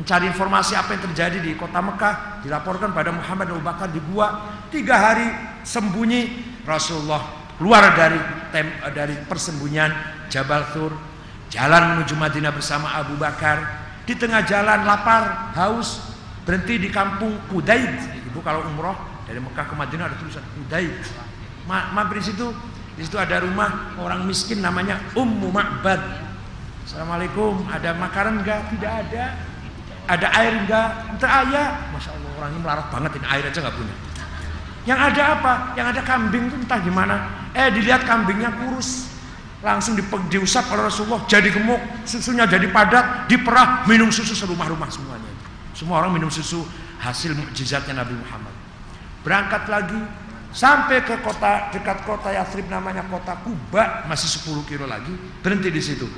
mencari 0.00 0.24
informasi 0.24 0.72
apa 0.72 0.96
yang 0.96 1.12
terjadi 1.12 1.36
di 1.36 1.52
kota 1.52 1.84
Mekah, 1.84 2.40
dilaporkan 2.40 2.96
pada 2.96 3.12
Muhammad 3.12 3.52
dan 3.52 3.60
Abu 3.60 3.64
Bakar 3.68 3.92
di 3.92 4.00
gua. 4.08 4.56
Tiga 4.72 4.96
hari 4.96 5.28
sembunyi 5.68 6.40
Rasulullah 6.64 7.20
keluar 7.60 7.92
dari 7.92 8.16
tem, 8.56 8.72
dari 8.96 9.20
persembunyian 9.28 9.92
Jabal 10.32 10.64
Thur, 10.72 10.96
jalan 11.52 11.92
menuju 11.92 12.16
Madinah 12.16 12.56
bersama 12.56 12.96
Abu 12.96 13.20
Bakar. 13.20 13.84
Di 14.08 14.16
tengah 14.16 14.48
jalan 14.48 14.88
lapar, 14.88 15.52
haus, 15.60 16.00
berhenti 16.48 16.80
di 16.80 16.88
kampung 16.88 17.36
Udaid. 17.52 18.16
Ibu 18.32 18.40
kalau 18.40 18.64
umroh 18.64 19.09
dari 19.30 19.38
Mekah 19.38 19.64
ke 19.70 19.74
Madinah 19.78 20.04
ada 20.10 20.16
tulisan 20.18 20.42
Hudai. 20.58 20.90
Ma 21.70 21.94
mampir 21.94 22.18
di 22.18 22.34
situ, 22.34 22.50
di 22.98 23.06
situ 23.06 23.14
ada 23.14 23.38
rumah 23.38 23.94
orang 24.02 24.26
miskin 24.26 24.58
namanya 24.58 24.98
Ummu 25.14 25.54
Ma'bad. 25.54 26.02
Assalamualaikum, 26.82 27.62
ada 27.70 27.94
makanan 27.94 28.42
enggak? 28.42 28.66
Tidak 28.74 28.90
ada. 28.90 29.38
Ada 30.10 30.26
air 30.34 30.52
enggak? 30.66 30.88
Entah 31.14 31.30
ayah. 31.46 31.68
Masya 31.94 32.10
Allah 32.10 32.30
orangnya 32.42 32.58
melarat 32.58 32.86
banget 32.90 33.10
ini 33.22 33.26
air 33.30 33.44
aja 33.46 33.58
nggak 33.62 33.76
punya. 33.78 33.94
Yang 34.82 35.00
ada 35.14 35.22
apa? 35.38 35.52
Yang 35.78 35.86
ada 35.94 36.02
kambing 36.02 36.44
itu 36.50 36.56
entah 36.58 36.80
gimana. 36.82 37.16
Eh 37.54 37.70
dilihat 37.70 38.02
kambingnya 38.02 38.50
kurus. 38.58 39.06
Langsung 39.62 39.94
di, 39.94 40.02
diusap 40.32 40.72
oleh 40.72 40.88
Rasulullah 40.88 41.22
jadi 41.28 41.52
gemuk, 41.52 41.78
susunya 42.08 42.48
jadi 42.48 42.64
padat, 42.72 43.28
diperah, 43.28 43.84
minum 43.84 44.08
susu 44.08 44.32
serumah-rumah 44.32 44.88
semuanya. 44.88 45.30
Semua 45.76 46.00
orang 46.00 46.16
minum 46.16 46.32
susu 46.32 46.64
hasil 46.98 47.36
mukjizatnya 47.36 48.02
Nabi 48.02 48.16
Muhammad. 48.18 48.49
Berangkat 49.20 49.68
lagi 49.68 50.00
sampai 50.50 51.04
ke 51.06 51.20
kota 51.22 51.70
dekat 51.70 52.02
kota 52.02 52.34
Yathrib 52.34 52.66
namanya 52.66 53.06
kota 53.06 53.38
Kuba 53.44 54.08
masih 54.10 54.26
10 54.40 54.66
kilo 54.66 54.84
lagi 54.88 55.12
berhenti 55.44 55.68
di 55.70 55.82
situ. 55.82 56.08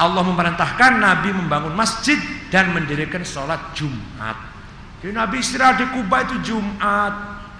Allah 0.00 0.24
memerintahkan 0.24 0.96
Nabi 0.96 1.30
membangun 1.36 1.76
masjid 1.76 2.16
dan 2.48 2.72
mendirikan 2.72 3.20
sholat 3.20 3.76
Jumat. 3.76 4.36
Jadi 5.00 5.12
Nabi 5.12 5.40
istirahat 5.40 5.80
di 5.80 5.86
Kuba 5.92 6.24
itu 6.24 6.36
Jumat, 6.40 7.12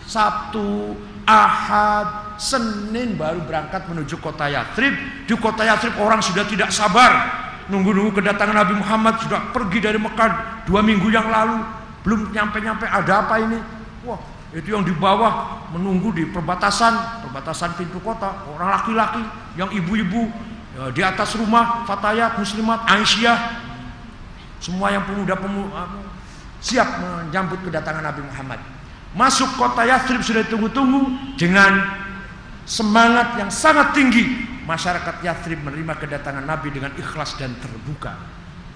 Sabtu, 0.05 0.97
Ahad, 1.29 2.41
Senin 2.41 3.15
baru 3.17 3.45
berangkat 3.45 3.85
menuju 3.89 4.19
kota 4.19 4.49
Yathrib. 4.49 4.97
Di 5.29 5.33
kota 5.37 5.69
Yathrib 5.69 6.01
orang 6.01 6.25
sudah 6.25 6.49
tidak 6.49 6.73
sabar 6.73 7.41
nunggu-nunggu 7.71 8.19
kedatangan 8.19 8.67
Nabi 8.67 8.75
Muhammad 8.83 9.23
sudah 9.23 9.55
pergi 9.55 9.79
dari 9.79 9.97
Mekah 9.97 10.67
dua 10.67 10.83
minggu 10.83 11.07
yang 11.09 11.31
lalu 11.31 11.63
belum 12.03 12.35
nyampe-nyampe 12.35 12.85
ada 12.85 13.25
apa 13.25 13.35
ini 13.39 13.59
wah 14.03 14.19
itu 14.51 14.75
yang 14.75 14.83
di 14.83 14.91
bawah 14.91 15.63
menunggu 15.71 16.11
di 16.11 16.27
perbatasan 16.27 17.23
perbatasan 17.23 17.79
pintu 17.79 18.03
kota 18.03 18.47
orang 18.51 18.75
laki-laki 18.83 19.23
yang 19.55 19.71
ibu-ibu 19.71 20.27
ya, 20.75 20.91
di 20.91 21.03
atas 21.07 21.39
rumah 21.39 21.87
fatayat 21.87 22.35
muslimat 22.35 22.83
Aisyah 22.91 23.71
Semua 24.61 24.93
yang 24.93 25.09
pemuda-pemuda 25.09 25.89
siap 26.61 27.01
menyambut 27.01 27.65
kedatangan 27.65 28.05
Nabi 28.05 28.21
Muhammad. 28.21 28.61
Masuk 29.17 29.49
kota 29.57 29.83
Yathrib 29.89 30.21
sudah 30.23 30.45
tunggu-tunggu 30.47 31.35
dengan 31.41 31.83
semangat 32.69 33.41
yang 33.41 33.49
sangat 33.49 33.97
tinggi. 33.97 34.47
Masyarakat 34.69 35.25
Yathrib 35.25 35.65
menerima 35.65 35.99
kedatangan 35.99 36.45
Nabi 36.45 36.71
dengan 36.71 36.93
ikhlas 36.95 37.35
dan 37.41 37.57
terbuka. 37.59 38.15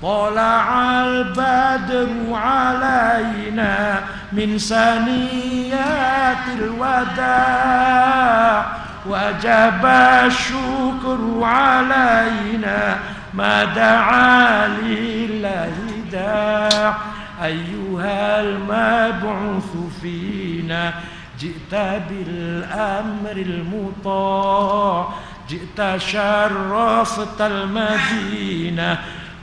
طلع 0.03 1.03
البدر 1.05 2.09
علينا 2.32 4.01
من 4.32 4.59
سنيات 4.59 6.49
الوداع. 6.59 8.66
وجب 9.07 9.86
الشكر 10.26 11.42
علينا 11.42 12.97
ما 13.34 13.64
دعا 13.64 14.68
لله 14.68 15.72
داع. 16.12 16.97
أيها 17.42 18.40
المبعوث 18.40 19.72
فينا 20.03 20.92
جئت 21.40 21.74
بالأمر 22.09 23.36
المطاع. 23.36 25.09
جئت 25.49 26.01
شرفت 26.01 27.40
المدينة 27.40 28.99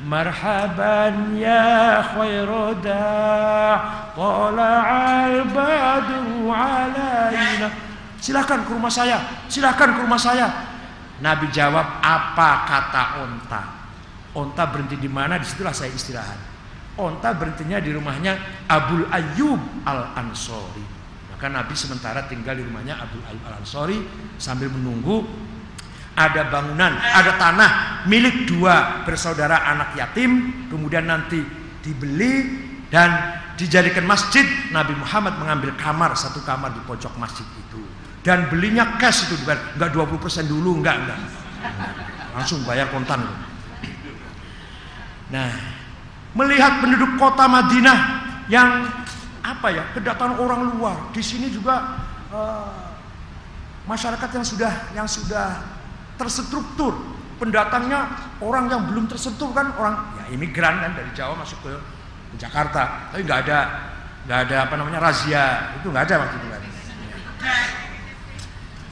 مرحبا 0.06 1.02
يا 1.40 2.02
خير 2.14 2.50
داع 2.84 3.76
طلع 4.16 4.86
البدر 5.26 6.26
علينا 6.50 7.68
silakan 8.16 8.64
ke 8.64 8.70
rumah 8.74 8.92
saya 8.92 9.18
silakan 9.46 9.96
ke 9.96 10.00
rumah 10.02 10.20
saya 10.20 10.46
Nabi 11.22 11.48
jawab 11.48 12.04
apa 12.04 12.50
kata 12.68 13.04
onta 13.24 13.76
Onta 14.36 14.68
berhenti 14.68 15.00
di 15.00 15.08
mana? 15.08 15.40
Disitulah 15.40 15.72
saya 15.72 15.88
istirahat. 15.88 16.36
Onta 17.00 17.32
berhentinya 17.32 17.80
di 17.80 17.88
rumahnya 17.96 18.36
Abul 18.68 19.08
Ayyub 19.08 19.88
Al 19.88 20.12
Ansori. 20.12 20.84
Maka 21.32 21.48
Nabi 21.48 21.72
sementara 21.72 22.28
tinggal 22.28 22.60
di 22.60 22.64
rumahnya 22.68 23.00
Abul 23.00 23.24
Ayyub 23.24 23.44
Al 23.48 23.64
Ansori 23.64 23.96
sambil 24.36 24.68
menunggu 24.68 25.24
ada 26.15 26.51
bangunan, 26.51 26.91
ada 26.99 27.31
tanah 27.39 27.71
milik 28.05 28.45
dua 28.49 29.07
bersaudara 29.07 29.63
anak 29.63 29.95
yatim, 29.95 30.67
kemudian 30.67 31.07
nanti 31.07 31.39
dibeli 31.81 32.61
dan 32.91 33.39
dijadikan 33.55 34.03
masjid. 34.03 34.43
Nabi 34.75 34.93
Muhammad 34.99 35.39
mengambil 35.39 35.71
kamar 35.79 36.13
satu 36.19 36.43
kamar 36.43 36.75
di 36.75 36.81
pojok 36.83 37.15
masjid 37.15 37.47
itu. 37.47 37.81
Dan 38.21 38.51
belinya 38.53 39.01
cash 39.01 39.31
itu 39.31 39.39
enggak 39.47 39.89
20% 39.95 40.45
dulu 40.45 40.77
enggak 40.77 40.95
enggak 41.01 41.19
langsung 42.37 42.63
bayar 42.63 42.87
kontan. 42.91 43.23
Nah, 45.31 45.49
melihat 46.35 46.83
penduduk 46.83 47.15
kota 47.15 47.47
Madinah 47.47 47.99
yang 48.51 48.87
apa 49.41 49.67
ya 49.71 49.83
kedatangan 49.95 50.37
orang 50.37 50.75
luar. 50.75 50.97
Di 51.15 51.23
sini 51.23 51.49
juga 51.49 52.03
uh, 52.29 52.71
masyarakat 53.87 54.29
yang 54.37 54.45
sudah 54.45 54.73
yang 54.93 55.07
sudah 55.07 55.80
terstruktur 56.21 56.93
pendatangnya 57.41 58.13
orang 58.45 58.69
yang 58.69 58.85
belum 58.85 59.09
tersentuh 59.09 59.49
kan 59.49 59.73
orang 59.81 60.13
ya 60.21 60.37
imigran 60.37 60.77
kan 60.77 60.93
dari 60.93 61.09
Jawa 61.17 61.41
masuk 61.41 61.57
ke, 61.65 61.73
Jakarta 62.37 63.09
tapi 63.09 63.25
nggak 63.25 63.39
ada 63.49 63.59
nggak 64.29 64.39
ada 64.45 64.57
apa 64.69 64.73
namanya 64.77 65.01
razia 65.01 65.73
itu 65.81 65.89
nggak 65.89 66.05
ada 66.05 66.15
waktu 66.21 66.35
itu 66.37 66.47
kan 66.53 66.61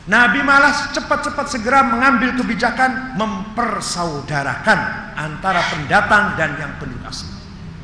Nabi 0.10 0.42
malah 0.42 0.90
cepat-cepat 0.90 1.46
segera 1.54 1.86
mengambil 1.86 2.34
kebijakan 2.34 3.14
mempersaudarakan 3.14 4.80
antara 5.14 5.62
pendatang 5.70 6.34
dan 6.34 6.58
yang 6.58 6.74
penduduk 6.82 7.06
asli. 7.06 7.30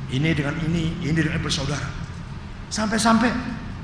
Ini 0.10 0.34
dengan 0.34 0.58
ini, 0.66 1.06
ini 1.06 1.14
dengan 1.14 1.38
bersaudara. 1.38 1.86
Sampai-sampai 2.74 3.30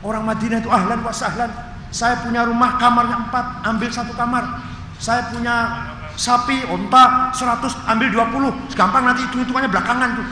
orang 0.01 0.25
Madinah 0.25 0.57
itu 0.57 0.73
ahlan 0.73 1.05
wa 1.05 1.13
sahlan. 1.13 1.53
Saya 1.93 2.17
punya 2.25 2.41
rumah 2.49 2.81
kamarnya 2.81 3.29
empat, 3.29 3.45
ambil 3.61 3.89
satu 3.93 4.17
kamar. 4.17 4.70
Saya 5.01 5.33
punya 5.33 5.55
sapi, 6.13 6.61
onta, 6.69 7.33
seratus, 7.33 7.73
ambil 7.89 8.13
dua 8.13 8.25
puluh. 8.29 8.53
Gampang 8.77 9.09
nanti 9.09 9.25
hitung-hitungannya 9.25 9.73
belakangan 9.73 10.09
tuh. 10.21 10.27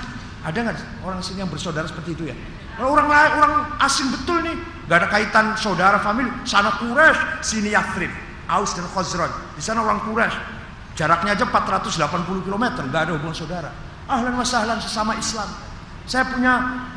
Ada 0.46 0.58
nggak 0.62 0.78
orang 1.02 1.20
sini 1.26 1.42
yang 1.42 1.50
bersaudara 1.50 1.90
seperti 1.90 2.14
itu 2.14 2.24
ya? 2.30 2.36
Kalau 2.78 2.94
orang 2.94 3.10
lain, 3.10 3.32
orang 3.42 3.54
asing 3.82 4.08
betul 4.14 4.40
nih, 4.46 4.56
Gak 4.90 5.06
ada 5.06 5.08
kaitan 5.14 5.46
saudara 5.54 6.02
famili. 6.02 6.34
Sana 6.50 6.74
Quraisy, 6.82 7.46
sini 7.46 7.70
Yathrib, 7.78 8.10
Aus 8.50 8.74
dan 8.74 8.90
Khazraj. 8.90 9.30
Di 9.54 9.62
sana 9.62 9.86
orang 9.86 10.02
Quraisy. 10.02 10.58
Jaraknya 10.98 11.38
aja 11.38 11.46
480 11.46 12.42
km, 12.42 12.66
gak 12.90 13.02
ada 13.06 13.14
hubungan 13.14 13.38
saudara. 13.38 13.70
Ahlan 14.10 14.34
wa 14.34 14.42
sahlan 14.42 14.82
sesama 14.82 15.14
Islam. 15.22 15.46
Saya 16.10 16.26
punya 16.26 16.54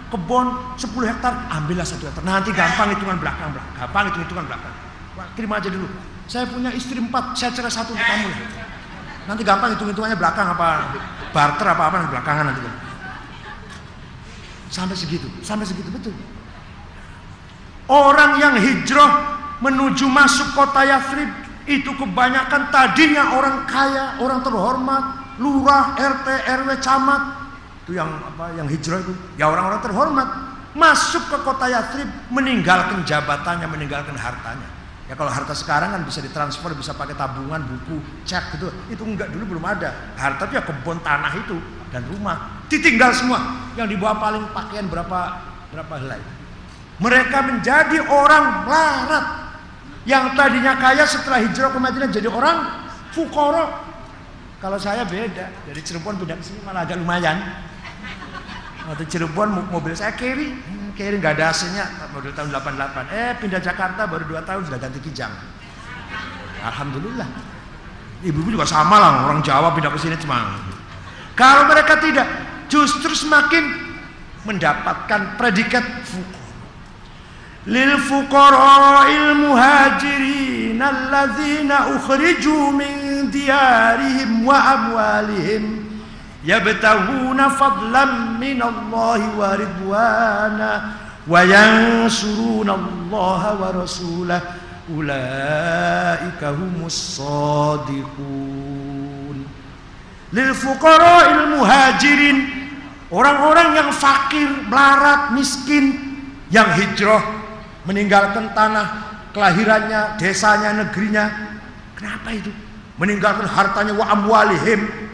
kebun 0.09 0.57
10 0.81 0.89
hektar, 1.05 1.37
ambillah 1.53 1.85
satu 1.85 2.09
hektar. 2.09 2.25
Nanti 2.25 2.49
gampang 2.57 2.97
hitungan 2.97 3.21
belakang, 3.21 3.53
belakang. 3.53 3.75
gampang 3.77 4.05
hitung 4.09 4.25
hitungan 4.25 4.45
belakang. 4.49 4.75
Terima 5.37 5.61
aja 5.61 5.69
dulu. 5.69 5.87
Saya 6.33 6.49
punya 6.49 6.73
istri 6.73 6.97
empat, 6.97 7.37
saya 7.37 7.53
cerai 7.53 7.69
satu 7.69 7.93
untuk 7.93 8.09
kamu. 8.09 8.29
Nanti 9.29 9.45
gampang 9.45 9.77
hitung 9.77 9.93
hitungannya 9.93 10.17
belakang 10.17 10.49
apa 10.49 10.97
barter 11.29 11.69
apa 11.69 11.93
apa 11.93 12.09
belakangan 12.09 12.45
nanti. 12.49 12.65
Sampai 14.73 14.97
segitu, 14.97 15.29
sampai 15.45 15.69
segitu 15.69 15.93
betul. 15.93 16.17
Orang 17.85 18.41
yang 18.41 18.57
hijrah 18.57 19.13
menuju 19.61 20.09
masuk 20.09 20.57
kota 20.57 20.89
Yathrib 20.89 21.29
itu 21.69 21.93
kebanyakan 22.01 22.73
tadinya 22.73 23.37
orang 23.37 23.69
kaya, 23.69 24.17
orang 24.17 24.41
terhormat, 24.41 25.37
lurah, 25.37 26.01
RT, 26.01 26.27
RW, 26.49 26.69
camat. 26.81 27.23
Itu 27.85 27.93
yang 27.93 28.09
apa? 28.09 28.57
Yang 28.57 28.81
hijrah 28.81 28.99
itu 29.05 29.13
ya 29.37 29.53
orang-orang 29.53 29.85
terhormat 29.85 30.29
masuk 30.73 31.29
ke 31.29 31.37
kota 31.45 31.69
Yathrib 31.69 32.09
meninggalkan 32.33 33.05
jabatannya, 33.05 33.69
meninggalkan 33.69 34.17
hartanya. 34.17 34.72
Ya 35.13 35.15
kalau 35.21 35.29
harta 35.29 35.53
sekarang 35.53 35.93
kan 35.93 36.09
bisa 36.09 36.25
ditransfer, 36.25 36.73
bisa 36.73 36.97
pakai 36.97 37.13
tabungan, 37.13 37.61
buku, 37.61 38.01
cek 38.25 38.57
gitu. 38.57 38.73
Itu 38.89 39.05
enggak 39.05 39.29
dulu 39.29 39.53
belum 39.53 39.65
ada. 39.69 40.17
Harta 40.17 40.49
itu 40.49 40.57
ya 40.57 40.65
kebun 40.65 41.05
tanah 41.05 41.37
itu 41.37 41.61
dan 41.93 42.01
rumah 42.09 42.65
ditinggal 42.73 43.13
semua. 43.13 43.69
Yang 43.77 43.93
dibawa 43.93 44.17
paling 44.17 44.49
pakaian 44.57 44.89
berapa 44.89 45.21
berapa 45.69 45.95
helai. 46.01 46.23
Mereka 46.97 47.39
menjadi 47.45 48.01
orang 48.09 48.65
melarat. 48.65 49.27
Yang 50.09 50.25
tadinya 50.33 50.81
kaya 50.81 51.05
setelah 51.05 51.45
hijrah 51.45 51.69
ke 51.69 51.77
Madinah 51.77 52.09
jadi 52.09 52.29
orang 52.33 52.57
fukoro. 53.13 53.69
Kalau 54.65 54.81
saya 54.81 55.05
beda, 55.05 55.53
dari 55.69 55.81
Cirebon 55.85 56.25
pindah 56.25 56.41
ke 56.41 56.45
sini 56.49 56.65
malah 56.65 56.89
agak 56.89 56.97
lumayan. 56.97 57.37
Waktu 58.89 59.05
Cirebon 59.13 59.69
mobil 59.69 59.93
saya 59.93 60.17
carry, 60.17 60.57
Kiri 60.93 61.17
nggak 61.17 61.41
ada 61.41 61.57
AC-nya 61.57 61.85
tahun 62.13 62.53
88. 62.53 63.09
Eh 63.09 63.33
pindah 63.41 63.61
Jakarta 63.65 64.05
baru 64.05 64.29
2 64.29 64.45
tahun 64.45 64.63
sudah 64.69 64.77
ganti 64.77 65.01
kijang. 65.01 65.33
Alhamdulillah. 66.63 67.29
Ibu-ibu 68.23 68.55
juga 68.55 68.69
sama 68.69 69.01
lah 69.03 69.27
orang 69.27 69.43
Jawa 69.43 69.75
pindah 69.75 69.91
ke 69.91 69.99
sini 69.99 70.15
cuma. 70.21 70.63
Kalau 71.35 71.67
mereka 71.67 71.97
tidak, 71.99 72.29
justru 72.69 73.11
semakin 73.17 73.73
mendapatkan 74.45 75.41
predikat 75.41 75.83
fuqara. 76.07 76.41
Lil 77.63 77.95
fuqara 77.99 79.07
il 79.11 79.27
muhajirin 79.39 80.83
alladzina 80.83 81.95
ukhriju 81.95 82.75
min 82.75 83.27
diarihim 83.31 84.43
wa 84.43 84.59
amwalihim 84.61 85.82
yabtahuna 86.43 87.51
fadlan 87.55 88.39
minallahi 88.39 89.35
wa 89.39 89.55
ridwana 89.55 90.71
wa 91.27 91.41
yansuruna 91.47 92.75
Allah 92.75 93.43
wa 93.59 93.71
rasulah 93.71 94.41
ulaika 94.91 96.51
humus 96.51 97.23
sadiqun 97.23 98.27
lil 100.35 100.51
fuqara'il 100.55 101.55
muhajirin 101.55 102.39
orang-orang 103.13 103.77
yang 103.77 103.91
fakir, 103.93 104.49
melarat, 104.67 105.37
miskin 105.37 105.95
yang 106.49 106.67
hijrah 106.75 107.23
meninggalkan 107.85 108.51
tanah 108.55 109.13
kelahirannya, 109.37 110.17
desanya, 110.21 110.73
negerinya. 110.77 111.25
Kenapa 111.99 112.33
itu? 112.35 112.51
Meninggalkan 113.01 113.49
hartanya 113.49 113.93
wa 113.97 114.07
amwalihim 114.11 115.12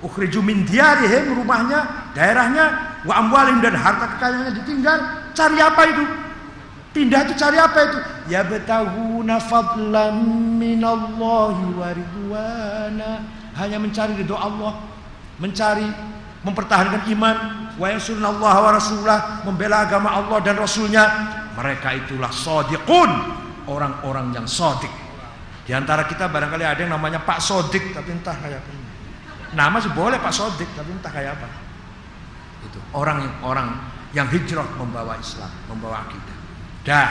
Ukhriju 0.00 0.40
min 0.40 0.64
diarihim 0.64 1.36
rumahnya, 1.36 2.12
daerahnya, 2.16 2.96
wa 3.04 3.20
amwalihim 3.20 3.60
dan 3.60 3.76
harta 3.76 4.16
kekayaannya 4.16 4.52
ditinggal. 4.64 4.98
Cari 5.36 5.58
apa 5.60 5.82
itu? 5.92 6.04
Pindah 6.90 7.20
itu 7.28 7.34
cari 7.36 7.58
apa 7.60 7.78
itu? 7.86 7.98
Ya 8.32 8.42
betahuna 8.42 9.38
fadlan 9.38 10.24
minallahi 10.56 11.64
wa 11.76 11.88
ridwana. 11.92 13.10
Hanya 13.60 13.76
mencari 13.76 14.16
ridho 14.16 14.34
Allah, 14.34 14.80
mencari 15.36 15.84
mempertahankan 16.42 17.04
iman, 17.12 17.36
wa 17.76 17.86
Allah 17.92 18.54
wa 18.56 18.70
rasulah, 18.72 19.18
membela 19.44 19.84
agama 19.84 20.16
Allah 20.16 20.40
dan 20.40 20.56
rasulnya, 20.56 21.04
mereka 21.52 21.92
itulah 21.92 22.32
sodiqun, 22.32 23.10
orang-orang 23.68 24.32
yang 24.32 24.48
sodik. 24.48 24.90
Di 25.68 25.76
antara 25.76 26.08
kita 26.08 26.26
barangkali 26.26 26.64
ada 26.66 26.80
yang 26.82 26.96
namanya 26.98 27.22
Pak 27.22 27.38
Sodik, 27.38 27.94
tapi 27.94 28.10
entah 28.10 28.34
kayak. 28.34 28.79
Nama 29.50 29.76
sih 29.82 29.90
boleh 29.90 30.18
Pak 30.22 30.30
Sodik, 30.30 30.70
tapi 30.78 30.94
entah 30.94 31.10
kayak 31.10 31.34
apa. 31.38 31.48
Itu 32.66 32.78
orang 32.94 33.18
yang 33.24 33.34
orang 33.42 33.68
yang 34.14 34.26
hijrah 34.30 34.66
membawa 34.78 35.18
Islam, 35.18 35.50
membawa 35.66 36.06
akidah. 36.06 36.36
Dah. 36.86 37.10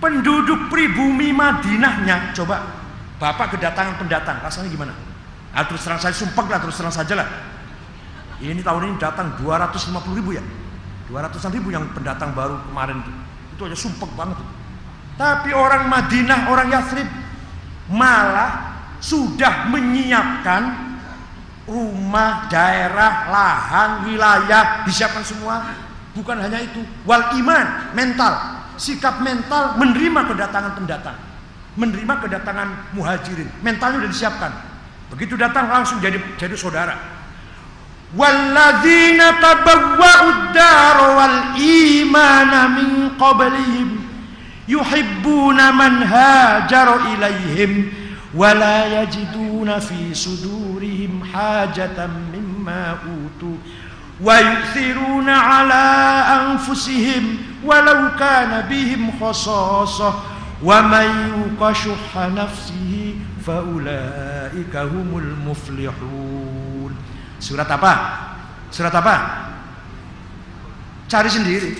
Penduduk 0.00 0.72
pribumi 0.72 1.28
Madinahnya 1.28 2.32
coba 2.32 2.80
Bapak 3.20 3.52
kedatangan 3.52 4.00
pendatang, 4.00 4.40
rasanya 4.40 4.72
gimana? 4.72 4.96
Ah, 5.52 5.68
terus 5.68 5.84
terang 5.84 6.00
saya 6.00 6.16
sumpah 6.16 6.48
lah, 6.48 6.56
terus 6.56 6.80
terang 6.80 6.88
saja 6.88 7.20
lah. 7.20 7.28
Ini 8.40 8.64
tahun 8.64 8.88
ini 8.88 8.96
datang 8.96 9.36
250 9.36 10.16
ribu 10.16 10.32
ya. 10.32 10.40
200 11.12 11.52
ribu 11.52 11.68
yang 11.68 11.84
pendatang 11.92 12.32
baru 12.32 12.56
kemarin 12.72 13.04
itu. 13.04 13.12
Itu 13.52 13.62
aja 13.68 13.76
sumpah 13.76 14.08
banget. 14.16 14.40
Tapi 15.20 15.52
orang 15.52 15.92
Madinah, 15.92 16.48
orang 16.48 16.72
Yathrib 16.72 17.08
malah 17.92 18.80
sudah 19.04 19.68
menyiapkan 19.68 20.89
rumah, 21.70 22.50
daerah, 22.50 23.30
lahan, 23.30 24.10
wilayah 24.10 24.82
disiapkan 24.82 25.22
semua. 25.22 25.70
Bukan 26.10 26.34
hanya 26.42 26.58
itu, 26.58 26.82
wal 27.06 27.22
iman, 27.38 27.94
mental, 27.94 28.34
sikap 28.74 29.22
mental 29.22 29.78
menerima 29.78 30.26
kedatangan 30.26 30.74
pendatang, 30.74 31.14
menerima 31.78 32.14
kedatangan 32.18 32.68
muhajirin, 32.98 33.46
mentalnya 33.62 34.02
sudah 34.02 34.10
disiapkan. 34.10 34.52
Begitu 35.14 35.38
datang 35.38 35.70
langsung 35.70 36.02
jadi 36.02 36.18
jadi 36.34 36.58
saudara. 36.58 36.98
Walladzina 38.10 39.38
tabawwa'ud 39.38 40.50
dar 40.50 40.98
wal 41.14 41.38
imana 41.62 42.66
min 42.74 43.14
qablihim 43.14 44.02
yuhibbuna 44.66 45.70
man 45.74 46.02
hajara 46.02 47.14
ilaihim 47.14 47.90
wala 48.34 48.86
yajiduna 48.86 49.82
fi 49.82 50.14
sudurihim 50.14 51.09
hajatan 51.32 52.30
mimma 52.34 53.00
utu 53.06 53.56
wa 54.20 54.36
yu'thiruna 54.36 55.32
ala 55.32 55.84
anfusihim 56.44 57.40
walau 57.64 58.12
kana 58.20 58.68
bihim 58.68 59.08
khasasah 59.16 60.14
wa 60.60 60.76
man 60.84 61.08
yuqa 61.32 61.72
shuhha 61.72 62.28
nafsihi 62.28 63.16
faulaika 63.40 64.84
humul 64.84 65.32
muflihun. 65.40 66.92
Surat 67.40 67.68
apa? 67.72 67.92
Surat 68.68 68.92
apa? 68.92 69.14
Cari 71.08 71.30
sendiri. 71.32 71.72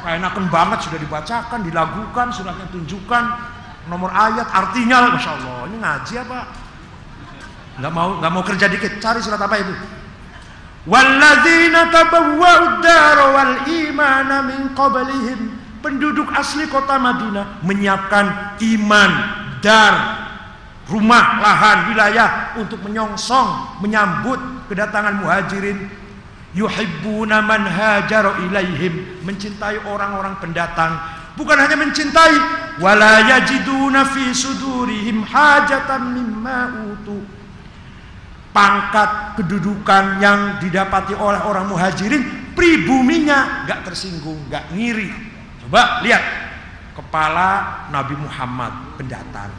Enakan 0.00 0.48
banget 0.48 0.88
sudah 0.88 1.00
dibacakan 1.00 1.60
dilagukan 1.64 2.32
suratnya 2.32 2.68
tunjukkan 2.72 3.24
nomor 3.88 4.12
ayat 4.12 4.48
artinya 4.48 5.12
masya 5.12 5.40
Allah. 5.40 5.58
Ini 5.68 5.76
ngaji 5.80 6.14
apa 6.24 6.40
nggak 7.78 7.92
mau 7.92 8.18
nggak 8.18 8.32
mau 8.32 8.42
kerja 8.42 8.66
dikit 8.66 8.98
cari 8.98 9.20
surat 9.22 9.38
apa 9.38 9.56
itu? 9.60 9.74
Walladzina 10.88 11.92
tabawwa'ud 11.92 12.80
dar 12.80 13.18
wal 13.36 13.54
imana 13.68 14.40
min 14.48 14.72
qablihim. 14.72 15.60
Penduduk 15.80 16.28
asli 16.36 16.68
kota 16.68 17.00
Madinah 17.00 17.64
menyiapkan 17.64 18.56
iman 18.60 19.10
dar 19.64 19.94
rumah 20.88 21.40
lahan 21.40 21.88
wilayah 21.92 22.52
untuk 22.60 22.84
menyongsong 22.84 23.80
menyambut 23.80 24.40
kedatangan 24.68 25.20
muhajirin. 25.20 25.88
Yuhibbuna 26.52 27.40
man 27.40 27.64
hajara 27.64 28.40
ilaihim. 28.44 29.24
Mencintai 29.24 29.84
orang-orang 29.88 30.36
pendatang. 30.40 30.96
Bukan 31.38 31.56
hanya 31.56 31.76
mencintai 31.78 32.36
wala 32.82 33.24
yajiduna 33.24 34.04
fi 34.04 34.34
sudurihim 34.34 35.24
hajatan 35.24 36.12
mimma 36.12 36.92
utu 36.92 37.39
pangkat 38.50 39.38
kedudukan 39.38 40.18
yang 40.18 40.58
didapati 40.58 41.14
oleh 41.14 41.38
orang 41.46 41.70
muhajirin 41.70 42.52
pribuminya 42.54 43.66
nggak 43.66 43.86
tersinggung 43.86 44.38
nggak 44.50 44.74
ngiri. 44.74 45.10
Coba 45.66 46.02
lihat 46.02 46.22
kepala 46.98 47.48
Nabi 47.94 48.14
Muhammad 48.18 48.98
pendatang. 48.98 49.50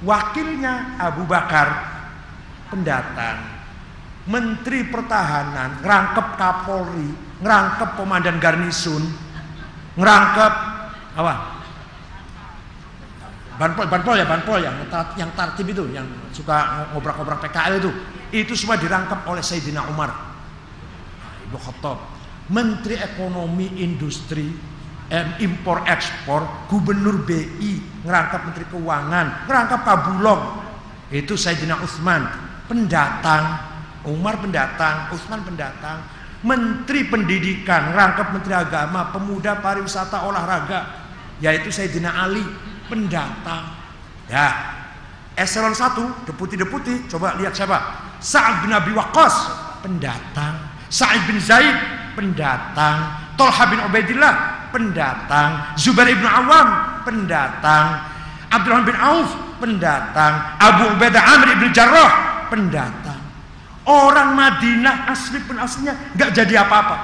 Wakilnya 0.00 0.96
Abu 0.96 1.26
Bakar 1.26 1.68
pendatang. 2.72 3.60
Menteri 4.30 4.86
pertahanan 4.86 5.82
ngerangkep 5.82 6.26
Kapolri 6.38 7.10
ngerangkep 7.40 7.88
komandan 7.98 8.36
garnisun 8.38 9.02
ngerangkep 9.98 10.54
apa? 11.18 11.34
Banpol, 13.60 13.84
Banpol 13.92 14.16
ya, 14.16 14.24
Banpol 14.24 14.64
yang 14.64 14.72
yang 15.20 15.30
tartib 15.36 15.68
itu, 15.68 15.84
yang 15.92 16.08
suka 16.32 16.88
ngobrak-ngobrak 16.96 17.44
PKL 17.44 17.76
itu, 17.76 17.92
itu 18.30 18.54
semua 18.54 18.78
dirangkap 18.78 19.26
oleh 19.26 19.42
Sayyidina 19.42 19.90
Umar. 19.90 20.10
Nah, 20.10 21.32
Ibu 21.50 21.58
Khattab, 21.58 21.98
Menteri 22.50 22.98
Ekonomi 22.98 23.82
Industri, 23.82 24.50
Impor 25.42 25.82
Ekspor, 25.90 26.70
Gubernur 26.70 27.26
BI, 27.26 28.06
ngerangkap 28.06 28.46
Menteri 28.46 28.66
Keuangan, 28.70 29.50
ngerangkap 29.50 29.80
Kabulong, 29.82 30.42
itu 31.10 31.34
Sayyidina 31.34 31.82
Utsman, 31.82 32.30
pendatang, 32.70 33.58
Umar 34.06 34.38
pendatang, 34.38 35.10
Utsman 35.10 35.42
pendatang, 35.42 36.06
Menteri 36.46 37.10
Pendidikan, 37.10 37.90
ngerangkap 37.90 38.32
Menteri 38.32 38.54
Agama, 38.54 39.10
Pemuda 39.10 39.58
Pariwisata 39.58 40.24
Olahraga, 40.24 41.02
yaitu 41.42 41.74
Sayyidina 41.74 42.14
Ali, 42.14 42.46
pendatang. 42.86 43.74
Ya. 44.30 44.78
Eselon 45.34 45.74
1, 45.74 46.26
deputi-deputi, 46.30 47.10
coba 47.10 47.34
lihat 47.34 47.56
siapa? 47.56 48.09
Sa'ad 48.20 48.68
bin 48.68 48.72
Abi 48.76 48.92
Waqqas, 48.92 49.34
pendatang. 49.80 50.60
Sa'id 50.92 51.24
bin 51.24 51.40
Zaid, 51.40 51.72
pendatang. 52.12 53.16
Tolha 53.40 53.64
bin 53.72 53.80
Ubaidillah, 53.80 54.68
pendatang. 54.68 55.74
Zubair 55.80 56.12
bin 56.12 56.28
Awam, 56.28 57.00
pendatang. 57.08 58.04
Abdurrahman 58.52 58.84
bin 58.84 58.98
Auf, 59.00 59.30
pendatang. 59.56 60.32
Abu 60.60 60.92
Ubaidah 60.96 61.24
Amr 61.24 61.48
bin 61.56 61.72
Jarrah, 61.72 62.12
pendatang. 62.52 63.20
Orang 63.88 64.36
Madinah 64.36 65.08
asli 65.08 65.40
pun 65.40 65.56
aslinya 65.56 65.96
nggak 66.14 66.30
jadi 66.36 66.62
apa-apa. 66.62 66.96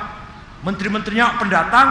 Menteri-menterinya 0.61 1.41
pendatang, 1.41 1.89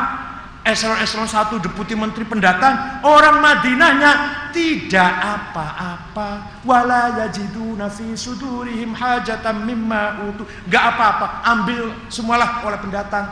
eselon-eselon 0.66 1.30
satu 1.30 1.62
deputi 1.62 1.94
menteri 1.94 2.26
pendatang 2.26 3.06
orang 3.06 3.38
Madinahnya 3.38 4.12
tidak 4.50 5.12
apa-apa. 5.22 6.62
Wala 6.66 7.22
yajiduna 7.22 7.86
fi 7.94 8.18
sudurihim 8.18 8.98
hajatan 8.98 9.62
mimma 9.62 10.26
utu. 10.26 10.42
Enggak 10.66 10.84
apa-apa 10.98 11.46
ambil 11.46 11.94
semualah 12.10 12.66
oleh 12.66 12.82
pendatang. 12.82 13.30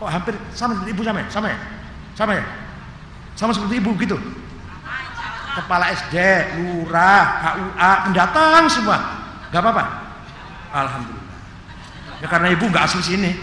Kok 0.00 0.08
hampir 0.08 0.34
sama 0.56 0.72
seperti 0.72 0.90
ibu 0.96 1.02
sama 1.04 1.18
ya? 1.20 1.28
Sama 1.28 1.46
ya? 1.52 1.58
Sama 2.16 2.32
ya? 2.40 2.44
Sama 3.36 3.52
seperti 3.52 3.74
ibu 3.76 3.92
gitu? 4.00 4.16
Kepala 5.52 5.92
SD 5.92 6.16
lurah 6.56 7.24
KUA 7.44 7.92
pendatang 8.08 8.64
semua. 8.72 8.98
Enggak 9.52 9.60
apa-apa? 9.60 9.84
Alhamdulillah. 10.72 11.36
Ya 12.24 12.26
karena 12.32 12.48
ibu 12.48 12.64
enggak 12.64 12.88
asli 12.88 13.04
sini. 13.04 13.36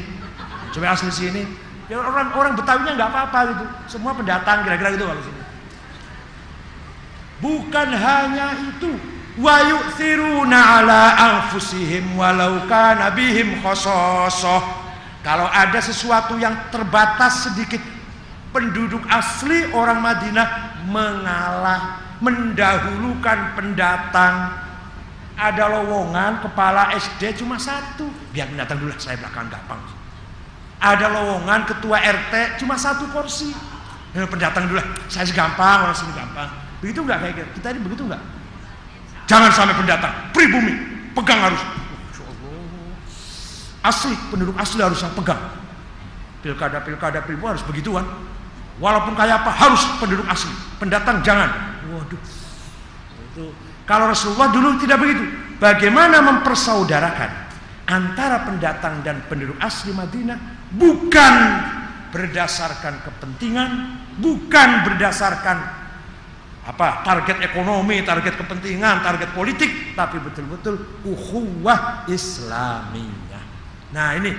Coba 0.73 0.97
asli 0.97 1.13
sini 1.13 1.68
Ya 1.89 1.97
orang 1.97 2.29
orang 2.37 2.53
Betawinya 2.53 2.93
nggak 2.93 3.09
apa-apa 3.09 3.39
gitu. 3.49 3.65
Semua 3.89 4.13
pendatang 4.13 4.61
kira-kira 4.61 4.93
gitu 4.93 5.09
kalau 5.09 5.23
sini. 5.25 5.41
Bukan 7.39 7.89
hanya 7.95 8.47
itu, 8.61 8.93
wa 9.41 9.57
yu'thiruna 9.65 10.59
ala 10.83 11.01
anfusihim 11.17 12.13
walau 12.13 12.61
kana 12.69 13.09
bihim 13.09 13.57
khososoh. 13.65 14.61
Kalau 15.25 15.49
ada 15.49 15.81
sesuatu 15.81 16.37
yang 16.37 16.53
terbatas 16.69 17.49
sedikit 17.49 17.81
penduduk 18.53 19.01
asli 19.09 19.67
orang 19.73 19.99
Madinah 19.99 20.47
mengalah, 20.85 22.05
mendahulukan 22.21 23.57
pendatang. 23.57 24.67
Ada 25.39 25.71
lowongan 25.71 26.43
kepala 26.43 26.91
SD 26.99 27.39
cuma 27.39 27.55
satu, 27.55 28.11
biar 28.35 28.51
pendatang 28.51 28.77
dulu 28.77 28.91
saya 28.99 29.15
belakang 29.15 29.47
gampang. 29.47 29.98
Ada 30.79 31.11
lowongan 31.11 31.67
ketua 31.67 31.99
RT 31.99 32.63
cuma 32.63 32.79
satu 32.79 33.03
kursi. 33.11 33.51
Ya, 34.15 34.25
pendatang 34.25 34.65
dulu, 34.65 34.81
saya 35.11 35.27
gampang, 35.29 35.85
orang 35.85 35.93
sini 35.93 36.15
gampang. 36.17 36.49
Begitu 36.81 37.03
enggak 37.05 37.19
kayak 37.21 37.33
gitu? 37.37 37.49
Kita 37.61 37.67
ini 37.75 37.79
begitu 37.83 38.03
enggak? 38.09 38.23
Jangan 39.29 39.51
sampai 39.53 39.75
pendatang, 39.77 40.13
pribumi, 40.33 40.73
pegang 41.13 41.45
harus. 41.45 41.61
Asli, 43.85 44.15
penduduk 44.33 44.57
asli 44.57 44.81
harus 44.81 44.97
yang 44.99 45.13
pegang. 45.13 45.39
Pilkada, 46.41 46.81
pilkada, 46.81 47.19
pilkada 47.21 47.53
harus 47.53 47.63
begituan. 47.67 48.07
Walaupun 48.79 49.13
kayak 49.13 49.43
apa, 49.43 49.51
harus 49.51 49.83
penduduk 49.99 50.25
asli. 50.25 50.51
Pendatang 50.79 51.19
jangan. 51.19 51.51
Waduh. 51.91 52.21
Itu. 53.29 53.45
Kalau 53.83 54.05
Rasulullah 54.07 54.49
dulu 54.49 54.79
tidak 54.79 55.03
begitu. 55.03 55.23
Bagaimana 55.59 56.23
mempersaudarakan 56.23 57.29
antara 57.85 58.47
pendatang 58.47 59.03
dan 59.03 59.19
penduduk 59.27 59.59
asli 59.59 59.91
Madinah 59.91 60.58
bukan 60.73 61.33
berdasarkan 62.09 63.05
kepentingan, 63.05 63.69
bukan 64.17 64.69
berdasarkan 64.85 65.57
apa 66.69 67.01
target 67.01 67.41
ekonomi, 67.49 68.05
target 68.05 68.37
kepentingan, 68.37 69.01
target 69.01 69.33
politik, 69.33 69.97
tapi 69.97 70.21
betul-betul 70.21 71.01
ukhuwah 71.05 72.05
Islamiyah. 72.05 73.43
Nah 73.89 74.13
ini 74.17 74.33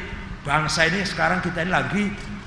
bangsa 0.46 0.86
ini 0.86 1.02
sekarang 1.02 1.42
kita 1.42 1.66
ini 1.66 1.72
lagi 1.74 2.04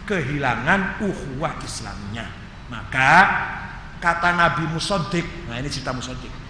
kehilangan 0.08 1.04
uhuwah 1.04 1.60
Islamnya. 1.64 2.28
Maka 2.72 3.12
kata 4.00 4.36
Nabi 4.36 4.68
Musodik, 4.72 5.24
nah 5.48 5.60
ini 5.60 5.68
cerita 5.68 5.92
Musodik. 5.92 6.43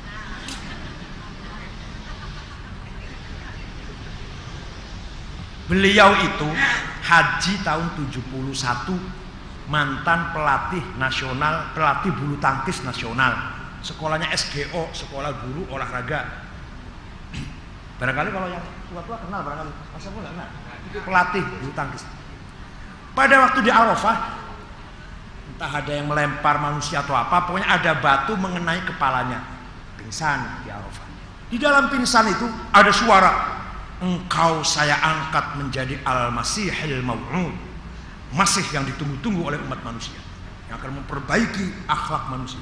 Beliau 5.73 6.13
itu 6.21 6.45
haji 7.01 7.53
tahun 7.65 7.97
71 7.97 8.29
mantan 9.73 10.29
pelatih 10.29 10.85
nasional, 11.01 11.73
pelatih 11.73 12.13
bulu 12.13 12.37
tangkis 12.37 12.85
nasional. 12.85 13.33
Sekolahnya 13.81 14.29
SGO, 14.37 14.93
sekolah 14.93 15.33
guru 15.41 15.65
olahraga. 15.73 16.45
Barangkali 17.97 18.29
kalau 18.29 18.53
yang 18.53 18.61
tua-tua 18.85 19.17
kenal 19.25 19.41
barangkali. 19.41 19.71
Masa 19.97 20.07
pun 20.13 20.21
Itu 20.93 20.99
pelatih 21.01 21.41
bulu 21.41 21.73
tangkis. 21.73 22.05
Pada 23.17 23.41
waktu 23.41 23.65
di 23.65 23.73
Arafah, 23.73 24.17
entah 25.57 25.73
ada 25.73 25.89
yang 25.89 26.05
melempar 26.05 26.61
manusia 26.61 27.01
atau 27.01 27.17
apa, 27.17 27.49
pokoknya 27.49 27.65
ada 27.65 27.97
batu 27.97 28.37
mengenai 28.37 28.85
kepalanya. 28.85 29.41
Pingsan 29.97 30.61
di 30.61 30.69
Arafah. 30.69 31.07
Di 31.49 31.57
dalam 31.57 31.89
pingsan 31.89 32.29
itu 32.29 32.45
ada 32.69 32.93
suara, 32.93 33.62
engkau 34.03 34.59
saya 34.67 34.99
angkat 34.99 35.55
menjadi 35.55 35.95
al-masihil 36.03 36.99
maw'ud. 37.07 37.55
Masih 38.35 38.65
yang 38.75 38.83
ditunggu-tunggu 38.83 39.47
oleh 39.47 39.59
umat 39.63 39.79
manusia. 39.87 40.19
Yang 40.67 40.83
akan 40.83 40.91
memperbaiki 40.99 41.87
akhlak 41.87 42.27
manusia. 42.27 42.59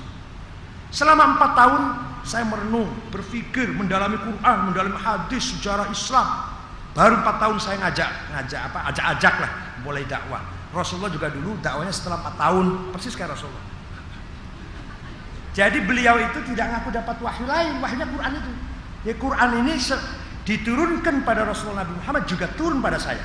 Selama 0.92 1.34
empat 1.40 1.52
tahun 1.56 1.84
saya 2.22 2.44
merenung 2.46 2.92
berpikir 3.10 3.72
mendalami 3.72 4.20
Quran 4.20 4.58
mendalami 4.70 5.00
hadis 5.00 5.56
sejarah 5.56 5.88
Islam. 5.90 6.28
Baru 6.92 7.24
empat 7.24 7.40
tahun 7.40 7.58
saya 7.58 7.80
ngajak 7.88 8.10
ngajak 8.36 8.62
apa 8.68 8.80
ajak-ajak 8.92 9.36
lah 9.40 9.52
mulai 9.82 10.04
dakwah. 10.04 10.44
Rasulullah 10.76 11.08
juga 11.08 11.32
dulu 11.32 11.56
dakwanya 11.64 11.96
setelah 11.96 12.20
empat 12.20 12.36
tahun. 12.36 12.66
Persis 12.92 13.16
kayak 13.16 13.40
Rasulullah. 13.40 13.66
Jadi 15.56 15.84
beliau 15.84 16.16
itu 16.20 16.40
tidak 16.52 16.68
ngaku 16.76 16.90
dapat 16.92 17.18
wahyu 17.24 17.48
lain. 17.48 17.80
Wahyunya 17.80 18.08
Quran 18.12 18.32
itu. 18.36 18.52
Ya 19.08 19.14
Quran 19.16 19.50
ini 19.64 19.74
diturunkan 20.46 21.22
pada 21.22 21.46
Rasulullah 21.46 21.86
Nabi 21.86 22.02
Muhammad 22.02 22.24
juga 22.26 22.50
turun 22.58 22.82
pada 22.82 22.98
saya. 22.98 23.22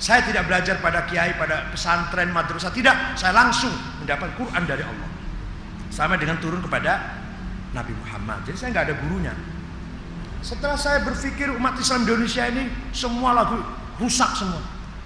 Saya 0.00 0.26
tidak 0.26 0.50
belajar 0.50 0.82
pada 0.82 1.06
kiai, 1.06 1.38
pada 1.38 1.70
pesantren, 1.70 2.34
madrasah, 2.34 2.74
tidak. 2.74 3.14
Saya 3.14 3.30
langsung 3.30 3.70
mendapat 4.02 4.34
Quran 4.34 4.62
dari 4.66 4.82
Allah. 4.82 5.08
Sama 5.88 6.18
dengan 6.18 6.42
turun 6.42 6.58
kepada 6.58 7.22
Nabi 7.70 7.94
Muhammad. 7.94 8.42
Jadi 8.42 8.56
saya 8.58 8.68
nggak 8.74 8.84
ada 8.90 8.94
gurunya. 9.06 9.34
Setelah 10.44 10.76
saya 10.76 11.00
berpikir 11.06 11.48
umat 11.56 11.78
Islam 11.80 12.04
Indonesia 12.04 12.44
ini 12.50 12.68
semua 12.92 13.32
lagu 13.32 13.56
rusak 13.96 14.34
semua. 14.34 14.60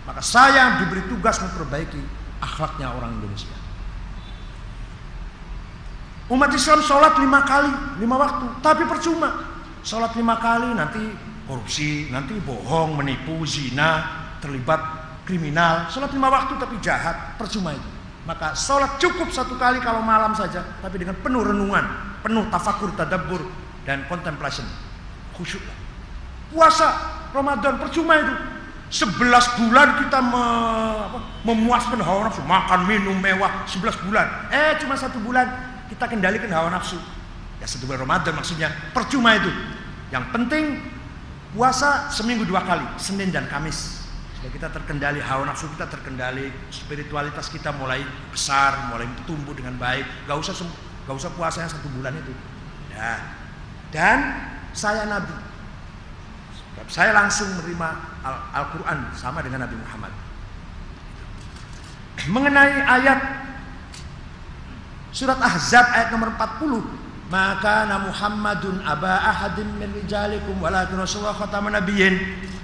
Maka 0.09 0.25
saya 0.25 0.81
diberi 0.81 1.05
tugas 1.07 1.37
memperbaiki 1.39 2.01
akhlaknya 2.41 2.91
orang 2.91 3.13
Indonesia. 3.21 3.53
Umat 6.29 6.53
Islam 6.53 6.81
sholat 6.85 7.17
lima 7.21 7.41
kali, 7.45 7.73
lima 8.01 8.17
waktu, 8.21 8.47
tapi 8.65 8.85
percuma. 8.89 9.49
Sholat 9.81 10.13
lima 10.17 10.37
kali 10.37 10.77
nanti 10.77 11.01
korupsi, 11.49 12.13
nanti 12.13 12.37
bohong, 12.45 13.01
menipu, 13.01 13.41
zina, 13.49 14.05
terlibat 14.45 14.79
kriminal. 15.25 15.89
Sholat 15.89 16.13
lima 16.13 16.29
waktu 16.29 16.61
tapi 16.61 16.77
jahat, 16.85 17.41
percuma 17.41 17.73
itu. 17.73 17.89
Maka 18.29 18.53
sholat 18.53 19.01
cukup 19.01 19.33
satu 19.33 19.57
kali 19.57 19.81
kalau 19.81 20.05
malam 20.05 20.37
saja, 20.37 20.61
tapi 20.85 21.01
dengan 21.01 21.17
penuh 21.17 21.41
renungan, 21.41 21.85
penuh 22.21 22.45
tafakur, 22.53 22.93
tadabbur, 22.93 23.41
dan 23.89 24.05
contemplation. 24.05 24.69
Khusyuk. 25.33 25.65
Puasa 26.53 26.93
Ramadan 27.33 27.81
percuma 27.81 28.21
itu. 28.21 28.37
Sebelas 28.89 29.45
bulan 29.61 30.01
kita 30.01 30.17
me, 30.25 30.45
apa, 31.13 31.19
memuaskan 31.45 32.01
hawa 32.01 32.29
nafsu, 32.29 32.41
makan, 32.45 32.89
minum, 32.89 33.17
mewah, 33.21 33.69
sebelas 33.69 33.97
bulan. 34.01 34.49
Eh 34.49 34.81
cuma 34.81 34.97
satu 34.97 35.21
bulan 35.21 35.45
kita 35.93 36.09
kendalikan 36.09 36.49
hawa 36.49 36.73
nafsu. 36.73 36.97
Ya 37.61 37.69
satu 37.69 37.85
bulan 37.85 38.09
Ramadan 38.09 38.33
maksudnya, 38.37 38.73
percuma 38.97 39.37
itu. 39.37 39.53
Yang 40.09 40.25
penting 40.33 40.65
Puasa 41.49 42.13
seminggu 42.13 42.45
dua 42.45 42.61
kali, 42.61 42.85
Senin 43.01 43.33
dan 43.33 43.49
Kamis. 43.49 44.05
Supaya 44.37 44.53
kita 44.53 44.69
terkendali 44.69 45.19
hawa 45.19 45.49
nafsu 45.49 45.67
kita 45.73 45.89
terkendali, 45.89 46.53
spiritualitas 46.69 47.49
kita 47.49 47.73
mulai 47.73 48.05
besar, 48.29 48.93
mulai 48.93 49.09
tumbuh 49.25 49.57
dengan 49.57 49.75
baik. 49.81 50.05
Gak 50.29 50.37
usah 50.37 50.55
gak 51.09 51.17
usah 51.17 51.33
puasanya 51.33 51.73
satu 51.73 51.89
bulan 51.89 52.13
itu. 52.13 52.31
Ya. 52.93 53.35
Dan 53.89 54.19
saya 54.77 55.09
Nabi. 55.09 55.33
Saya 56.87 57.11
langsung 57.17 57.51
menerima 57.59 57.89
Al-Quran 58.55 58.99
sama 59.17 59.43
dengan 59.43 59.67
Nabi 59.67 59.77
Muhammad. 59.81 60.13
Mengenai 62.29 62.77
ayat 62.85 63.21
surat 65.11 65.41
Ahzab 65.41 65.87
ayat 65.97 66.13
nomor 66.13 66.31
40 66.37 66.98
maka 67.29 67.85
Muhammadun 68.09 68.81
aba 68.85 69.21
ahadim 69.29 69.69
min 69.77 69.93
rijalikum 69.93 70.57
walakin 70.61 70.97
Rasulullah 70.97 71.37
khataman 71.37 71.77
nabiyyin. 71.77 72.17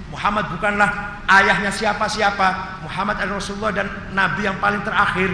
Muhammad 0.09 0.47
bukanlah 0.53 1.21
ayahnya 1.27 1.69
siapa-siapa. 1.69 2.81
Muhammad 2.85 3.19
adalah 3.21 3.41
Rasulullah 3.41 3.73
dan 3.73 3.87
nabi 4.15 4.47
yang 4.47 4.57
paling 4.57 4.81
terakhir. 4.81 5.29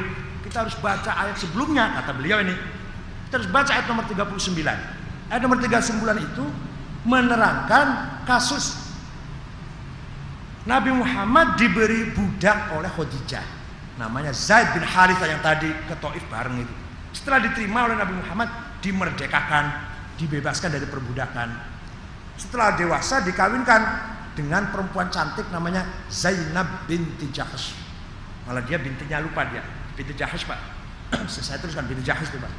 Kita 0.48 0.68
harus 0.68 0.76
baca 0.80 1.12
ayat 1.16 1.38
sebelumnya 1.40 2.02
kata 2.02 2.12
beliau 2.18 2.44
ini. 2.44 2.56
Kita 3.30 3.40
harus 3.40 3.50
baca 3.52 3.72
ayat 3.72 3.88
nomor 3.88 4.04
39 4.10 5.02
ayat 5.32 5.42
nomor 5.48 5.64
39 5.64 6.28
itu 6.28 6.46
menerangkan 7.08 7.88
kasus 8.28 8.78
Nabi 10.68 10.94
Muhammad 10.94 11.58
diberi 11.58 12.14
budak 12.14 12.78
oleh 12.78 12.92
Khadijah. 12.92 13.42
Namanya 13.98 14.30
Zaid 14.30 14.78
bin 14.78 14.86
Harithah 14.86 15.26
yang 15.26 15.42
tadi 15.42 15.72
ke 15.90 15.96
Taif 15.98 16.22
bareng 16.30 16.62
itu. 16.62 16.76
Setelah 17.18 17.42
diterima 17.50 17.90
oleh 17.90 17.98
Nabi 17.98 18.14
Muhammad 18.14 18.50
dimerdekakan, 18.82 19.66
dibebaskan 20.18 20.74
dari 20.74 20.90
perbudakan. 20.90 21.50
Setelah 22.36 22.74
dewasa 22.76 23.22
dikawinkan 23.22 23.82
dengan 24.34 24.74
perempuan 24.74 25.14
cantik 25.14 25.48
namanya 25.54 25.86
Zainab 26.10 26.90
binti 26.90 27.30
Jahash. 27.30 27.78
Malah 28.50 28.66
dia 28.66 28.82
bintinya 28.82 29.22
lupa 29.22 29.46
dia, 29.48 29.62
binti 29.94 30.18
Jahash 30.18 30.50
pak. 30.50 30.60
Saya 31.30 31.62
teruskan 31.62 31.86
binti 31.86 32.02
Jahash 32.02 32.34
itu 32.34 32.42
pak. 32.42 32.52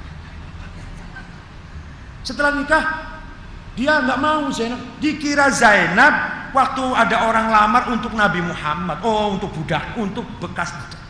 Setelah 2.23 2.55
nikah 2.55 2.85
dia 3.75 3.99
nggak 3.99 4.19
mau 4.23 4.47
Zainab. 4.55 4.79
Dikira 5.03 5.51
Zainab 5.51 6.15
waktu 6.55 6.85
ada 6.95 7.27
orang 7.27 7.51
lamar 7.51 7.83
untuk 7.91 8.15
Nabi 8.15 8.39
Muhammad. 8.39 9.03
Oh 9.03 9.35
untuk 9.35 9.51
budak, 9.51 9.99
untuk 9.99 10.23
bekas 10.39 10.71
budak. 10.71 11.03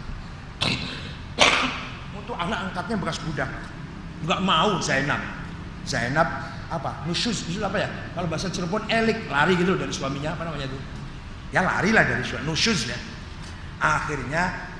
untuk 2.24 2.38
anak 2.40 2.72
angkatnya 2.72 2.96
bekas 2.96 3.20
budak 3.20 3.50
nggak 4.22 4.40
mau 4.42 4.78
Zainab. 4.78 5.20
Zainab 5.82 6.28
apa? 6.70 7.04
Nusus 7.04 7.44
nusus 7.46 7.62
apa 7.62 7.76
ya? 7.82 7.88
Kalau 8.16 8.26
bahasa 8.30 8.48
Cirebon 8.48 8.86
elik 8.88 9.28
lari 9.28 9.58
gitu 9.58 9.76
dari 9.76 9.92
suaminya 9.92 10.32
apa 10.32 10.48
namanya 10.48 10.70
itu? 10.70 10.78
Ya 11.52 11.60
lari 11.60 11.90
lah 11.92 12.06
dari 12.06 12.24
suami 12.24 12.48
nusus 12.48 12.88
ya. 12.88 12.98
Akhirnya 13.82 14.72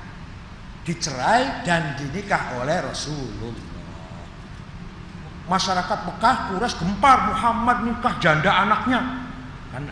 dicerai 0.87 1.63
dan 1.67 1.99
dinikah 1.99 2.57
oleh 2.59 2.81
Rasulullah. 2.81 3.71
Masyarakat 5.43 5.99
Mekah 6.07 6.35
kuras 6.55 6.73
gempar 6.79 7.29
Muhammad 7.29 7.77
nikah 7.83 8.15
janda 8.23 8.51
anaknya. 8.63 9.27
Kan 9.75 9.91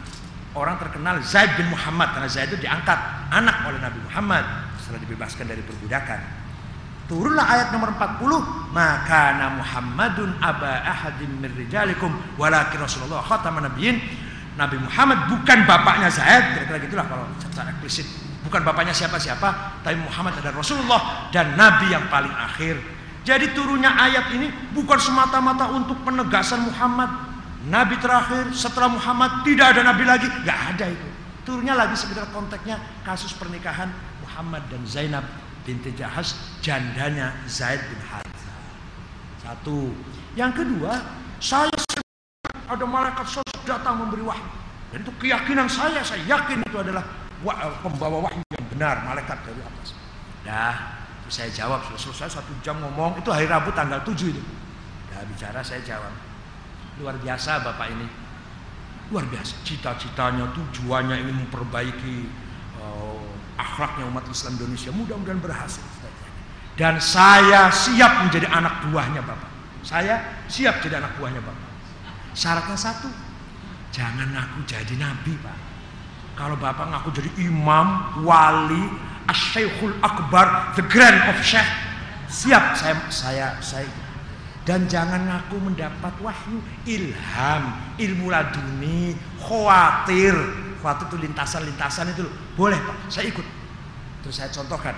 orang 0.55 0.79
terkenal 0.79 1.19
Zaid 1.21 1.59
bin 1.59 1.67
Muhammad 1.67 2.15
karena 2.15 2.29
Zaid 2.31 2.55
itu 2.55 2.59
diangkat 2.63 2.99
anak 3.35 3.67
oleh 3.67 3.79
Nabi 3.83 3.99
Muhammad 4.07 4.43
setelah 4.79 4.99
dibebaskan 5.03 5.45
dari 5.47 5.59
perbudakan 5.63 6.40
Turunlah 7.11 7.43
ayat 7.43 7.75
nomor 7.75 7.91
40, 7.99 8.71
maka 8.71 9.35
Muhammadun 9.51 10.31
aba 10.39 10.79
ahadim 10.79 11.43
min 11.43 11.51
rijalikum 11.59 12.07
walakin 12.39 12.79
Rasulullah 12.79 13.19
khataman 13.19 13.67
nabiyyin. 13.67 13.99
Nabi 14.55 14.79
Muhammad 14.79 15.27
bukan 15.27 15.67
bapaknya 15.67 16.07
Zaid, 16.07 16.55
kira-kira 16.55 16.79
gitulah 16.87 17.03
kalau 17.11 17.27
secara 17.35 17.75
eksplisit. 17.75 18.07
Bukan 18.47 18.63
bapaknya 18.63 18.95
siapa-siapa, 18.95 19.83
tapi 19.83 19.99
Muhammad 19.99 20.39
adalah 20.39 20.63
Rasulullah 20.63 21.27
dan 21.35 21.59
nabi 21.59 21.91
yang 21.91 22.07
paling 22.07 22.31
akhir. 22.31 22.79
Jadi 23.27 23.51
turunnya 23.59 23.91
ayat 23.91 24.31
ini 24.31 24.47
bukan 24.71 24.95
semata-mata 24.95 25.67
untuk 25.67 25.99
penegasan 26.07 26.63
Muhammad. 26.63 27.11
Nabi 27.67 27.99
terakhir 27.99 28.55
setelah 28.55 28.87
Muhammad 28.87 29.43
tidak 29.43 29.75
ada 29.75 29.83
nabi 29.83 30.07
lagi, 30.07 30.31
nggak 30.47 30.59
ada 30.79 30.85
itu. 30.87 31.07
Turunnya 31.43 31.75
lagi 31.75 31.99
sekedar 31.99 32.31
konteksnya 32.31 32.79
kasus 33.03 33.35
pernikahan 33.35 33.91
Muhammad 34.23 34.63
dan 34.71 34.79
Zainab 34.87 35.27
binti 35.65 35.93
Jahas 35.93 36.33
jandanya 36.61 37.33
Zaid 37.45 37.81
bin 37.85 38.01
Haritha. 38.01 38.55
Satu. 39.41 39.93
Yang 40.33 40.63
kedua, 40.63 41.01
saya 41.43 41.69
ada 42.71 42.85
malaikat 42.87 43.27
sosok 43.27 43.61
datang 43.67 43.99
memberi 43.99 44.23
wahyu. 44.23 44.47
Dan 44.91 45.03
itu 45.03 45.11
keyakinan 45.19 45.67
saya, 45.67 45.99
saya 46.03 46.23
yakin 46.27 46.63
itu 46.63 46.77
adalah 46.79 47.03
pembawa 47.83 48.27
wahyu 48.27 48.43
yang 48.55 48.67
benar, 48.75 48.95
malaikat 49.03 49.37
dari 49.43 49.61
atas. 49.63 49.95
Dah, 50.43 50.75
saya 51.31 51.47
jawab, 51.51 51.83
selesai 51.95 52.39
satu 52.39 52.51
jam 52.59 52.79
ngomong, 52.79 53.19
itu 53.19 53.31
hari 53.31 53.47
Rabu 53.47 53.71
tanggal 53.71 54.03
7 54.03 54.35
itu. 54.35 54.43
Dah 55.11 55.23
bicara, 55.27 55.59
saya 55.63 55.79
jawab. 55.83 56.11
Luar 56.99 57.15
biasa 57.19 57.63
Bapak 57.63 57.87
ini. 57.91 58.07
Luar 59.11 59.27
biasa, 59.27 59.59
cita-citanya, 59.67 60.51
tujuannya 60.55 61.23
ingin 61.23 61.35
memperbaiki 61.47 62.27
uh, 62.79 63.20
akhlaknya 63.61 64.09
umat 64.09 64.25
Islam 64.25 64.57
Indonesia 64.57 64.89
mudah-mudahan 64.89 65.39
berhasil. 65.39 65.85
Dan 66.73 66.97
saya 66.97 67.69
siap 67.69 68.25
menjadi 68.25 68.49
anak 68.49 68.89
buahnya 68.89 69.21
Bapak. 69.21 69.51
Saya 69.85 70.41
siap 70.49 70.81
jadi 70.81 70.97
anak 70.97 71.13
buahnya 71.21 71.43
Bapak. 71.43 71.69
Syaratnya 72.33 72.77
satu, 72.79 73.11
jangan 73.93 74.33
ngaku 74.33 74.65
jadi 74.65 74.93
nabi 74.97 75.37
Pak. 75.37 75.57
Kalau 76.33 76.57
Bapak 76.57 76.89
ngaku 76.89 77.09
jadi 77.13 77.29
imam, 77.43 78.17
wali, 78.25 78.81
asyaikhul 79.29 79.93
akbar, 80.01 80.73
the 80.73 80.83
grand 80.89 81.21
of 81.29 81.37
sheikh, 81.45 81.67
siap 82.31 82.73
saya 82.79 82.95
saya 83.11 83.47
saya 83.59 84.11
dan 84.63 84.85
jangan 84.85 85.25
ngaku 85.25 85.57
mendapat 85.57 86.13
wahyu 86.21 86.61
ilham 86.85 87.63
ilmu 87.97 88.29
laduni 88.29 89.17
khawatir 89.41 90.37
khawatir 90.81 91.07
itu 91.13 91.17
lintasan-lintasan 91.21 92.11
itu 92.17 92.25
boleh 92.57 92.75
pak. 92.81 92.97
Saya 93.13 93.29
ikut. 93.29 93.45
Terus 94.25 94.35
saya 94.35 94.49
contohkan. 94.49 94.97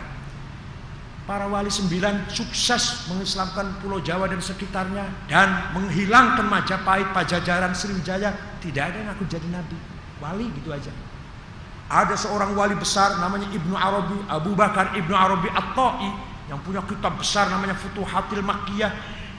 Para 1.24 1.48
wali 1.48 1.72
sembilan 1.72 2.28
sukses 2.28 3.08
mengislamkan 3.08 3.80
pulau 3.80 4.04
Jawa 4.04 4.28
dan 4.28 4.44
sekitarnya 4.44 5.08
dan 5.32 5.72
menghilangkan 5.72 6.44
Majapahit, 6.44 7.16
Pajajaran, 7.16 7.72
Sriwijaya. 7.72 8.60
Tidak 8.60 8.84
ada 8.84 8.98
yang 9.00 9.12
aku 9.16 9.24
jadi 9.28 9.48
nabi. 9.48 9.80
Wali 10.20 10.52
gitu 10.52 10.76
aja. 10.76 10.92
Ada 11.88 12.16
seorang 12.20 12.56
wali 12.56 12.76
besar 12.76 13.20
namanya 13.20 13.48
Ibnu 13.52 13.76
Arabi 13.76 14.18
Abu 14.28 14.52
Bakar 14.56 14.96
Ibnu 14.96 15.16
Arabi 15.16 15.52
At-Ta'i 15.52 16.12
yang 16.52 16.60
punya 16.64 16.84
kitab 16.84 17.16
besar 17.16 17.48
namanya 17.48 17.76
Futuhatil 17.76 18.44
Makkiyah 18.44 18.92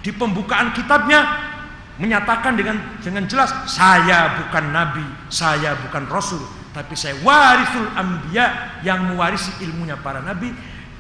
di 0.05 0.13
pembukaan 0.13 0.73
kitabnya 0.77 1.53
menyatakan 1.99 2.59
dengan 2.59 2.77
dengan 2.99 3.25
jelas 3.31 3.55
saya 3.71 4.43
bukan 4.43 4.75
nabi, 4.75 5.07
saya 5.31 5.79
bukan 5.79 6.11
rasul, 6.11 6.43
tapi 6.75 6.99
saya 6.99 7.15
warisul 7.23 7.87
anbiya 7.95 8.81
yang 8.83 9.15
mewarisi 9.15 9.55
ilmunya 9.63 9.95
para 9.99 10.19
nabi. 10.19 10.51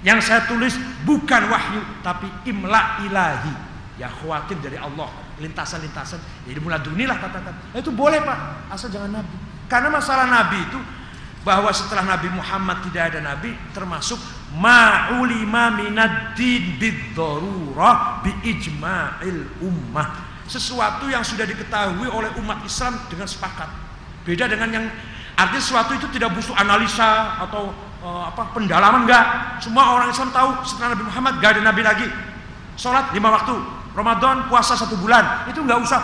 Yang 0.04 0.28
saya 0.28 0.44
tulis 0.44 0.76
bukan 1.08 1.48
wahyu 1.48 1.80
tapi 2.04 2.28
imla 2.44 3.02
ilahi. 3.08 3.54
Ya 3.96 4.10
khawatir 4.10 4.58
dari 4.60 4.76
Allah, 4.76 5.08
lintasan-lintasan. 5.40 6.20
Jadi 6.44 6.58
mulai 6.60 6.82
dunilah 6.82 7.16
katakan. 7.16 7.54
Nah, 7.72 7.78
itu 7.78 7.88
boleh 7.94 8.20
Pak, 8.20 8.68
asal 8.74 8.92
jangan 8.92 9.22
nabi. 9.22 9.36
Karena 9.64 9.88
masalah 9.88 10.28
nabi 10.28 10.60
itu 10.60 10.76
bahwa 11.44 11.68
setelah 11.76 12.16
Nabi 12.16 12.32
Muhammad 12.32 12.80
tidak 12.88 13.12
ada 13.12 13.20
nabi 13.20 13.52
termasuk 13.76 14.16
ma'ulima 14.56 15.76
minad 15.76 16.32
din 16.32 16.80
bid-darurah 16.80 18.24
bi 18.24 18.32
ijma'il 18.48 19.60
ummah. 19.60 20.33
Sesuatu 20.44 21.08
yang 21.08 21.24
sudah 21.24 21.48
diketahui 21.48 22.08
oleh 22.08 22.30
umat 22.40 22.60
Islam 22.64 23.00
dengan 23.08 23.24
sepakat. 23.24 23.68
Beda 24.24 24.44
dengan 24.48 24.68
yang 24.72 24.84
artinya 25.34 25.62
sesuatu 25.62 25.92
itu 25.96 26.06
tidak 26.12 26.36
butuh 26.36 26.54
analisa 26.56 27.40
atau 27.48 27.72
uh, 28.04 28.28
apa 28.28 28.52
pendalaman 28.52 29.08
enggak. 29.08 29.24
Semua 29.64 29.96
orang 29.96 30.12
Islam 30.12 30.30
tahu 30.32 30.48
setelah 30.68 30.96
Nabi 30.96 31.04
Muhammad 31.08 31.32
enggak 31.40 31.50
ada 31.56 31.62
nabi 31.64 31.82
lagi. 31.84 32.06
Salat 32.76 33.14
lima 33.14 33.30
waktu, 33.32 33.54
Ramadan 33.96 34.50
puasa 34.50 34.76
satu 34.76 34.98
bulan, 35.00 35.48
itu 35.48 35.62
enggak 35.62 35.80
usah 35.80 36.00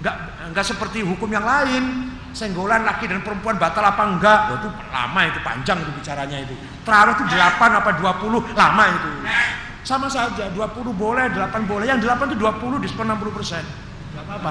enggak 0.00 0.16
enggak 0.48 0.64
seperti 0.64 1.04
hukum 1.04 1.28
yang 1.28 1.44
lain 1.44 2.10
senggolan 2.30 2.86
laki 2.86 3.10
dan 3.10 3.20
perempuan 3.26 3.58
batal 3.58 3.82
apa 3.82 4.02
enggak 4.06 4.40
oh, 4.54 4.56
itu 4.62 4.68
lama 4.90 5.20
itu 5.26 5.38
panjang 5.42 5.78
itu 5.82 5.90
bicaranya 5.98 6.38
itu 6.46 6.54
terawih 6.86 7.14
itu 7.18 7.24
8 7.26 7.80
apa 7.82 7.90
20 7.98 8.54
lama 8.54 8.84
itu 8.86 9.10
sama 9.82 10.06
saja 10.12 10.52
20 10.52 10.92
boleh 10.92 11.32
8 11.32 11.64
boleh. 11.64 11.88
Yang 11.88 12.08
8 12.08 12.30
itu 12.32 12.36
20 12.36 12.84
diskon 12.84 13.08
60 13.08 13.36
persen. 13.36 13.64
Enggak 14.12 14.24
apa-apa. 14.28 14.50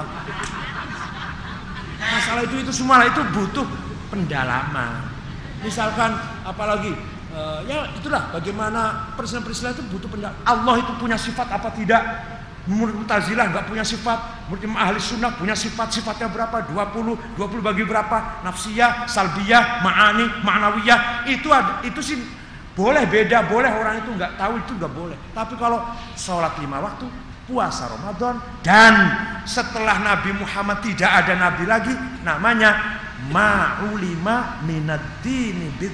Masalah 2.00 2.42
itu 2.48 2.56
itu 2.58 2.72
semua 2.74 3.04
itu 3.06 3.22
butuh 3.30 3.66
pendalaman. 4.10 5.06
Misalkan 5.60 6.16
apalagi 6.42 6.96
uh, 7.36 7.60
ya 7.68 7.86
itulah 7.94 8.32
bagaimana 8.32 9.12
peristiwa-peristiwa 9.14 9.76
itu 9.76 9.84
butuh 9.92 10.08
pendalaman. 10.10 10.40
Allah 10.42 10.74
itu 10.82 10.92
punya 10.98 11.16
sifat 11.20 11.46
apa 11.46 11.70
tidak? 11.76 12.02
Murid 12.68 12.92
Mu'tazilah 12.92 13.50
nggak 13.56 13.72
punya 13.72 13.80
sifat, 13.80 14.46
murid 14.52 14.68
ahli 14.76 15.00
sunnah 15.00 15.32
punya 15.32 15.56
sifat, 15.56 15.96
sifatnya 15.96 16.28
berapa? 16.28 16.68
20, 16.68 17.40
20 17.40 17.40
bagi 17.64 17.88
berapa? 17.88 18.44
Nafsiyah, 18.44 19.08
salbiyah, 19.08 19.80
ma'ani, 19.80 20.44
ma'nawiyah. 20.44 21.24
Itu 21.24 21.48
itu 21.88 22.00
sih 22.04 22.20
boleh 22.80 23.04
beda, 23.04 23.44
boleh 23.44 23.68
orang 23.68 24.00
itu 24.00 24.16
nggak 24.16 24.40
tahu 24.40 24.56
itu 24.56 24.72
nggak 24.80 24.94
boleh. 24.96 25.18
Tapi 25.36 25.54
kalau 25.60 25.84
sholat 26.16 26.56
lima 26.64 26.80
waktu, 26.80 27.04
puasa 27.44 27.92
Ramadan 27.92 28.40
dan 28.64 28.94
setelah 29.44 30.00
Nabi 30.00 30.32
Muhammad 30.32 30.80
tidak 30.80 31.12
ada 31.12 31.36
nabi 31.36 31.68
lagi, 31.68 31.92
namanya 32.24 32.96
ma'ulima 33.28 34.64
minad 34.64 35.20
dini 35.20 35.68
bid 35.76 35.92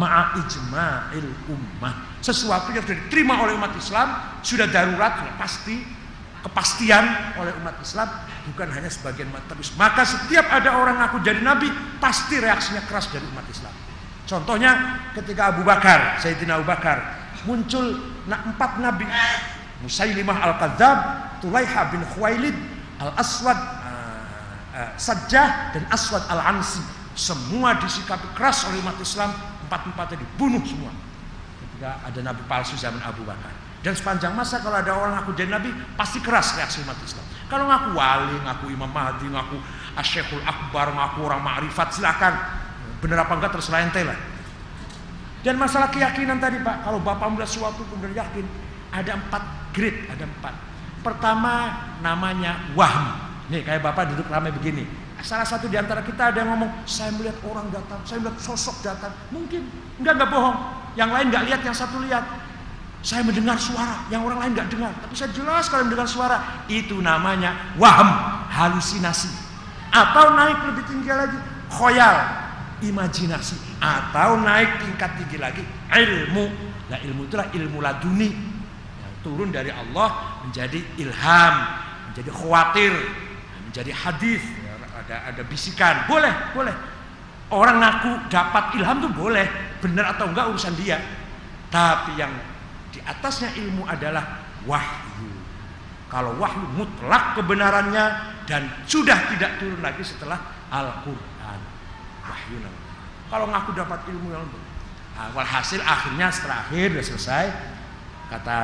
ma'a 0.00 0.40
ijma'il 0.40 1.28
ummah. 1.52 2.16
Sesuatu 2.24 2.72
yang 2.72 2.80
sudah 2.88 2.96
diterima 3.04 3.44
oleh 3.44 3.52
umat 3.60 3.76
Islam 3.76 4.40
sudah 4.40 4.72
darurat 4.72 5.20
sudah 5.20 5.36
pasti 5.36 5.84
kepastian 6.40 7.04
oleh 7.36 7.52
umat 7.60 7.76
Islam 7.84 8.08
bukan 8.48 8.72
hanya 8.72 8.88
sebagian 8.88 9.28
umat. 9.28 9.44
Maka 9.76 10.08
setiap 10.08 10.48
ada 10.48 10.80
orang 10.80 10.96
aku 10.96 11.20
jadi 11.20 11.44
nabi 11.44 11.68
pasti 12.00 12.40
reaksinya 12.40 12.80
keras 12.88 13.12
dari 13.12 13.28
umat 13.28 13.44
Islam 13.52 13.87
contohnya 14.28 15.00
ketika 15.16 15.56
Abu 15.56 15.64
Bakar 15.64 16.20
Sayyidina 16.20 16.60
Abu 16.60 16.68
Bakar 16.68 17.16
muncul 17.48 17.96
empat 18.28 18.78
nabi 18.78 19.08
Musailimah 19.80 20.36
al-Kadzab 20.42 20.98
Tulaiha 21.40 21.82
bin 21.94 22.02
Khuwailid 22.12 22.56
al-Aswad 23.00 23.56
uh, 23.56 24.76
uh, 24.76 24.90
Sajjah 25.00 25.72
dan 25.72 25.88
Aswad 25.88 26.26
al-Ansi 26.28 26.82
semua 27.18 27.74
disikapi 27.82 28.30
keras 28.38 28.62
oleh 28.70 28.78
umat 28.84 28.94
Islam 29.02 29.34
empat-empatnya 29.66 30.22
dibunuh 30.22 30.62
semua 30.62 30.94
ketika 31.58 31.98
ada 32.06 32.20
nabi 32.22 32.42
palsu 32.46 32.74
zaman 32.78 33.02
Abu 33.02 33.26
Bakar. 33.26 33.50
Dan 33.78 33.94
sepanjang 33.94 34.34
masa 34.34 34.58
kalau 34.58 34.82
ada 34.82 34.90
orang 34.90 35.14
ngaku 35.14 35.38
jadi 35.38 35.50
nabi 35.54 35.70
pasti 35.94 36.18
keras 36.18 36.58
reaksi 36.58 36.82
umat 36.82 36.98
Islam. 37.02 37.22
Kalau 37.46 37.70
ngaku 37.70 37.94
wali, 37.94 38.34
ngaku 38.42 38.64
Imam 38.74 38.90
Mahdi, 38.90 39.30
ngaku 39.30 39.58
Asyikhul 39.94 40.42
Akbar, 40.42 40.90
ngaku 40.90 41.18
orang 41.22 41.42
ma'rifat 41.42 41.94
silakan. 41.94 42.34
Benar 42.98 43.26
apa 43.26 43.32
enggak 43.38 43.52
terserah 43.54 43.86
ente 43.86 44.02
lah. 44.02 44.18
Dan 45.46 45.54
masalah 45.54 45.88
keyakinan 45.94 46.42
tadi 46.42 46.58
Pak, 46.58 46.82
kalau 46.82 46.98
Bapak 46.98 47.30
melihat 47.30 47.50
suatu 47.50 47.86
kemudian 47.86 48.18
yakin, 48.18 48.42
ada 48.90 49.14
empat 49.14 49.42
grade, 49.70 50.10
ada 50.10 50.26
empat. 50.26 50.54
Pertama 51.00 51.54
namanya 52.02 52.74
wahm. 52.74 53.30
Nih 53.48 53.62
kayak 53.62 53.80
Bapak 53.80 54.12
duduk 54.12 54.26
ramai 54.28 54.50
begini. 54.50 54.84
Salah 55.22 55.46
satu 55.46 55.66
di 55.66 55.74
antara 55.74 56.02
kita 56.02 56.30
ada 56.30 56.42
yang 56.42 56.54
ngomong, 56.54 56.86
saya 56.86 57.10
melihat 57.14 57.38
orang 57.46 57.70
datang, 57.74 57.98
saya 58.06 58.22
melihat 58.22 58.38
sosok 58.38 58.86
datang. 58.86 59.10
Mungkin, 59.34 59.66
enggak 59.98 60.14
enggak 60.18 60.30
bohong. 60.30 60.58
Yang 60.94 61.10
lain 61.14 61.26
nggak 61.30 61.44
lihat, 61.46 61.60
yang 61.66 61.76
satu 61.76 61.96
lihat. 62.02 62.24
Saya 62.98 63.22
mendengar 63.22 63.54
suara, 63.58 64.02
yang 64.10 64.26
orang 64.26 64.42
lain 64.42 64.52
nggak 64.58 64.68
dengar. 64.74 64.92
Tapi 64.94 65.14
saya 65.14 65.30
jelas 65.30 65.70
kalau 65.70 65.86
mendengar 65.86 66.10
suara. 66.10 66.66
Itu 66.66 66.98
namanya 66.98 67.74
waham, 67.78 68.10
halusinasi. 68.50 69.30
Atau 69.94 70.34
naik 70.34 70.58
lebih 70.70 70.84
tinggi 70.86 71.10
lagi, 71.10 71.38
khoyal, 71.70 72.47
imajinasi. 72.84 73.80
Atau 73.82 74.40
naik 74.42 74.82
tingkat 74.82 75.10
tinggi 75.18 75.38
lagi, 75.40 75.62
ilmu. 75.90 76.46
Nah 76.88 76.98
ilmu 77.02 77.26
itulah 77.28 77.46
ilmu 77.52 77.78
laduni. 77.82 78.30
Yang 78.98 79.14
turun 79.22 79.48
dari 79.50 79.70
Allah 79.72 80.40
menjadi 80.46 80.80
ilham, 80.98 81.54
menjadi 82.12 82.30
khawatir, 82.32 82.92
menjadi 83.68 83.92
hadis. 83.92 84.42
Ada, 85.06 85.32
ada 85.32 85.42
bisikan, 85.46 86.04
boleh, 86.04 86.32
boleh. 86.52 86.74
Orang 87.48 87.80
ngaku 87.80 88.28
dapat 88.28 88.76
ilham 88.76 89.00
tuh 89.00 89.12
boleh, 89.14 89.48
benar 89.80 90.12
atau 90.12 90.28
enggak 90.28 90.52
urusan 90.52 90.76
dia. 90.76 91.00
Tapi 91.72 92.20
yang 92.20 92.32
di 92.92 93.00
atasnya 93.04 93.52
ilmu 93.56 93.88
adalah 93.88 94.44
wahyu. 94.68 95.32
Kalau 96.08 96.36
wahyu 96.40 96.64
mutlak 96.76 97.36
kebenarannya 97.36 98.04
dan 98.48 98.64
sudah 98.88 99.28
tidak 99.32 99.60
turun 99.60 99.80
lagi 99.84 100.00
setelah 100.00 100.40
Al-Qur'an. 100.72 101.37
Namanya. 102.56 102.88
Kalau 103.28 103.44
ngaku 103.52 103.70
dapat 103.76 104.00
ilmu 104.08 104.32
yang 104.32 104.48
awal 105.18 105.44
hasil 105.44 105.84
akhirnya 105.84 106.32
setelah 106.32 106.64
akhir 106.64 106.96
sudah 106.96 107.04
selesai 107.04 107.44
kata 108.32 108.58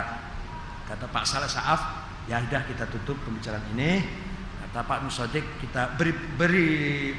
kata 0.88 1.04
Pak 1.12 1.24
Saleh 1.28 1.50
Saaf 1.50 1.80
ya 2.24 2.40
sudah 2.40 2.62
kita 2.64 2.84
tutup 2.88 3.20
pembicaraan 3.28 3.64
ini. 3.76 4.00
Kata 4.64 4.88
Pak 4.88 5.06
Musodik 5.06 5.44
kita 5.60 5.94
beri 6.00 6.16
beri 6.16 6.68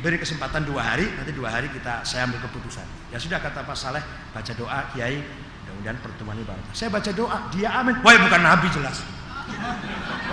beri 0.01 0.17
kesempatan 0.17 0.65
dua 0.65 0.81
hari 0.81 1.05
nanti 1.05 1.31
dua 1.31 1.53
hari 1.53 1.69
kita 1.69 2.01
saya 2.01 2.25
ambil 2.25 2.41
keputusan. 2.49 2.83
Ya 3.13 3.21
sudah 3.21 3.37
kata 3.37 3.61
Pak 3.61 3.77
Saleh 3.77 4.01
baca 4.33 4.51
doa 4.57 4.89
Kiai. 4.91 5.21
Mudah-mudahan 5.65 5.97
pertemuan 6.01 6.35
ini 6.37 6.45
baru 6.49 6.61
saya 6.73 6.89
baca 6.89 7.11
doa 7.13 7.37
dia 7.53 7.69
amin. 7.77 7.95
Wah 8.01 8.17
bukan 8.17 8.41
Nabi 8.41 8.67
jelas. 8.73 9.05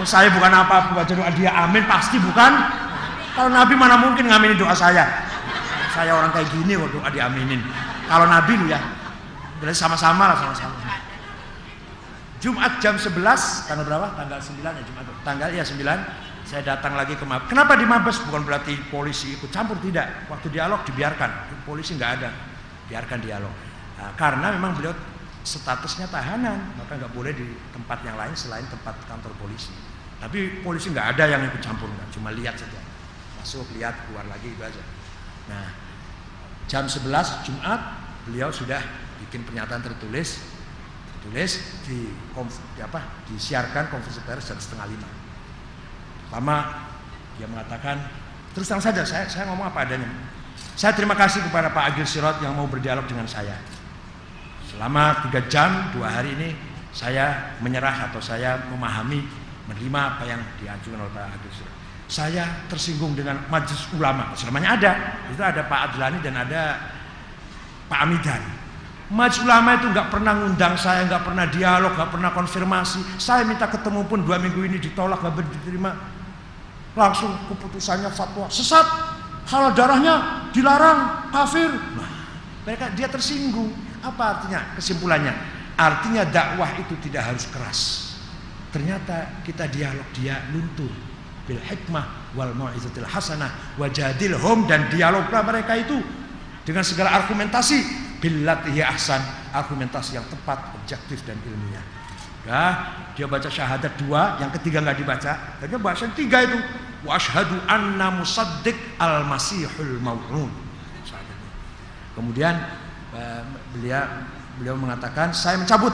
Oh 0.00 0.08
saya 0.08 0.32
bukan 0.32 0.48
apa 0.48 0.96
baca 0.96 1.12
doa 1.12 1.28
dia 1.36 1.52
amin. 1.52 1.84
Pasti 1.84 2.16
bukan. 2.16 2.52
Kalau 3.36 3.48
Nabi 3.52 3.76
mana 3.76 4.00
mungkin 4.00 4.28
ngaminin 4.28 4.56
doa 4.56 4.72
saya 4.76 5.31
saya 5.92 6.16
orang 6.16 6.32
kayak 6.32 6.48
gini 6.50 6.74
doa 6.74 7.08
diaminin 7.12 7.60
kalau 8.08 8.26
Nabi 8.26 8.52
lu 8.56 8.66
ya 8.72 8.80
berarti 9.60 9.78
sama-sama 9.78 10.32
lah 10.32 10.36
sama-sama 10.40 10.74
Jumat 12.42 12.82
jam 12.82 12.98
11 12.98 13.22
tanggal 13.70 13.86
berapa? 13.86 14.18
Tanggal 14.18 14.42
9 14.42 14.66
ya 14.66 14.82
Jumat. 14.82 15.06
Tanggal 15.22 15.54
ya 15.54 15.62
9 15.62 15.78
saya 16.42 16.74
datang 16.74 16.98
lagi 16.98 17.14
ke 17.14 17.22
Mabes. 17.22 17.46
Kenapa 17.46 17.78
di 17.78 17.86
Mabes? 17.86 18.18
Bukan 18.26 18.42
berarti 18.42 18.74
polisi 18.90 19.38
ikut 19.38 19.46
campur 19.54 19.78
tidak. 19.78 20.26
Waktu 20.26 20.50
dialog 20.50 20.82
dibiarkan. 20.82 21.62
Polisi 21.62 21.94
nggak 21.94 22.12
ada. 22.18 22.30
biarkan 22.90 23.24
dialog. 23.24 23.54
Nah, 23.96 24.12
karena 24.20 24.52
memang 24.52 24.76
beliau 24.76 24.92
statusnya 25.40 26.12
tahanan, 26.12 26.76
maka 26.76 26.98
nggak 26.98 27.14
boleh 27.16 27.32
di 27.32 27.56
tempat 27.72 28.04
yang 28.04 28.20
lain 28.20 28.36
selain 28.36 28.66
tempat 28.68 29.00
kantor 29.08 29.32
polisi. 29.40 29.72
Tapi 30.20 30.60
polisi 30.60 30.92
nggak 30.92 31.16
ada 31.16 31.24
yang 31.24 31.40
ikut 31.46 31.62
campur, 31.64 31.88
nggak 31.88 32.12
cuma 32.12 32.36
lihat 32.36 32.54
saja, 32.54 32.78
masuk 33.40 33.64
lihat 33.74 33.96
keluar 34.06 34.28
lagi 34.28 34.52
itu 34.52 34.60
aja. 34.60 34.82
Nah, 35.48 35.72
jam 36.66 36.86
11 36.86 37.08
Jumat 37.46 37.80
beliau 38.26 38.50
sudah 38.54 38.80
bikin 39.26 39.42
pernyataan 39.46 39.82
tertulis, 39.82 40.42
tertulis 41.18 41.82
di, 41.86 42.10
di 42.76 42.80
apa, 42.82 43.22
disiarkan 43.30 43.90
konferensi 43.90 44.22
pers 44.22 44.50
jam 44.50 44.58
setengah 44.58 44.86
lima. 44.90 45.08
Pertama 46.28 46.56
dia 47.36 47.48
mengatakan 47.48 47.96
terus 48.52 48.68
terang 48.68 48.84
saja 48.84 49.02
saya 49.04 49.24
saya 49.28 49.48
ngomong 49.50 49.72
apa 49.72 49.88
adanya. 49.88 50.08
Saya 50.76 50.96
terima 50.96 51.16
kasih 51.16 51.44
kepada 51.44 51.72
Pak 51.72 51.92
Agil 51.92 52.06
Sirot 52.08 52.40
yang 52.40 52.56
mau 52.56 52.68
berdialog 52.68 53.04
dengan 53.04 53.28
saya. 53.28 53.56
Selama 54.68 55.28
tiga 55.28 55.44
jam 55.52 55.92
dua 55.92 56.08
hari 56.08 56.32
ini 56.32 56.56
saya 56.92 57.56
menyerah 57.60 58.08
atau 58.12 58.20
saya 58.20 58.68
memahami 58.72 59.24
menerima 59.68 60.00
apa 60.16 60.24
yang 60.28 60.40
diajukan 60.60 61.04
oleh 61.04 61.12
Pak 61.12 61.24
Agil 61.36 61.52
Sirot. 61.52 61.71
Saya 62.12 62.44
tersinggung 62.68 63.16
dengan 63.16 63.40
majelis 63.48 63.88
ulama. 63.96 64.36
Selamanya 64.36 64.76
ada. 64.76 64.92
Itu 65.32 65.40
ada 65.40 65.64
Pak 65.64 65.80
Adlani 65.96 66.20
dan 66.20 66.36
ada 66.36 66.76
Pak 67.88 68.04
Amidan. 68.04 68.42
Majelis 69.08 69.48
ulama 69.48 69.80
itu 69.80 69.88
nggak 69.88 70.12
pernah 70.12 70.36
ngundang 70.36 70.76
saya, 70.76 71.08
nggak 71.08 71.24
pernah 71.24 71.48
dialog, 71.48 71.96
nggak 71.96 72.12
pernah 72.12 72.30
konfirmasi. 72.36 73.00
Saya 73.16 73.48
minta 73.48 73.64
ketemu 73.64 74.04
pun 74.04 74.28
dua 74.28 74.36
minggu 74.36 74.60
ini 74.60 74.76
ditolak, 74.76 75.24
nggak 75.24 75.40
diterima. 75.56 75.96
Langsung 76.92 77.32
keputusannya 77.48 78.12
fatwa 78.12 78.44
sesat, 78.52 78.84
halal 79.48 79.72
darahnya 79.72 80.44
dilarang, 80.52 81.32
kafir. 81.32 81.72
Nah, 81.72 82.28
mereka 82.68 82.92
dia 82.92 83.08
tersinggung. 83.08 83.72
Apa 84.04 84.36
artinya? 84.36 84.76
Kesimpulannya, 84.76 85.32
artinya 85.80 86.28
dakwah 86.28 86.76
itu 86.76 86.92
tidak 87.08 87.32
harus 87.32 87.48
keras. 87.48 87.80
Ternyata 88.68 89.40
kita 89.48 89.64
dialog 89.72 90.04
dia 90.12 90.44
luntur 90.52 91.11
bil 91.52 91.60
hikmah 91.60 92.32
wal 92.32 92.56
mau'izatil 92.56 93.04
hasanah. 93.04 93.76
Wajadilhum 93.76 94.64
dan 94.64 94.88
dialoglah 94.88 95.44
mereka 95.44 95.76
itu 95.76 96.00
dengan 96.64 96.80
segala 96.80 97.12
argumentasi. 97.12 98.08
Billatihi 98.22 98.80
ahsan 98.80 99.18
argumentasi 99.50 100.14
yang 100.14 100.24
tepat 100.30 100.72
objektif 100.78 101.20
dan 101.26 101.36
ilmiah. 101.42 101.84
Dia 103.12 103.26
baca 103.28 103.50
syahadat 103.50 103.98
dua 104.00 104.40
yang 104.40 104.48
ketiga 104.56 104.80
nggak 104.80 104.96
dibaca. 104.96 105.32
Tapi 105.60 105.74
bahasa 105.76 106.08
yang 106.08 106.16
tiga 106.16 106.38
itu. 106.40 106.56
Wa 107.02 107.18
anna 107.66 108.14
musaddiq 108.14 108.78
al 109.02 109.26
masihul 109.26 109.98
mau'un 109.98 110.62
kemudian 112.16 112.54
eh, 113.16 113.42
beliau 113.76 114.04
beliau 114.60 114.76
mengatakan 114.76 115.32
saya 115.32 115.56
mencabut 115.60 115.92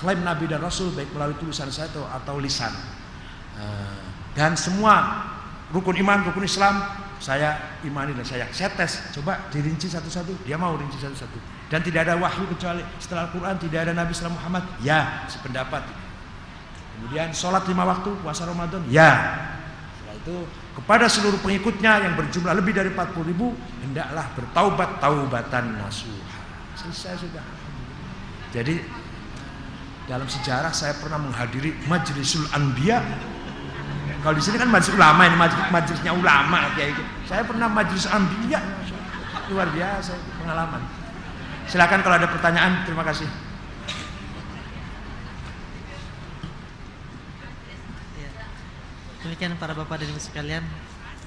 klaim 0.00 0.24
nabi 0.24 0.48
dan 0.48 0.64
rasul 0.64 0.92
baik 0.96 1.12
melalui 1.12 1.36
tulisan 1.36 1.68
saya 1.68 1.92
atau, 1.92 2.04
atau 2.08 2.34
lisan. 2.40 2.72
Eh, 3.58 4.07
dan 4.38 4.54
semua 4.54 5.26
rukun 5.74 5.98
iman 5.98 6.22
rukun 6.30 6.46
Islam 6.46 6.78
saya 7.18 7.58
imani 7.82 8.14
dan 8.14 8.22
saya 8.22 8.46
saya 8.54 8.70
tes. 8.70 9.10
Coba 9.10 9.50
dirinci 9.50 9.90
satu-satu. 9.90 10.46
Dia 10.46 10.54
mau 10.54 10.78
rinci 10.78 11.02
satu-satu. 11.02 11.66
Dan 11.66 11.82
tidak 11.82 12.06
ada 12.06 12.14
wahyu 12.14 12.46
kecuali 12.46 12.80
setelah 13.02 13.26
Al-Quran 13.26 13.58
tidak 13.58 13.90
ada 13.90 13.92
Nabi 13.98 14.14
Sallallahu 14.14 14.38
Muhammad. 14.38 14.64
Ya 14.78 15.26
sependapat. 15.26 15.82
Kemudian 16.94 17.34
sholat 17.34 17.66
lima 17.66 17.82
waktu 17.82 18.14
puasa 18.22 18.46
Ramadan. 18.46 18.86
Ya. 18.86 19.10
Setelah 19.98 20.14
itu 20.22 20.36
kepada 20.78 21.10
seluruh 21.10 21.42
pengikutnya 21.42 22.06
yang 22.06 22.14
berjumlah 22.14 22.54
lebih 22.54 22.78
dari 22.78 22.94
40 22.94 23.30
ribu 23.34 23.58
hendaklah 23.82 24.30
bertaubat 24.38 25.02
taubatan 25.02 25.82
nasuha. 25.82 26.38
Selesai 26.78 27.26
sudah. 27.26 27.42
Jadi 28.54 28.78
dalam 30.06 30.30
sejarah 30.30 30.70
saya 30.70 30.94
pernah 30.96 31.18
menghadiri 31.18 31.74
majlisul 31.90 32.46
anbiya 32.54 33.02
kalau 34.22 34.34
di 34.34 34.42
sini 34.42 34.56
kan 34.58 34.68
majelis 34.68 34.94
ulama 34.98 35.22
ini 35.24 35.36
majelis, 35.38 35.66
majelisnya 35.70 36.12
ulama 36.12 36.58
kayak 36.74 36.98
gitu. 36.98 37.02
Saya 37.28 37.42
pernah 37.46 37.68
majelis 37.70 38.04
ambiya 38.08 38.60
luar 39.48 39.68
biasa 39.72 40.12
pengalaman. 40.42 40.82
Silakan 41.68 42.00
kalau 42.00 42.16
ada 42.16 42.28
pertanyaan, 42.28 42.84
terima 42.88 43.04
kasih. 43.04 43.28
Ya. 48.16 48.30
Demikian 49.24 49.56
para 49.60 49.76
bapak 49.76 50.00
dan 50.00 50.08
ibu 50.08 50.20
sekalian, 50.20 50.64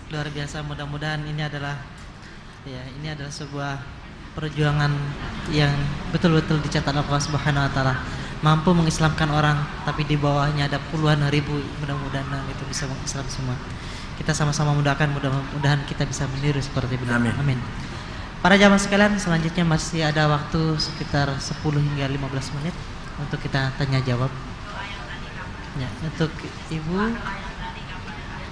luar 0.09 0.27
biasa. 0.33 0.65
Mudah-mudahan 0.65 1.21
ini 1.29 1.45
adalah 1.45 1.77
ya 2.65 2.81
ini 2.97 3.07
adalah 3.09 3.33
sebuah 3.33 3.81
perjuangan 4.37 4.93
yang 5.53 5.73
betul-betul 6.13 6.61
dicatat 6.63 6.93
Allah 6.93 7.21
Subhanahu 7.21 7.67
Wa 7.67 7.71
Taala 7.73 7.95
mampu 8.41 8.73
mengislamkan 8.73 9.29
orang 9.29 9.61
tapi 9.85 10.01
di 10.01 10.17
bawahnya 10.17 10.65
ada 10.65 10.81
puluhan 10.89 11.21
ribu 11.29 11.61
mudah-mudahan 11.77 12.41
itu 12.49 12.63
bisa 12.65 12.89
mengislam 12.89 13.25
semua. 13.29 13.53
Kita 14.17 14.33
sama-sama 14.33 14.73
mudahkan 14.73 15.09
mudah-mudahan 15.13 15.85
kita 15.85 16.05
bisa 16.09 16.25
meniru 16.29 16.57
seperti 16.57 16.97
itu 16.97 17.05
amin. 17.05 17.33
amin. 17.37 17.59
Para 18.41 18.57
jamaah 18.57 18.81
sekalian 18.81 19.13
selanjutnya 19.21 19.61
masih 19.61 20.01
ada 20.01 20.25
waktu 20.25 20.73
sekitar 20.81 21.29
10 21.29 21.61
hingga 21.61 22.09
15 22.09 22.57
menit 22.57 22.73
untuk 23.21 23.37
kita 23.37 23.69
tanya 23.77 24.01
jawab. 24.01 24.33
Ya 25.77 25.89
untuk 26.01 26.33
ibu. 26.73 26.97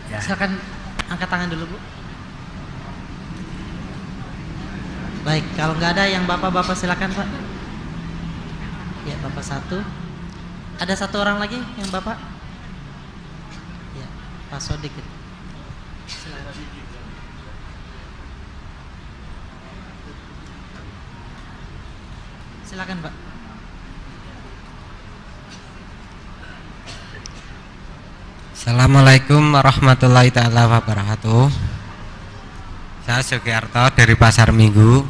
Ya. 0.10 0.18
silakan 0.22 0.58
angkat 1.10 1.30
tangan 1.30 1.50
dulu 1.50 1.74
bu. 1.74 1.78
Baik 5.26 5.46
kalau 5.58 5.74
nggak 5.82 5.98
ada 5.98 6.06
yang 6.06 6.30
bapak-bapak 6.30 6.78
silakan 6.78 7.10
pak 7.14 7.49
Ya, 9.08 9.16
Bapak 9.24 9.44
satu. 9.46 9.80
Ada 10.80 10.96
satu 10.96 11.24
orang 11.24 11.40
lagi 11.40 11.56
yang 11.80 11.88
Bapak? 11.88 12.20
Ya, 13.96 14.08
Pak 14.52 14.60
Sodik. 14.60 14.92
Silakan. 16.08 16.56
Silakan, 22.68 22.98
Pak. 23.00 23.16
Assalamualaikum 28.60 29.56
warahmatullahi 29.56 30.36
taala 30.36 30.68
wabarakatuh. 30.68 31.48
Saya 33.08 33.24
Sugiarto 33.24 33.88
dari 33.96 34.20
Pasar 34.20 34.52
Minggu. 34.52 35.08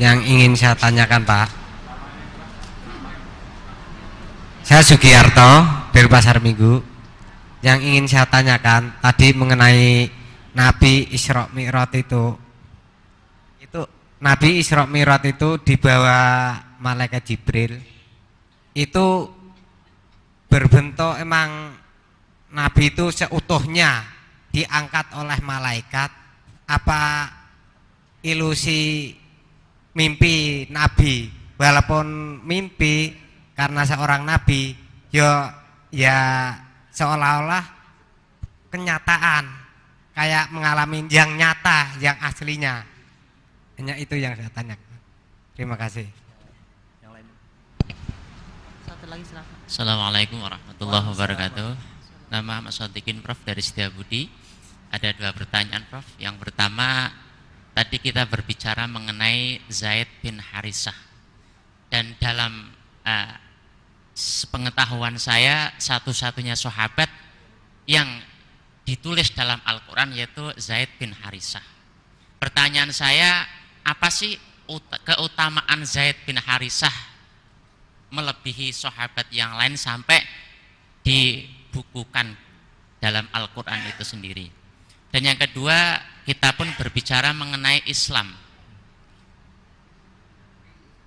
Yang 0.00 0.18
ingin 0.24 0.52
saya 0.56 0.72
tanyakan, 0.74 1.22
Pak, 1.28 1.61
Saya 4.62 4.86
Sugiarto 4.86 5.50
dari 5.90 6.06
Pasar 6.06 6.38
Minggu. 6.38 6.78
Yang 7.66 7.78
ingin 7.82 8.06
saya 8.06 8.30
tanyakan 8.30 8.94
tadi 9.02 9.34
mengenai 9.34 10.06
Nabi 10.54 11.10
Isra 11.10 11.50
Mi'raj 11.50 11.90
itu. 11.98 12.38
Itu 13.58 13.82
Nabi 14.22 14.62
Isra 14.62 14.86
Mi'raj 14.86 15.26
itu 15.26 15.58
dibawa 15.66 16.54
malaikat 16.78 17.26
Jibril. 17.26 17.74
Itu 18.70 19.34
berbentuk 20.46 21.18
emang 21.18 21.74
Nabi 22.54 22.94
itu 22.94 23.10
seutuhnya 23.10 24.06
diangkat 24.54 25.10
oleh 25.18 25.38
malaikat 25.42 26.10
apa 26.70 27.02
ilusi 28.22 29.10
mimpi 29.98 30.70
Nabi 30.70 31.26
walaupun 31.58 32.38
mimpi 32.46 33.21
karena 33.52 33.82
seorang 33.84 34.24
nabi 34.24 34.76
ya 35.12 35.52
ya 35.92 36.18
seolah-olah 36.92 37.64
kenyataan 38.72 39.44
kayak 40.16 40.48
mengalami 40.52 41.04
yang 41.08 41.36
nyata 41.36 41.96
yang 42.00 42.16
aslinya. 42.20 42.84
Hanya 43.80 43.96
itu 43.96 44.16
yang 44.16 44.36
saya 44.36 44.52
tanya. 44.52 44.76
Terima 45.56 45.76
kasih. 45.76 46.08
Satu 48.86 49.04
lagi 49.08 49.24
silakan. 49.26 49.56
Assalamualaikum 49.66 50.38
warahmatullahi 50.38 51.06
wabarakatuh. 51.10 51.70
Nama 52.32 52.54
Mas 52.64 52.78
Sotikin 52.78 53.20
Prof 53.20 53.40
dari 53.44 53.60
Budi. 53.92 54.30
Ada 54.92 55.16
dua 55.16 55.32
pertanyaan 55.34 55.84
Prof. 55.88 56.04
Yang 56.20 56.36
pertama 56.38 57.10
tadi 57.72 57.96
kita 57.98 58.28
berbicara 58.28 58.86
mengenai 58.86 59.64
Zaid 59.72 60.08
bin 60.22 60.38
Harisah. 60.38 60.96
Dan 61.90 62.16
dalam 62.16 62.72
uh, 63.04 63.34
sepengetahuan 64.12 65.16
saya 65.16 65.72
satu-satunya 65.80 66.52
sahabat 66.52 67.08
yang 67.88 68.06
ditulis 68.84 69.32
dalam 69.32 69.58
Al-Quran 69.64 70.12
yaitu 70.12 70.44
Zaid 70.60 70.90
bin 71.00 71.16
Harisah. 71.16 71.64
Pertanyaan 72.36 72.90
saya, 72.90 73.46
apa 73.86 74.10
sih 74.10 74.34
keutamaan 75.06 75.82
Zaid 75.86 76.18
bin 76.26 76.38
Harisah 76.38 76.92
melebihi 78.12 78.70
sahabat 78.70 79.32
yang 79.32 79.56
lain 79.56 79.74
sampai 79.74 80.20
dibukukan 81.02 82.36
dalam 83.02 83.26
Al-Quran 83.34 83.80
itu 83.90 84.04
sendiri. 84.06 84.46
Dan 85.10 85.26
yang 85.26 85.38
kedua, 85.40 85.98
kita 86.24 86.54
pun 86.54 86.70
berbicara 86.78 87.34
mengenai 87.34 87.82
Islam. 87.88 88.30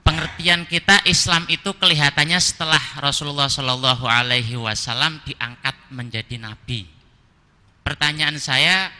Perhatian 0.05 0.69
kita 0.69 1.01
Islam 1.09 1.49
itu 1.49 1.73
kelihatannya 1.73 2.37
setelah 2.37 2.79
Rasulullah 3.01 3.49
Shallallahu 3.49 4.05
Alaihi 4.05 4.53
Wasallam 4.53 5.17
diangkat 5.25 5.73
menjadi 5.89 6.37
nabi. 6.37 6.85
Pertanyaan 7.81 8.37
saya, 8.37 8.93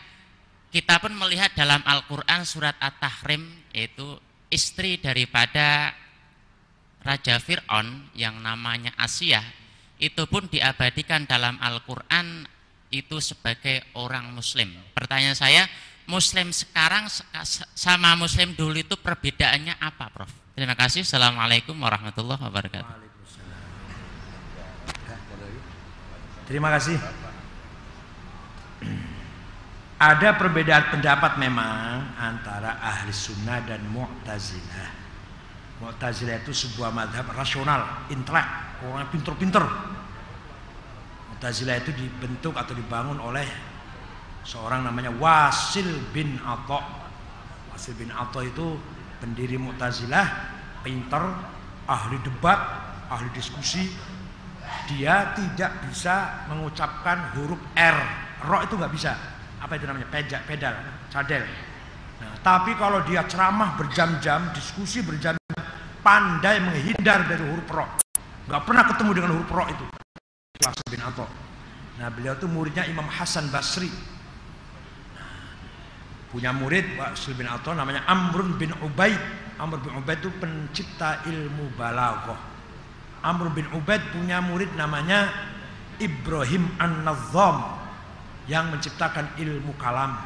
kita 0.73 0.97
pun 0.97 1.13
melihat 1.13 1.53
dalam 1.53 1.85
Al-Quran 1.85 2.41
surat 2.43 2.73
At-Tahrim 2.81 3.45
yaitu 3.77 4.17
istri 4.49 4.97
daripada 4.97 5.93
Raja 7.05 7.37
Fir'aun 7.37 8.09
yang 8.17 8.41
namanya 8.41 8.89
Asia 8.97 9.45
itu 10.01 10.25
pun 10.27 10.49
diabadikan 10.49 11.29
dalam 11.29 11.55
Al-Quran 11.61 12.49
itu 12.89 13.21
sebagai 13.21 13.85
orang 13.95 14.33
muslim. 14.33 14.73
Pertanyaan 14.97 15.37
saya, 15.37 15.63
muslim 16.09 16.49
sekarang 16.49 17.05
sama 17.77 18.17
muslim 18.17 18.57
dulu 18.57 18.81
itu 18.81 18.95
perbedaannya 18.97 19.77
apa 19.79 20.09
Prof? 20.11 20.44
Terima 20.55 20.71
kasih. 20.71 21.03
Assalamualaikum 21.03 21.75
warahmatullahi 21.75 22.39
wabarakatuh. 22.39 22.95
Terima 26.47 26.71
kasih. 26.71 26.95
Ada 29.99 30.39
perbedaan 30.39 30.95
pendapat 30.95 31.35
memang 31.43 32.07
antara 32.15 32.79
ahli 32.79 33.11
sunnah 33.11 33.67
dan 33.67 33.83
mu'tazilah. 33.91 34.95
Mu'tazilah 35.83 36.39
itu 36.39 36.55
sebuah 36.55 36.87
madhab 36.87 37.27
rasional, 37.35 38.07
intelek, 38.07 38.47
orang 38.87 39.11
pinter-pinter. 39.11 39.67
Mu'tazilah 41.35 41.83
itu 41.83 41.91
dibentuk 41.99 42.55
atau 42.55 42.71
dibangun 42.71 43.19
oleh 43.19 43.47
seorang 44.47 44.87
namanya 44.87 45.11
Wasil 45.19 46.15
bin 46.15 46.39
Atha. 46.47 46.79
Wasil 47.75 47.91
bin 47.99 48.07
Atha 48.15 48.39
itu 48.39 48.94
pendiri 49.19 49.55
Mu'tazilah, 49.59 50.27
pinter, 50.85 51.23
ahli 51.89 52.17
debat, 52.21 52.59
ahli 53.09 53.29
diskusi. 53.33 53.89
Dia 54.85 55.33
tidak 55.33 55.89
bisa 55.89 56.45
mengucapkan 56.49 57.33
huruf 57.37 57.57
R. 57.73 57.97
Ro 58.45 58.61
itu 58.61 58.77
nggak 58.77 58.93
bisa. 58.93 59.17
Apa 59.61 59.81
itu 59.81 59.89
namanya? 59.89 60.05
Pejak, 60.13 60.45
pedal, 60.45 60.77
cadel. 61.09 61.41
Nah, 62.21 62.37
tapi 62.45 62.77
kalau 62.77 63.01
dia 63.05 63.25
ceramah 63.25 63.73
berjam-jam, 63.77 64.53
diskusi 64.53 65.01
berjam-jam, 65.01 65.57
pandai 66.05 66.61
menghindar 66.61 67.25
dari 67.25 67.41
huruf 67.41 67.65
ro. 67.73 67.85
Nggak 68.45 68.61
pernah 68.61 68.83
ketemu 68.85 69.11
dengan 69.17 69.31
huruf 69.33 69.49
ro 69.49 69.65
itu. 69.69 69.85
Bin. 70.89 71.01
Nah, 71.95 72.09
beliau 72.09 72.33
itu 72.37 72.45
muridnya 72.49 72.85
Imam 72.89 73.05
Hasan 73.05 73.49
Basri 73.49 73.89
punya 76.35 76.51
murid 76.51 76.83
Wasil 76.99 77.31
bin 77.39 77.47
Atha 77.47 77.71
namanya 77.71 78.03
Amrun 78.11 78.59
bin 78.59 78.75
Ubaid. 78.83 79.15
Amr 79.55 79.79
bin 79.79 79.95
Ubaid 79.95 80.19
itu 80.19 80.27
pencipta 80.35 81.23
ilmu 81.23 81.71
balaghah. 81.79 82.35
Amr 83.23 83.55
bin 83.55 83.63
Ubaid 83.71 84.03
punya 84.11 84.43
murid 84.43 84.67
namanya 84.75 85.31
Ibrahim 85.95 86.67
An-Nazzam 86.75 87.79
yang 88.51 88.67
menciptakan 88.67 89.31
ilmu 89.39 89.79
kalam. 89.79 90.19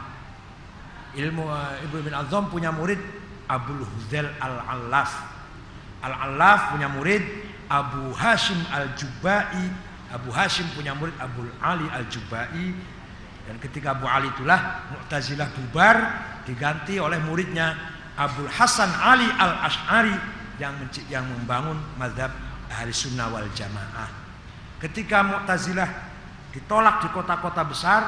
Ilmu 1.14 1.46
uh, 1.46 1.78
Ibrahim 1.86 2.10
bin 2.10 2.18
Azam 2.18 2.50
punya 2.50 2.74
murid 2.74 2.98
Abdul 3.46 3.86
Huzail 3.86 4.34
Al-Allaf. 4.42 5.14
Al-Allaf 6.02 6.74
punya 6.74 6.90
murid 6.90 7.22
Abu 7.70 8.10
Hashim 8.18 8.58
Al-Jubai. 8.74 9.62
Abu 10.10 10.34
Hashim 10.34 10.66
punya 10.74 10.98
murid 10.98 11.14
Abu 11.22 11.46
Ali 11.62 11.86
Al-Jubai 11.94 12.74
dan 13.50 13.58
ketika 13.58 13.98
Abu 13.98 14.06
Ali 14.06 14.30
itulah 14.30 14.86
Mu'tazilah 14.94 15.50
bubar 15.58 15.98
diganti 16.46 17.02
oleh 17.02 17.18
muridnya 17.18 17.74
Abdul 18.14 18.46
Hasan 18.46 18.94
Ali 18.94 19.26
Al 19.26 19.66
Ash'ari 19.66 20.14
yang 20.62 20.78
yang 21.10 21.26
membangun 21.26 21.82
madhab 21.98 22.30
ahli 22.70 22.94
sunnah 22.94 23.26
wal 23.34 23.50
jamaah. 23.58 24.06
Ketika 24.78 25.26
Mu'tazilah 25.26 25.90
ditolak 26.54 27.02
di 27.02 27.10
kota-kota 27.10 27.66
besar, 27.66 28.02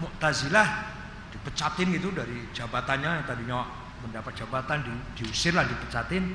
Mu'tazilah 0.00 0.88
dipecatin 1.36 1.92
gitu 1.92 2.08
dari 2.08 2.48
jabatannya 2.56 3.20
yang 3.20 3.26
tadinya 3.28 3.68
mendapat 4.00 4.40
jabatan 4.40 4.88
di, 4.88 4.92
diusir 5.20 5.52
lah 5.52 5.68
dipecatin. 5.68 6.32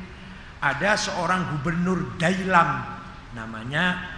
Ada 0.61 0.93
seorang 0.93 1.57
gubernur 1.57 2.21
Dailam 2.21 2.85
namanya 3.33 4.13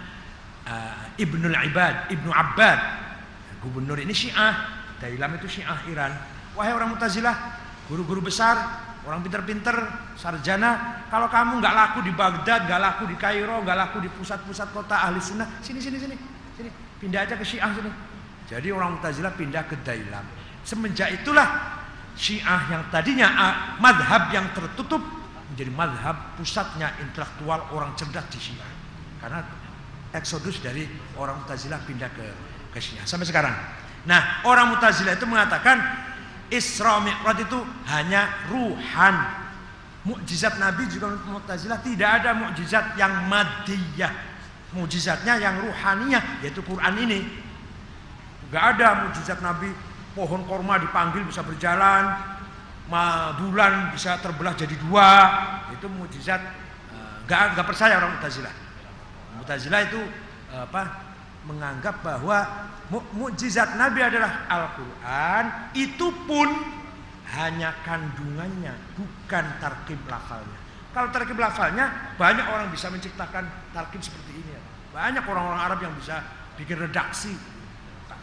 uh, 0.68 1.16
Ibnul 1.16 1.56
Ibad, 1.56 2.12
Ibnu 2.12 2.28
Abbad 2.28 3.05
Gubernur 3.64 3.98
ini 4.00 4.12
Syiah, 4.12 4.84
Dailam 5.00 5.36
itu 5.36 5.48
Syiah 5.60 5.80
Iran. 5.88 6.12
Wahai 6.56 6.72
orang 6.72 6.96
Mutazilah, 6.96 7.36
guru-guru 7.88 8.24
besar, 8.24 8.56
orang 9.04 9.20
pinter-pinter, 9.22 9.76
sarjana, 10.16 11.04
kalau 11.12 11.30
kamu 11.30 11.60
nggak 11.60 11.74
laku 11.76 11.98
di 12.02 12.12
Baghdad, 12.16 12.66
nggak 12.66 12.80
laku 12.80 13.04
di 13.06 13.16
Kairo, 13.20 13.60
nggak 13.62 13.76
laku 13.76 14.02
di 14.02 14.10
pusat-pusat 14.10 14.72
kota 14.72 14.96
ahli 14.98 15.20
sunnah, 15.20 15.46
sini 15.62 15.78
sini 15.78 16.00
sini, 16.00 16.16
sini, 16.56 16.70
pindah 16.98 17.28
aja 17.28 17.38
ke 17.38 17.44
Syiah 17.44 17.70
sini. 17.70 17.90
Jadi 18.46 18.68
orang 18.70 18.98
Mutazilah 18.98 19.34
pindah 19.34 19.66
ke 19.66 19.78
Dailam. 19.82 20.22
Semenjak 20.62 21.22
itulah 21.22 21.78
Syiah 22.16 22.62
yang 22.72 22.82
tadinya 22.88 23.28
madhab 23.78 24.32
yang 24.32 24.48
tertutup 24.54 25.02
menjadi 25.52 25.70
madhab 25.74 26.16
pusatnya 26.38 26.94
intelektual 27.02 27.68
orang 27.74 27.94
cerdas 27.98 28.26
di 28.30 28.38
Syiah. 28.38 28.70
Karena 29.20 29.42
eksodus 30.14 30.62
dari 30.62 30.86
orang 31.18 31.42
Mutazilah 31.42 31.82
pindah 31.84 32.10
ke 32.14 32.26
ke 32.76 33.08
sampai 33.08 33.24
sekarang. 33.24 33.56
Nah, 34.04 34.44
orang 34.44 34.76
Mu'tazilah 34.76 35.16
itu 35.16 35.24
mengatakan 35.24 35.80
Isra 36.52 37.02
Mi'raj 37.02 37.42
itu 37.42 37.58
hanya 37.90 38.30
ruhan. 38.52 39.16
Mukjizat 40.06 40.62
Nabi 40.62 40.86
juga 40.86 41.10
Mu'tazilah 41.26 41.82
tidak 41.82 42.22
ada 42.22 42.30
mukjizat 42.36 42.94
yang 42.94 43.26
madiyah. 43.26 44.12
Mukjizatnya 44.76 45.40
yang 45.40 45.58
ruhaniyah 45.64 46.44
yaitu 46.44 46.62
Quran 46.62 46.94
ini. 47.02 47.26
Gak 48.54 48.78
ada 48.78 49.08
mukjizat 49.08 49.42
Nabi 49.42 49.72
pohon 50.14 50.46
korma 50.46 50.78
dipanggil 50.78 51.26
bisa 51.26 51.42
berjalan, 51.42 52.14
bulan 53.42 53.90
bisa 53.90 54.22
terbelah 54.22 54.54
jadi 54.54 54.78
dua. 54.86 55.10
Itu 55.74 55.90
mukjizat 55.90 56.38
eh, 56.94 57.14
gak, 57.26 57.58
gak 57.58 57.66
percaya 57.66 57.98
orang 57.98 58.14
Mu'tazilah. 58.20 58.54
Mu'tazilah 59.42 59.80
itu 59.90 60.00
eh, 60.54 60.62
apa? 60.62 61.05
Menganggap 61.46 62.02
bahwa 62.02 62.68
mukjizat 62.90 63.78
Nabi 63.78 64.02
adalah 64.02 64.46
Al-Quran 64.50 65.44
itu 65.78 66.10
pun 66.26 66.48
hanya 67.34 67.74
kandungannya 67.82 68.74
bukan 68.94 69.44
tarkib 69.62 69.98
lafalnya. 70.06 70.58
Kalau 70.94 71.08
tarkib 71.10 71.38
lafalnya 71.38 72.14
banyak 72.18 72.46
orang 72.46 72.70
bisa 72.70 72.90
menciptakan 72.90 73.46
tarkib 73.74 74.02
seperti 74.02 74.42
ini. 74.42 74.52
Banyak 74.94 75.22
orang-orang 75.26 75.60
Arab 75.60 75.78
yang 75.82 75.94
bisa 75.98 76.22
bikin 76.56 76.78
redaksi 76.78 77.34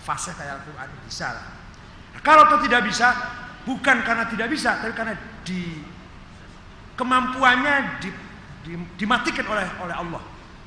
fase 0.04 0.36
kayak 0.36 0.60
Al-Quran 0.60 0.90
bisa 1.08 1.28
lah. 1.32 1.46
Nah, 2.16 2.22
kalau 2.24 2.44
itu 2.52 2.68
tidak 2.68 2.82
bisa 2.92 3.08
bukan 3.64 4.04
karena 4.04 4.28
tidak 4.28 4.48
bisa 4.52 4.76
tapi 4.84 4.92
karena 4.92 5.16
di 5.48 5.80
kemampuannya 7.00 8.04
di, 8.04 8.10
di, 8.68 8.72
dimatikan 9.00 9.48
oleh 9.48 9.68
oleh 9.80 9.96
Allah 9.96 10.24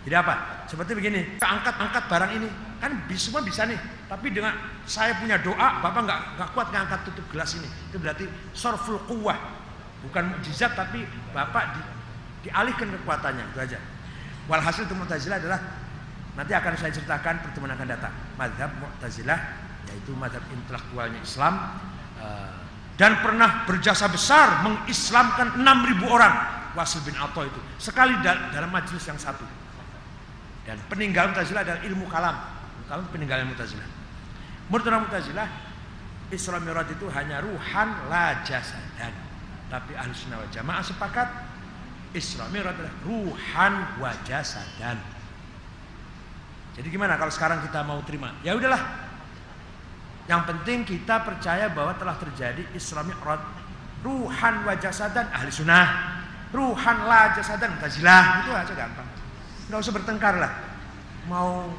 jadi 0.07 0.23
apa? 0.23 0.62
Seperti 0.70 0.95
begini, 0.95 1.35
angkat-angkat 1.43 2.07
barang 2.07 2.33
ini. 2.39 2.47
Kan 2.78 2.95
semua 3.19 3.43
bisa 3.43 3.66
nih, 3.66 3.74
tapi 4.07 4.31
dengan 4.31 4.55
saya 4.87 5.19
punya 5.19 5.35
doa, 5.43 5.83
bapak 5.83 6.07
nggak 6.07 6.20
nggak 6.39 6.49
kuat 6.55 6.69
ngangkat 6.70 7.01
tutup 7.11 7.27
gelas 7.35 7.59
ini, 7.59 7.66
itu 7.91 7.99
berarti 7.99 8.31
sorful 8.55 9.03
kuwah, 9.11 9.35
bukan 10.07 10.31
mukjizat 10.31 10.78
tapi 10.78 11.03
bapak 11.35 11.74
di, 11.74 11.81
dialihkan 12.47 12.95
kekuatannya. 13.01 13.51
Itu 13.51 13.59
aja. 13.59 13.78
Walhasil 14.47 14.87
itu 14.87 14.95
Mu'tazilah 14.95 15.43
adalah 15.43 15.59
nanti 16.39 16.53
akan 16.55 16.73
saya 16.78 16.95
ceritakan 16.95 17.43
pertemuan 17.43 17.74
akan 17.74 17.89
datang. 17.91 18.15
Madhab 18.39 18.70
Mu'tazilah 18.78 19.41
yaitu 19.91 20.15
madhab 20.15 20.45
intelektualnya 20.55 21.19
Islam. 21.19 21.55
Eh, 22.23 22.51
dan 22.95 23.27
pernah 23.27 23.66
berjasa 23.66 24.07
besar 24.07 24.62
mengislamkan 24.62 25.59
6000 25.59 26.07
orang. 26.07 26.35
Wasil 26.78 27.03
bin 27.03 27.16
Atha 27.19 27.43
itu. 27.43 27.59
Sekali 27.81 28.15
dalam 28.23 28.70
majelis 28.70 29.03
yang 29.09 29.16
satu 29.19 29.65
dan 30.66 30.76
peninggalan 30.90 31.30
Mu'tazilah 31.30 31.62
adalah 31.62 31.80
ilmu 31.86 32.06
kalam. 32.10 32.36
Kalam 32.90 33.06
peninggalan 33.14 33.47
Mu'tazilah. 33.55 33.86
Menurut 34.66 34.84
orang 34.90 35.02
Mu'tazilah, 35.06 35.48
Isra 36.34 36.59
Mi'raj 36.59 36.90
itu 36.90 37.06
hanya 37.14 37.38
ruhan 37.38 38.10
la 38.10 38.43
jasadan. 38.43 39.14
Tapi 39.70 39.94
ahli 39.94 40.10
sunnah 40.10 40.43
wal 40.43 40.51
jamaah 40.51 40.82
sepakat 40.82 41.28
Isra 42.18 42.51
Mi'raj 42.51 42.74
adalah 42.74 42.94
ruhan 43.06 43.74
wa 44.02 44.10
jasadan. 44.26 44.98
Jadi 46.74 46.86
gimana 46.90 47.14
kalau 47.14 47.30
sekarang 47.30 47.62
kita 47.62 47.86
mau 47.86 48.02
terima? 48.02 48.34
Ya 48.43 48.59
udahlah. 48.59 49.06
Yang 50.26 50.43
penting 50.51 50.78
kita 50.82 51.22
percaya 51.22 51.70
bahwa 51.70 51.94
telah 51.94 52.18
terjadi 52.18 52.66
Isra 52.74 53.06
Mi'raj 53.06 53.38
ruhan 54.02 54.66
wa 54.66 54.74
jasadan 54.74 55.30
ahli 55.30 55.55
sunnah. 55.55 56.18
Ruhan 56.51 57.06
la 57.06 57.38
jasadan 57.38 57.78
Mu'tazilah. 57.78 58.22
Itu 58.43 58.51
aja 58.51 58.74
gampang 58.74 59.06
nggak 59.66 59.80
usah 59.82 59.94
bertengkar 59.94 60.34
lah. 60.38 60.52
Mau 61.26 61.70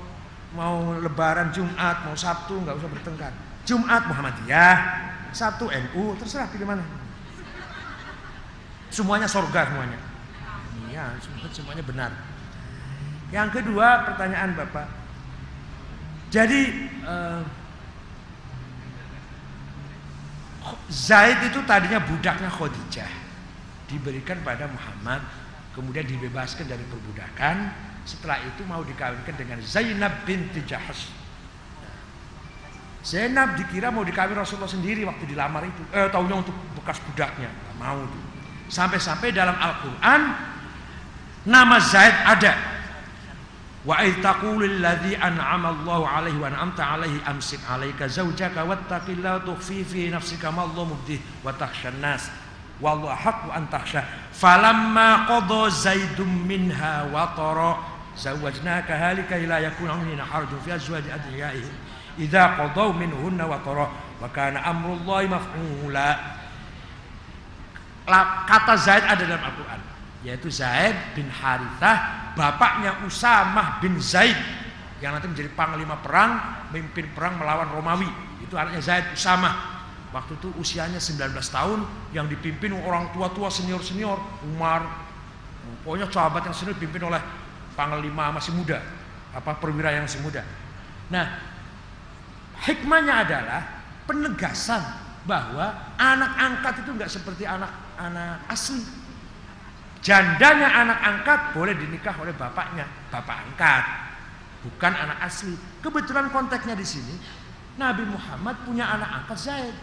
mau 0.56 0.96
lebaran 1.00 1.52
Jumat 1.52 2.08
mau 2.08 2.16
Sabtu 2.16 2.60
nggak 2.64 2.76
usah 2.80 2.90
bertengkar. 2.92 3.34
Jumat 3.68 4.08
Muhammadiyah 4.08 4.76
Sabtu 5.36 5.68
NU 5.68 6.16
terserah 6.20 6.48
pilih 6.52 6.68
mana. 6.68 6.84
Semuanya 8.88 9.28
sorga 9.28 9.68
semuanya. 9.68 10.00
Ya 10.88 11.14
Ya, 11.14 11.52
semuanya 11.52 11.84
benar. 11.84 12.12
Yang 13.30 13.60
kedua 13.60 14.08
pertanyaan 14.08 14.56
Bapak. 14.56 14.88
Jadi 16.32 16.90
eh, 17.04 17.42
Zaid 20.92 21.40
itu 21.52 21.60
tadinya 21.68 22.00
budaknya 22.00 22.48
Khadijah. 22.52 23.12
Diberikan 23.88 24.44
pada 24.44 24.68
Muhammad 24.68 25.24
kemudian 25.78 26.10
dibebaskan 26.10 26.66
dari 26.66 26.82
perbudakan. 26.90 27.86
Setelah 28.08 28.42
itu 28.42 28.66
mau 28.66 28.82
dikawinkan 28.82 29.36
dengan 29.38 29.60
Zainab 29.62 30.24
binti 30.24 30.64
Jahash 30.64 31.12
Zainab 33.08 33.56
dikira 33.56 33.88
mau 33.88 34.04
dikawin 34.04 34.36
Rasulullah 34.36 34.68
sendiri 34.68 35.08
waktu 35.08 35.32
dilamar 35.32 35.64
itu. 35.64 35.80
Eh 35.96 36.12
tahunya 36.12 36.44
untuk 36.44 36.52
bekas 36.76 37.00
budaknya. 37.08 37.48
Mau 37.80 38.04
itu. 38.04 38.20
Sampai-sampai 38.68 39.32
dalam 39.32 39.56
Al-Quran 39.56 40.22
nama 41.48 41.80
Zaid 41.80 42.12
ada. 42.28 42.54
Wa 43.88 44.04
taqulil 44.04 44.84
ladzi 44.84 45.16
an'ama 45.16 45.72
Allahu 45.72 46.04
alaihi 46.04 46.36
wa 46.36 46.52
an'amta 46.52 46.84
alaihi 46.84 47.24
amsik 47.24 47.64
alaika 47.64 48.12
zawjaka 48.12 48.68
wattaqillaha 48.68 49.48
tukhfi 49.48 49.88
fi 49.88 50.12
nafsika 50.12 50.52
ma 50.52 50.68
Allah 50.68 50.92
mubdih 50.92 51.24
wa 51.48 51.56
takhshan 51.56 52.04
nas 52.04 52.28
wallahu 52.78 53.14
haqqu 53.14 53.50
an 53.54 53.66
takhsha. 53.70 54.06
Falamma 54.34 55.26
qada 55.26 55.70
zaidum 55.74 56.30
minha 56.46 57.10
wa 57.10 57.34
tara 57.34 57.82
zawajnaka 58.18 58.94
halika 58.94 59.38
ila 59.38 59.62
yakuna 59.62 59.98
minna 60.02 60.26
harjun 60.26 60.58
fi 60.62 60.74
azwaji 60.74 61.10
adiyaihim 61.10 61.74
idza 62.18 62.58
qadaw 62.58 62.94
minhunna 62.94 63.46
wa 63.46 63.62
tara 63.62 63.90
wa 64.22 64.28
kana 64.30 64.62
amrullahi 64.66 65.30
maf'ula. 65.30 66.10
Kata 68.48 68.74
Zaid 68.80 69.04
ada 69.04 69.20
dalam 69.20 69.44
Al-Quran 69.44 69.82
yaitu 70.24 70.48
Zaid 70.50 70.96
bin 71.14 71.28
Harithah 71.30 72.32
bapaknya 72.34 73.04
Usamah 73.04 73.84
bin 73.84 74.00
Zaid 74.00 74.38
yang 75.04 75.14
nanti 75.14 75.30
menjadi 75.30 75.54
panglima 75.54 76.00
perang 76.02 76.40
memimpin 76.72 77.06
perang 77.14 77.38
melawan 77.38 77.70
Romawi. 77.70 78.10
Itu 78.42 78.58
anaknya 78.58 78.82
Zaid 78.82 79.06
Usamah 79.14 79.77
waktu 80.16 80.40
itu 80.40 80.48
usianya 80.56 81.00
19 81.02 81.36
tahun 81.36 81.80
yang 82.16 82.32
dipimpin 82.32 82.72
orang 82.76 83.12
tua-tua 83.12 83.52
senior-senior 83.52 84.18
Umar. 84.48 85.08
Pokoknya 85.84 86.08
sahabat 86.08 86.48
yang 86.48 86.56
senior 86.56 86.76
dipimpin 86.80 87.08
oleh 87.08 87.20
panglima 87.76 88.32
masih 88.34 88.56
muda 88.56 88.80
apa 89.36 89.54
perwira 89.62 89.94
yang 89.94 90.10
masih 90.10 90.24
muda. 90.24 90.42
Nah 91.14 91.38
hikmahnya 92.66 93.14
adalah 93.28 93.62
penegasan 94.10 94.82
bahwa 95.28 95.94
anak 96.00 96.32
angkat 96.40 96.74
itu 96.82 96.90
enggak 96.96 97.12
seperti 97.12 97.44
anak-anak 97.44 98.48
asli. 98.48 98.82
Jandanya 100.00 100.72
anak 100.72 101.00
angkat 101.04 101.40
boleh 101.52 101.76
dinikah 101.76 102.16
oleh 102.24 102.32
bapaknya, 102.32 102.88
bapak 103.12 103.44
angkat, 103.44 103.84
bukan 104.64 104.94
anak 104.96 105.20
asli. 105.28 105.52
Kebetulan 105.84 106.32
konteksnya 106.32 106.80
di 106.80 106.88
sini, 106.88 107.12
Nabi 107.76 108.08
Muhammad 108.08 108.56
punya 108.64 108.88
anak 108.88 109.10
angkat 109.24 109.38
Zaid, 109.38 109.76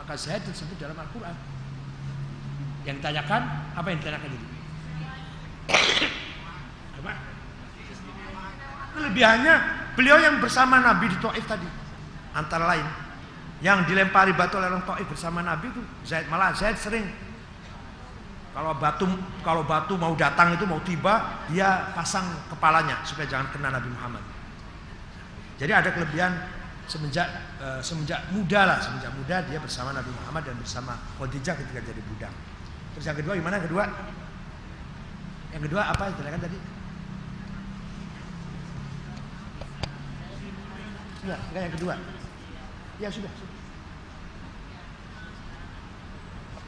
maka 0.00 0.16
Zaid 0.16 0.40
tersebut 0.48 0.80
dalam 0.80 0.96
Al-Quran. 0.96 1.36
Yang 2.88 3.04
ditanyakan, 3.04 3.42
apa 3.76 3.86
yang 3.92 3.98
ditanyakan 4.00 4.30
itu? 4.32 4.46
Apa? 7.04 7.12
Kelebihannya 8.96 9.54
beliau 9.92 10.16
yang 10.16 10.40
bersama 10.40 10.80
Nabi 10.80 11.12
di 11.12 11.20
Taif 11.20 11.44
tadi, 11.44 11.68
antara 12.32 12.64
lain, 12.64 12.86
yang 13.60 13.84
dilempari 13.84 14.32
batu 14.32 14.56
oleh 14.56 14.72
orang 14.72 14.88
Taif 14.88 15.04
bersama 15.04 15.44
Nabi 15.44 15.68
itu 15.68 15.84
Zaid 16.08 16.32
malah 16.32 16.56
Zaid 16.56 16.80
sering 16.80 17.04
kalau 18.50 18.74
batu 18.74 19.06
kalau 19.46 19.62
batu 19.62 19.94
mau 19.94 20.16
datang 20.18 20.56
itu 20.56 20.66
mau 20.66 20.82
tiba, 20.82 21.44
dia 21.52 21.94
pasang 21.94 22.24
kepalanya 22.50 22.98
supaya 23.06 23.28
jangan 23.28 23.46
kena 23.54 23.68
Nabi 23.70 23.92
Muhammad. 23.92 24.24
Jadi 25.60 25.70
ada 25.76 25.92
kelebihan 25.92 26.34
semenjak 26.90 27.30
uh, 27.62 27.78
semenjak 27.78 28.26
muda 28.34 28.66
lah, 28.66 28.78
semenjak 28.82 29.14
muda 29.14 29.46
dia 29.46 29.62
bersama 29.62 29.94
Nabi 29.94 30.10
Muhammad 30.10 30.42
dan 30.50 30.58
bersama 30.58 30.98
Khadijah 31.22 31.54
ketika 31.54 31.78
jadi 31.86 32.02
budak. 32.02 32.34
Terus 32.98 33.06
yang 33.06 33.18
kedua 33.22 33.38
gimana? 33.38 33.62
Yang 33.62 33.70
kedua? 33.70 33.84
Yang 35.54 35.62
kedua 35.70 35.82
apa 35.86 36.02
ditanyakan 36.10 36.42
tadi? 36.42 36.58
Ya, 41.30 41.36
yang 41.54 41.74
kedua. 41.78 41.94
Ya 42.98 43.08
sudah. 43.12 43.30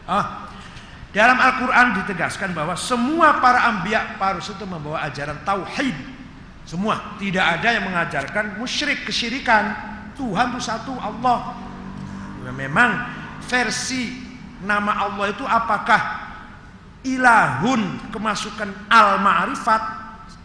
Ah, 0.07 0.47
dalam 1.11 1.39
Al-Quran 1.39 1.86
ditegaskan 2.03 2.55
bahwa 2.55 2.78
semua 2.78 3.43
para 3.43 3.69
ambiya, 3.74 4.16
para 4.23 4.39
rasul 4.39 4.55
itu 4.55 4.66
membawa 4.70 5.03
ajaran 5.03 5.43
tauhid. 5.43 5.94
Semua, 6.62 7.19
tidak 7.19 7.43
ada 7.59 7.69
yang 7.74 7.90
mengajarkan 7.90 8.55
musyrik, 8.62 9.03
kesyirikan. 9.03 9.91
Tuhan 10.18 10.56
itu 10.56 10.60
satu, 10.60 10.93
Allah. 10.97 11.56
Memang 12.43 12.90
versi 13.47 14.12
nama 14.62 15.09
Allah 15.09 15.30
itu 15.30 15.47
apakah 15.47 16.01
ilahun 17.02 18.12
kemasukan 18.14 18.90
al-ma'rifat 18.90 19.82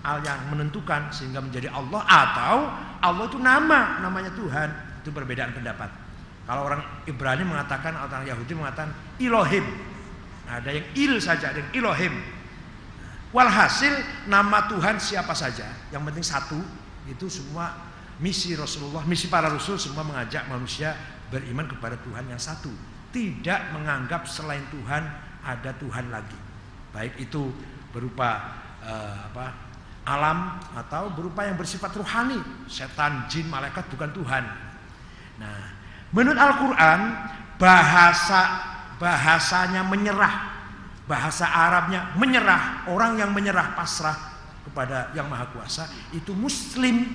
al 0.02 0.23
yang 0.26 0.39
menentukan 0.49 1.11
sehingga 1.14 1.41
menjadi 1.44 1.69
Allah 1.69 2.02
atau 2.06 2.56
Allah 3.02 3.26
itu 3.30 3.38
nama 3.38 4.02
namanya 4.02 4.34
Tuhan 4.34 4.69
itu 5.03 5.10
perbedaan 5.14 5.53
pendapat 5.53 5.89
kalau 6.49 6.65
orang 6.65 6.81
Ibrani 7.06 7.44
mengatakan 7.45 7.94
atau 7.94 8.18
orang 8.18 8.30
Yahudi 8.30 8.53
mengatakan 8.57 8.89
Elohim 9.22 9.65
ada 10.48 10.72
yang 10.72 10.88
il 10.95 11.14
saja, 11.19 11.52
ada 11.52 11.60
yang 11.60 11.72
Elohim. 11.76 12.15
Walhasil 13.35 13.91
nama 14.31 14.72
Tuhan 14.72 14.95
siapa 15.03 15.35
saja, 15.35 15.68
yang 15.91 16.07
penting 16.07 16.23
satu, 16.23 16.56
itu 17.11 17.27
semua 17.27 17.76
misi 18.18 18.57
Rasulullah, 18.57 19.06
misi 19.06 19.30
para 19.30 19.49
Rasul 19.49 19.77
semua 19.77 20.02
mengajak 20.02 20.49
manusia 20.49 20.98
beriman 21.30 21.69
kepada 21.69 21.99
Tuhan 22.02 22.26
yang 22.30 22.41
satu. 22.41 22.69
Tidak 23.14 23.73
menganggap 23.73 24.27
selain 24.27 24.64
Tuhan 24.69 25.03
ada 25.41 25.72
Tuhan 25.77 26.11
lagi. 26.11 26.38
Baik 26.91 27.18
itu 27.22 27.53
berupa 27.94 28.57
uh, 28.84 29.15
apa, 29.31 29.45
alam 30.07 30.60
atau 30.76 31.11
berupa 31.14 31.45
yang 31.45 31.56
bersifat 31.56 31.94
ruhani, 31.95 32.39
setan, 32.68 33.26
jin, 33.31 33.48
malaikat 33.48 33.88
bukan 33.91 34.11
Tuhan. 34.11 34.44
Nah, 35.38 35.60
menurut 36.11 36.39
Al-Quran 36.39 36.99
bahasa 37.57 38.41
bahasanya 38.98 39.85
menyerah 39.85 40.57
bahasa 41.07 41.48
Arabnya 41.48 42.14
menyerah 42.19 42.89
orang 42.91 43.15
yang 43.15 43.31
menyerah 43.31 43.77
pasrah 43.77 44.35
kepada 44.68 45.15
yang 45.15 45.31
maha 45.31 45.48
kuasa 45.56 45.88
itu 46.11 46.35
muslim 46.35 47.07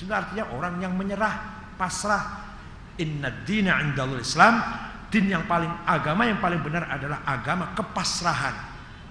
muslim 0.00 0.16
artinya 0.16 0.48
orang 0.56 0.80
yang 0.80 0.96
menyerah 0.96 1.60
pasrah. 1.76 2.56
Inna 2.96 3.28
dina 3.44 3.84
indalul 3.84 4.24
islam. 4.24 4.64
Din 5.12 5.28
yang 5.28 5.44
paling 5.44 5.68
agama 5.84 6.24
yang 6.24 6.40
paling 6.40 6.64
benar 6.64 6.88
adalah 6.88 7.20
agama 7.28 7.76
kepasrahan. 7.76 8.56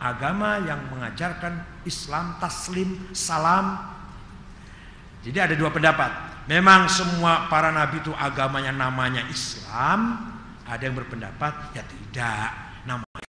Agama 0.01 0.57
yang 0.65 0.81
mengajarkan 0.89 1.85
Islam 1.85 2.41
taslim 2.41 3.13
salam. 3.13 3.77
Jadi 5.21 5.37
ada 5.37 5.53
dua 5.53 5.69
pendapat. 5.69 6.09
Memang 6.49 6.89
semua 6.89 7.45
para 7.53 7.69
nabi 7.69 8.01
itu 8.01 8.09
agamanya 8.17 8.73
namanya 8.73 9.21
Islam. 9.29 10.25
Ada 10.65 10.89
yang 10.89 10.97
berpendapat 10.97 11.53
ya 11.77 11.85
tidak, 11.85 12.49
namanya 12.89 13.29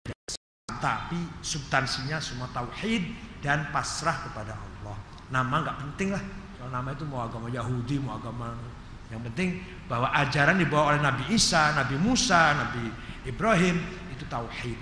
tapi 0.81 1.17
substansinya 1.39 2.19
semua 2.19 2.51
tauhid 2.51 3.15
dan 3.39 3.71
pasrah 3.71 4.27
kepada 4.27 4.57
Allah. 4.57 4.97
Nama 5.31 5.55
nggak 5.63 5.77
penting 5.85 6.09
lah. 6.11 6.23
Kalau 6.65 6.81
nama 6.81 6.97
itu 6.97 7.05
mau 7.05 7.21
agama 7.21 7.45
Yahudi, 7.45 8.01
mau 8.01 8.17
agama 8.17 8.57
yang 9.13 9.21
penting 9.21 9.61
bahwa 9.85 10.09
ajaran 10.17 10.57
dibawa 10.57 10.97
oleh 10.97 11.01
Nabi 11.05 11.37
Isa, 11.37 11.77
Nabi 11.77 11.93
Musa, 11.93 12.57
Nabi 12.57 12.89
Ibrahim 13.21 13.85
itu 14.09 14.25
tauhid. 14.25 14.73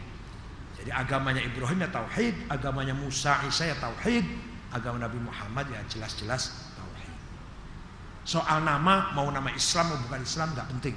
Jadi 0.80 0.88
agamanya 0.96 1.44
Ibrahim 1.44 1.84
ya 1.84 1.92
tauhid, 1.92 2.48
agamanya 2.48 2.96
Musa, 2.96 3.36
Isa 3.44 3.68
ya 3.68 3.76
tauhid, 3.84 4.24
agama 4.72 5.04
Nabi 5.04 5.28
Muhammad 5.28 5.76
ya 5.76 5.84
jelas-jelas 5.92 6.72
tauhid. 6.80 7.16
Soal 8.24 8.64
nama 8.64 9.12
mau 9.12 9.28
nama 9.28 9.52
Islam 9.52 9.92
mau 9.92 10.00
bukan 10.08 10.24
Islam 10.24 10.56
nggak 10.56 10.68
penting. 10.80 10.96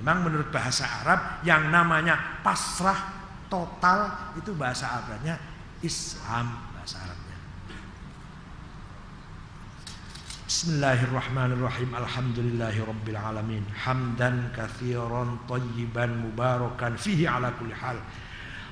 Memang 0.00 0.24
menurut 0.24 0.48
bahasa 0.48 0.88
Arab 1.04 1.44
yang 1.44 1.68
namanya 1.68 2.40
pasrah 2.40 3.20
total 3.52 4.32
itu 4.40 4.56
bahasa 4.56 4.88
Arabnya 4.96 5.36
Islam 5.84 6.72
bahasa 6.72 7.04
Arabnya. 7.04 7.26
Bismillahirrahmanirrahim. 10.46 11.90
Alhamdulillahirabbil 11.90 13.18
alamin. 13.18 13.66
Hamdan 13.74 14.54
kathiran, 14.54 15.42
tayyiban 15.50 16.22
mubarakan 16.22 16.94
fihi 16.94 17.26
ala 17.26 17.50
kulli 17.58 17.74
hal. 17.74 17.98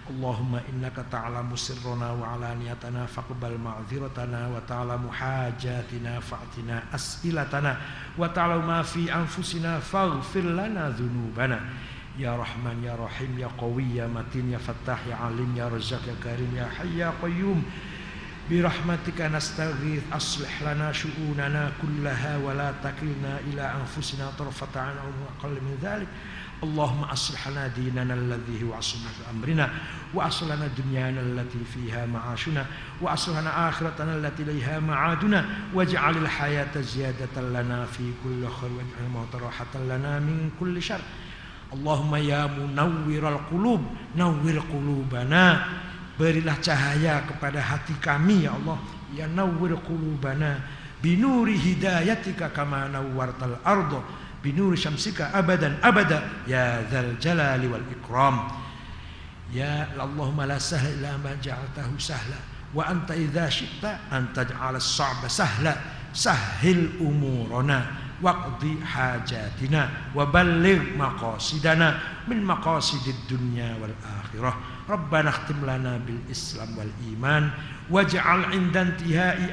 Allahumma 0.06 0.62
innaka 0.70 1.02
ta'lamu 1.10 1.58
sirrana 1.58 2.14
wa 2.14 2.38
alaniyatana 2.38 3.10
faqbal 3.10 3.58
ma'dhiratana 3.58 4.54
wa 4.54 4.62
ta'lamu 4.62 5.10
hajatina 5.10 6.22
fa'tina 6.22 6.94
as'ilatana 6.94 7.74
wa 8.14 8.30
ta'lamu 8.30 8.70
ma 8.70 8.78
fi 8.86 9.10
anfusina 9.10 9.82
faghfir 9.82 10.46
lana 10.46 10.94
dhunubana. 10.94 11.58
Ya 12.14 12.38
Rahman 12.38 12.86
ya 12.86 12.94
Rahim 12.94 13.34
ya 13.34 13.50
Qawi 13.58 13.98
ya 13.98 14.06
Matin 14.06 14.54
ya 14.54 14.62
Fattah 14.62 15.02
ya 15.10 15.26
Alim 15.26 15.50
ya 15.58 15.66
Razzaq 15.66 16.06
ya 16.06 16.14
Karim 16.22 16.54
ya 16.54 16.70
Hayy 16.70 17.02
ya 17.02 17.10
Qayyum. 17.18 17.66
برحمتك 18.50 19.20
نستغيث 19.20 20.02
أصلح 20.12 20.62
لنا 20.62 20.92
شؤوننا 20.92 21.72
كلها 21.82 22.36
ولا 22.36 22.72
تكلنا 22.84 23.40
إلى 23.52 23.72
أنفسنا 23.80 24.30
طرفة 24.38 24.80
عين 24.80 24.96
أو 24.98 25.10
أقل 25.38 25.50
من 25.50 25.78
ذلك. 25.82 26.06
اللهم 26.62 27.02
أصلح 27.04 27.48
لنا 27.48 27.66
ديننا 27.66 28.14
الذي 28.14 28.64
هو 28.64 28.74
عصمة 28.74 29.10
أمرنا 29.30 29.70
وأصلح 30.14 30.56
لنا 30.56 30.68
دنيانا 30.78 31.20
التي 31.20 31.58
فيها 31.74 32.06
معاشنا 32.06 32.66
وأصلح 33.00 33.38
لنا 33.38 33.68
آخرتنا 33.68 34.16
التي 34.16 34.42
إليها 34.42 34.80
معادنا 34.80 35.44
واجعل 35.74 36.16
الحياة 36.16 36.80
زيادة 36.80 37.40
لنا 37.42 37.86
في 37.86 38.12
كل 38.24 38.48
خير 38.48 38.70
واجعل 38.70 39.04
الموت 39.06 39.34
راحة 39.34 39.74
لنا 39.74 40.18
من 40.18 40.50
كل 40.60 40.82
شر. 40.82 41.00
اللهم 41.72 42.14
يا 42.14 42.46
منور 42.46 43.28
القلوب 43.28 43.82
نور 44.16 44.62
قلوبنا. 44.72 45.66
Berilah 46.14 46.58
cahaya 46.62 47.26
kepada 47.26 47.58
hati 47.58 47.94
kami 47.98 48.46
ya 48.46 48.54
Allah. 48.54 48.78
Ya 49.14 49.26
nawwir 49.26 49.78
qulubana 49.82 50.62
Binuri 51.02 51.54
hidayatika 51.54 52.50
kama 52.50 52.90
nawwartal 52.90 53.60
ardo 53.62 54.02
Binuri 54.42 54.74
syamsika 54.74 55.30
abadan 55.30 55.78
abada 55.84 56.46
Ya 56.46 56.82
dhal 56.86 57.18
jalali 57.18 57.66
wal 57.66 57.86
ikram. 57.90 58.46
Ya 59.50 59.90
Allahumma 59.94 60.46
la 60.46 60.58
sahla 60.58 60.90
illa 60.90 61.12
ma 61.18 61.34
ja'altahu 61.38 61.98
sahla 61.98 62.38
Wa 62.74 62.90
anta 62.90 63.14
idha 63.14 63.46
syi'ta 63.46 64.10
an 64.10 64.34
taj'ala 64.34 64.82
as-sa'ba 64.82 65.30
sahla. 65.30 65.74
Sahil 66.14 66.98
umurana 67.02 68.04
waqdi 68.22 68.78
hajatina 68.78 70.14
wa 70.14 70.26
balligh 70.30 70.94
maqasidana 70.94 72.22
min 72.30 72.46
maqasidid 72.46 73.26
dunya 73.26 73.74
wal 73.82 73.90
akhirah 74.00 74.73
rabbana 74.88 75.32
khtim 75.32 75.64
lana 75.64 75.98
bil 76.00 76.20
islam 76.28 76.76
wal 76.76 76.92
iman 77.12 77.52
waj'al 77.90 78.52
'inda 78.52 78.84
intihai 78.92 79.50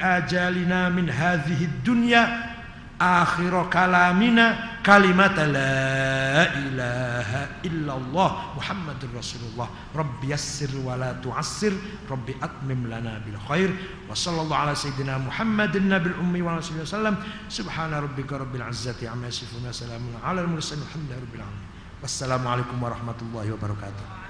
min 0.91 1.08
hadhihi 1.08 1.84
dunya 1.84 2.52
akhir 3.02 3.49
kalamina 3.74 4.78
kalimat 4.86 5.34
la 5.49 6.45
ilaha 6.53 7.41
illallah 7.66 8.30
muhammadur 8.53 9.10
rasulullah. 9.18 9.66
Rabbi 9.98 10.30
yassir 10.30 10.70
wa 10.86 10.94
la 10.94 11.18
tu'assir 11.18 11.74
atmim 12.38 12.86
lana 12.86 13.18
bil 13.26 13.41
khair. 13.49 13.74
Wa 14.06 14.14
warahmatullahi 22.82 23.49
wabarakatuh 23.53 24.20